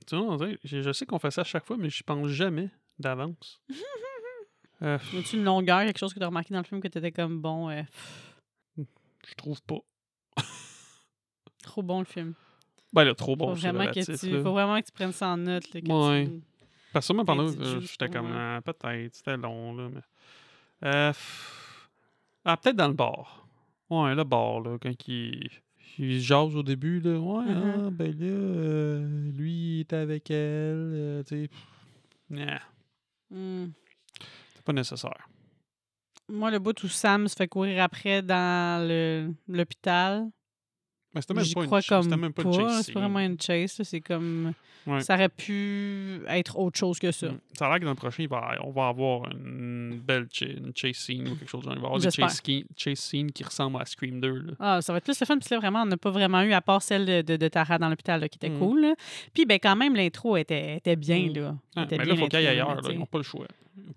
[0.07, 2.69] Tu dirait- je, je sais qu'on fait ça à chaque fois, mais j'y pense jamais
[2.99, 3.61] d'avance.
[4.83, 7.13] Euh, Y a-tu une longueur, quelque chose que t'as remarqué dans le film que t'étais
[7.13, 7.83] comme bon, euh,
[8.79, 9.77] je trouve pas.
[11.63, 12.33] trop bon le film.
[12.93, 14.43] Ben là, trop Faut, bon, c'est vraiment que tu, là.
[14.43, 15.65] faut vraiment que tu prennes ça en note.
[15.75, 16.27] Là, Ouais.
[16.27, 16.43] tu-
[16.95, 18.57] Parce que sûrement pendant euh, j'étais comme moi.
[18.57, 20.01] ah, peut-être, c'était long là, mais.
[20.89, 21.13] Euh,
[22.47, 23.47] ah, peut-être dans le bar.
[23.91, 25.51] Ouais, le bar, là, quand il,
[25.99, 27.19] il jase au début, là.
[27.19, 27.63] Ouais, Mhm.
[27.87, 30.37] ah, ben là, euh, lui, il était avec elle,
[30.95, 31.51] euh, tu sais.
[32.31, 32.61] nah,
[33.31, 33.67] Hmm.
[34.55, 35.29] c'est pas nécessaire.
[36.29, 40.29] Moi, le bout où Sam se fait courir après dans le- l'hôpital,
[41.15, 41.69] Mais c'était même ch- même
[42.33, 43.81] pas une chase C'est vraiment une chase.
[43.83, 44.53] C'est comme.
[44.87, 45.01] Ouais.
[45.03, 47.29] Ça aurait pu être autre chose que ça.
[47.29, 47.39] Mm.
[47.53, 50.47] Ça a l'air que dans le prochain, il va- on va avoir une belle cha-
[50.47, 51.65] une chase scene ou quelque chose.
[51.65, 52.41] Il va y avoir des chase,
[52.77, 54.33] chase scenes qui ressemblent à Scream 2.
[54.39, 54.53] Là.
[54.59, 55.37] Ah, ça va être plus le fun.
[55.39, 57.77] Puis là, vraiment, on n'a pas vraiment eu, à part celle de, de, de Tara
[57.79, 58.59] dans l'hôpital, qui était Mhm.
[58.59, 58.81] cool.
[58.81, 58.95] là.
[59.35, 61.27] Puis, ben, quand même, l'intro était, était bien.
[61.29, 61.35] Mhm.
[61.35, 61.55] Là.
[61.77, 62.83] Ah, était mais bien là, il faut qu'ils aillent l'intro, ailleurs.
[62.83, 63.47] là, Ils n'ont pas le choix.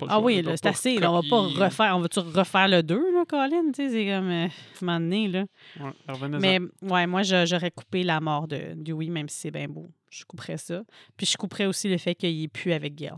[0.07, 0.97] Ah oui, là, c'est assez.
[0.97, 1.95] là, on va pas refaire.
[1.95, 3.71] On va-tu refaire le 2, là, Colin?
[3.73, 4.29] Tu sais, c'est comme.
[4.29, 5.45] Euh, un moment donné, là.
[5.79, 6.39] Ouais, revenez-en.
[6.39, 9.89] Mais ouais, moi, je- j'aurais coupé la mort de Dewey, même si c'est bien beau.
[10.09, 10.83] Je couperais ça.
[11.17, 13.13] Puis je couperais aussi le fait qu'il est plus avec Gail.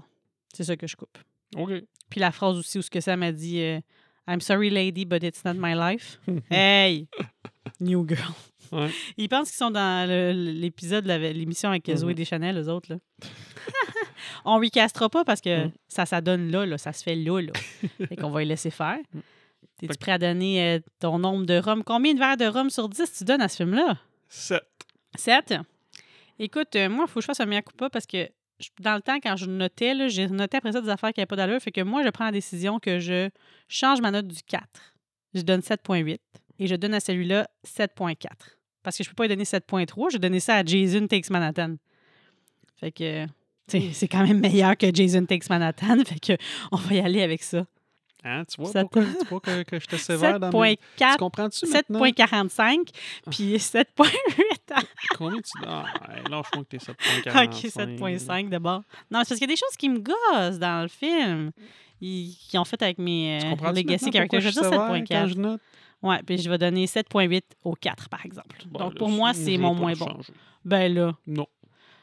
[0.53, 1.17] C'est ça que je coupe.
[1.57, 1.71] OK.
[2.09, 3.79] Puis la phrase aussi où ce que ça m'a dit euh,
[4.27, 6.19] I'm sorry, lady, but it's not my life.
[6.49, 7.07] hey!
[7.81, 8.33] New girl.
[8.71, 8.89] Ouais.
[9.17, 12.15] Ils pensent qu'ils sont dans le- l'épisode, de la- l'émission avec Zoé Mhm.
[12.15, 12.91] Deschanel, eux autres.
[12.93, 12.97] Là.
[14.45, 15.71] On recastera pas parce que Mhm.
[15.87, 17.41] ça, ça donne là, là, ça se fait là.
[17.41, 17.51] là.
[18.09, 18.97] fait qu'on va les laisser faire.
[19.13, 19.21] Mhm.
[19.77, 21.83] T'es-tu Fait prêt à donner euh, ton nombre de rhum?
[21.83, 23.97] Combien de verres de rhum sur 10 tu donnes à ce film-là?
[24.29, 24.61] 7.
[25.17, 25.53] 7.
[26.39, 28.29] Écoute, euh, moi, il faut que je fasse un coup pas parce que
[28.59, 31.19] je- dans le temps, quand je notais, là, j'ai noté après ça des affaires qui
[31.19, 31.59] n'avaient pas d'allure.
[31.61, 33.29] Fait que moi, je prends la décision que je
[33.67, 34.63] change ma note du 4.
[35.33, 36.19] Je donne 7.8
[36.59, 38.57] et je donne à celui-là 7.4.
[38.81, 40.09] Parce que je peux pas lui donner 7.3.
[40.09, 41.75] Je vais donner ça à Jason Takes Manhattan.
[42.79, 43.25] Fait que,
[43.67, 45.97] c'est quand même meilleur que Jason Takes Manhattan.
[46.05, 46.33] Fait que,
[46.71, 47.65] on va y aller avec ça.
[48.27, 50.77] Hein, tu vois pourquoi tu vois que, que j'étais sévère dans mes...
[50.97, 51.99] Tu 7.4, comprends-tu maintenant?
[52.03, 52.77] 7.45,
[53.29, 54.07] puis 7.8.
[55.15, 55.51] Combien tu...
[55.63, 55.85] Ah,
[56.27, 57.45] lâche-moi que t'es 7.45.
[57.45, 57.53] OK,
[57.99, 58.81] 7.5 d'abord.
[59.11, 61.51] Non, c'est parce qu'il y a des choses qui me gossent dans le film.
[62.01, 64.41] Ils, qui ont fait avec mes Tu euh, Legacy Characters?
[64.41, 65.27] Je je vais dire sévère quand 7.4.
[65.29, 65.61] je note?
[66.01, 68.57] Ouais, puis je vais donner 7.8 au 4, par exemple.
[68.67, 70.07] Bon, Donc, là, pour je- moi, je c'est mon moins bon.
[70.07, 70.33] changer.
[70.65, 71.45] Ben là, Non,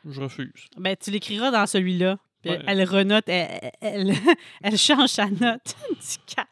[0.08, 0.66] je refuse.
[0.76, 2.18] ben tu l'écriras dans celui-là.
[2.44, 2.60] Ouais.
[2.66, 4.12] Elle renote, elle, elle,
[4.62, 6.48] elle change sa note du 4.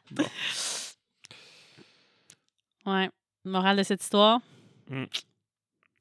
[2.87, 3.11] Ouais.
[3.45, 4.41] Morale de cette histoire?
[4.89, 5.05] Mm.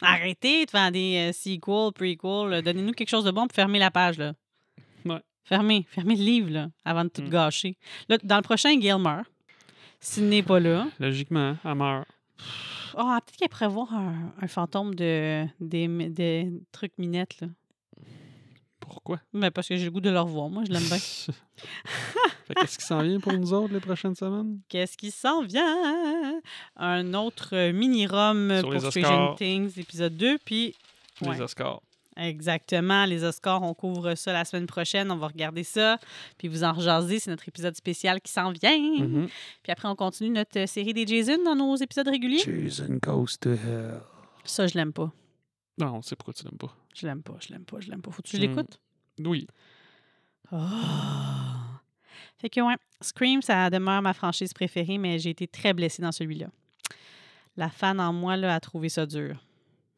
[0.01, 2.61] Arrêtez de faire des euh, sequels, prequels.
[2.61, 4.33] Donnez-nous quelque chose de bon pour fermer la page, là.
[5.05, 5.21] Ouais.
[5.43, 5.85] Fermez.
[5.89, 7.29] Fermez le livre, là, avant de tout Mm.
[7.29, 7.77] gâcher.
[8.07, 9.25] Là, dans le prochain, Gail meurt.
[9.99, 10.87] S'il n'est pas là.
[10.99, 12.07] Logiquement, elle meurt.
[12.97, 17.47] Ah, peut-être qu'elle pourrait voir un, un fantôme de, des, des trucs minettes, là.
[18.79, 19.19] Pourquoi?
[19.33, 20.49] Ben, parce que j'ai le goût de le revoir.
[20.49, 20.97] Moi, je l'aime bien.
[22.55, 24.59] qu'est-ce qui s'en vient pour nous autres les prochaines semaines?
[24.67, 26.41] Qu'est-ce qui s'en vient?
[26.75, 28.73] Un autre euh, mini-rom pour.
[28.79, 30.39] Stranger Things, épisode 2.
[30.43, 30.75] Puis,
[31.21, 31.35] Ouais.
[31.35, 31.81] Les Oscars.
[32.19, 35.11] Exactement, les Oscars, on couvre ça la semaine prochaine.
[35.11, 35.97] On va regarder ça.
[36.37, 37.19] Puis, vous en rejaser.
[37.19, 38.77] C'est notre épisode spécial qui s'en vient.
[38.77, 39.27] Mhm.
[39.63, 42.39] Puis après, on continue notre euh, série des Jason dans nos épisodes réguliers.
[42.39, 44.01] Jason goes to hell.
[44.43, 45.11] Ça, je l'aime pas.
[45.77, 46.75] Non, on sait pourquoi tu l'aimes pas.
[46.95, 48.11] Je l'aime pas, je l'aime pas, je l'aime pas.
[48.11, 48.49] Faut-tu que je Hmm.
[48.55, 48.79] l'écoute?
[49.19, 49.47] Oui.
[50.51, 51.81] Ah.
[52.37, 56.11] Fait que, ouais, Scream, ça demeure ma franchise préférée, mais j'ai été très blessée dans
[56.11, 56.47] celui-là.
[57.57, 59.43] La fan en moi là, a trouvé ça dur.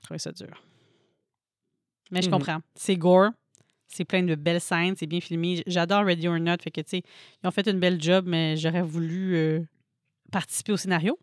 [0.04, 0.62] Trouvé ça dur.
[2.12, 2.34] Mais je Mhm.
[2.34, 2.60] comprends.
[2.76, 3.30] C'est gore.
[3.88, 4.96] C'est plein de belles scènes.
[4.98, 5.64] C'est bien filmé.
[5.68, 6.58] J'adore Ready or Not.
[6.64, 7.04] Fait que, tu sais,
[7.44, 9.62] ils ont fait une belle job, mais j'aurais voulu euh,
[10.32, 11.18] participer au scénario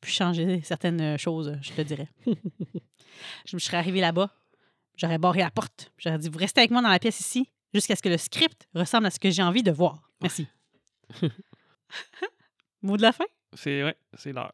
[0.00, 2.08] puis changer certaines euh, choses, je te dirais.
[3.46, 4.30] je me serais arrivée là-bas.
[4.96, 5.92] J'aurais barré la porte.
[5.98, 8.66] J'aurais dit, vous restez avec moi dans la pièce ici jusqu'à ce que le script
[8.74, 10.02] ressemble à ce que j'ai envie de voir.
[10.20, 10.46] Merci.
[12.82, 13.24] Mot de la fin?
[13.54, 14.52] C'est ouais, c'est l'heure.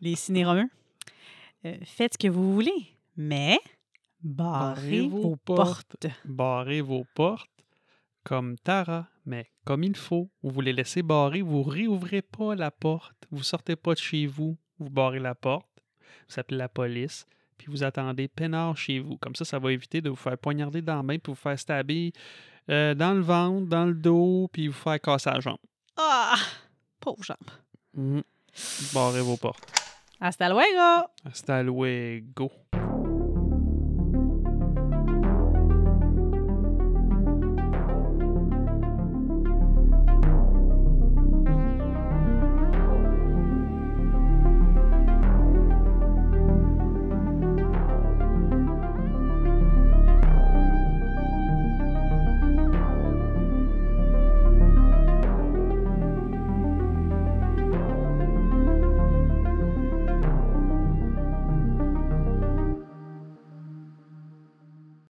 [0.00, 0.68] Les ciné-romains.
[1.64, 3.58] Euh, faites ce que vous voulez, mais
[4.22, 6.06] barrez, Barrez vos vos portes.
[6.24, 7.50] Barrez vos portes
[8.28, 10.28] comme Tara, mais comme il faut.
[10.42, 13.26] Vous les laissez barrer, vous réouvrez pas la porte.
[13.30, 15.66] Vous sortez pas de chez vous, vous barrez la porte.
[16.28, 17.26] Vous appelez la police,
[17.56, 19.16] puis vous attendez peinard chez vous.
[19.16, 21.58] Comme ça, ça va éviter de vous faire poignarder dans la main, puis vous faire
[21.58, 22.12] stabber
[22.68, 25.58] euh, dans le ventre, dans le dos, puis vous faire casser la jambe.
[25.96, 26.36] Ah!
[27.00, 27.38] Pauvre jambe.
[27.94, 28.22] Mhm.
[28.92, 29.64] Barrez vos portes.
[30.20, 31.08] Hasta luego!
[31.24, 32.50] Hasta luego.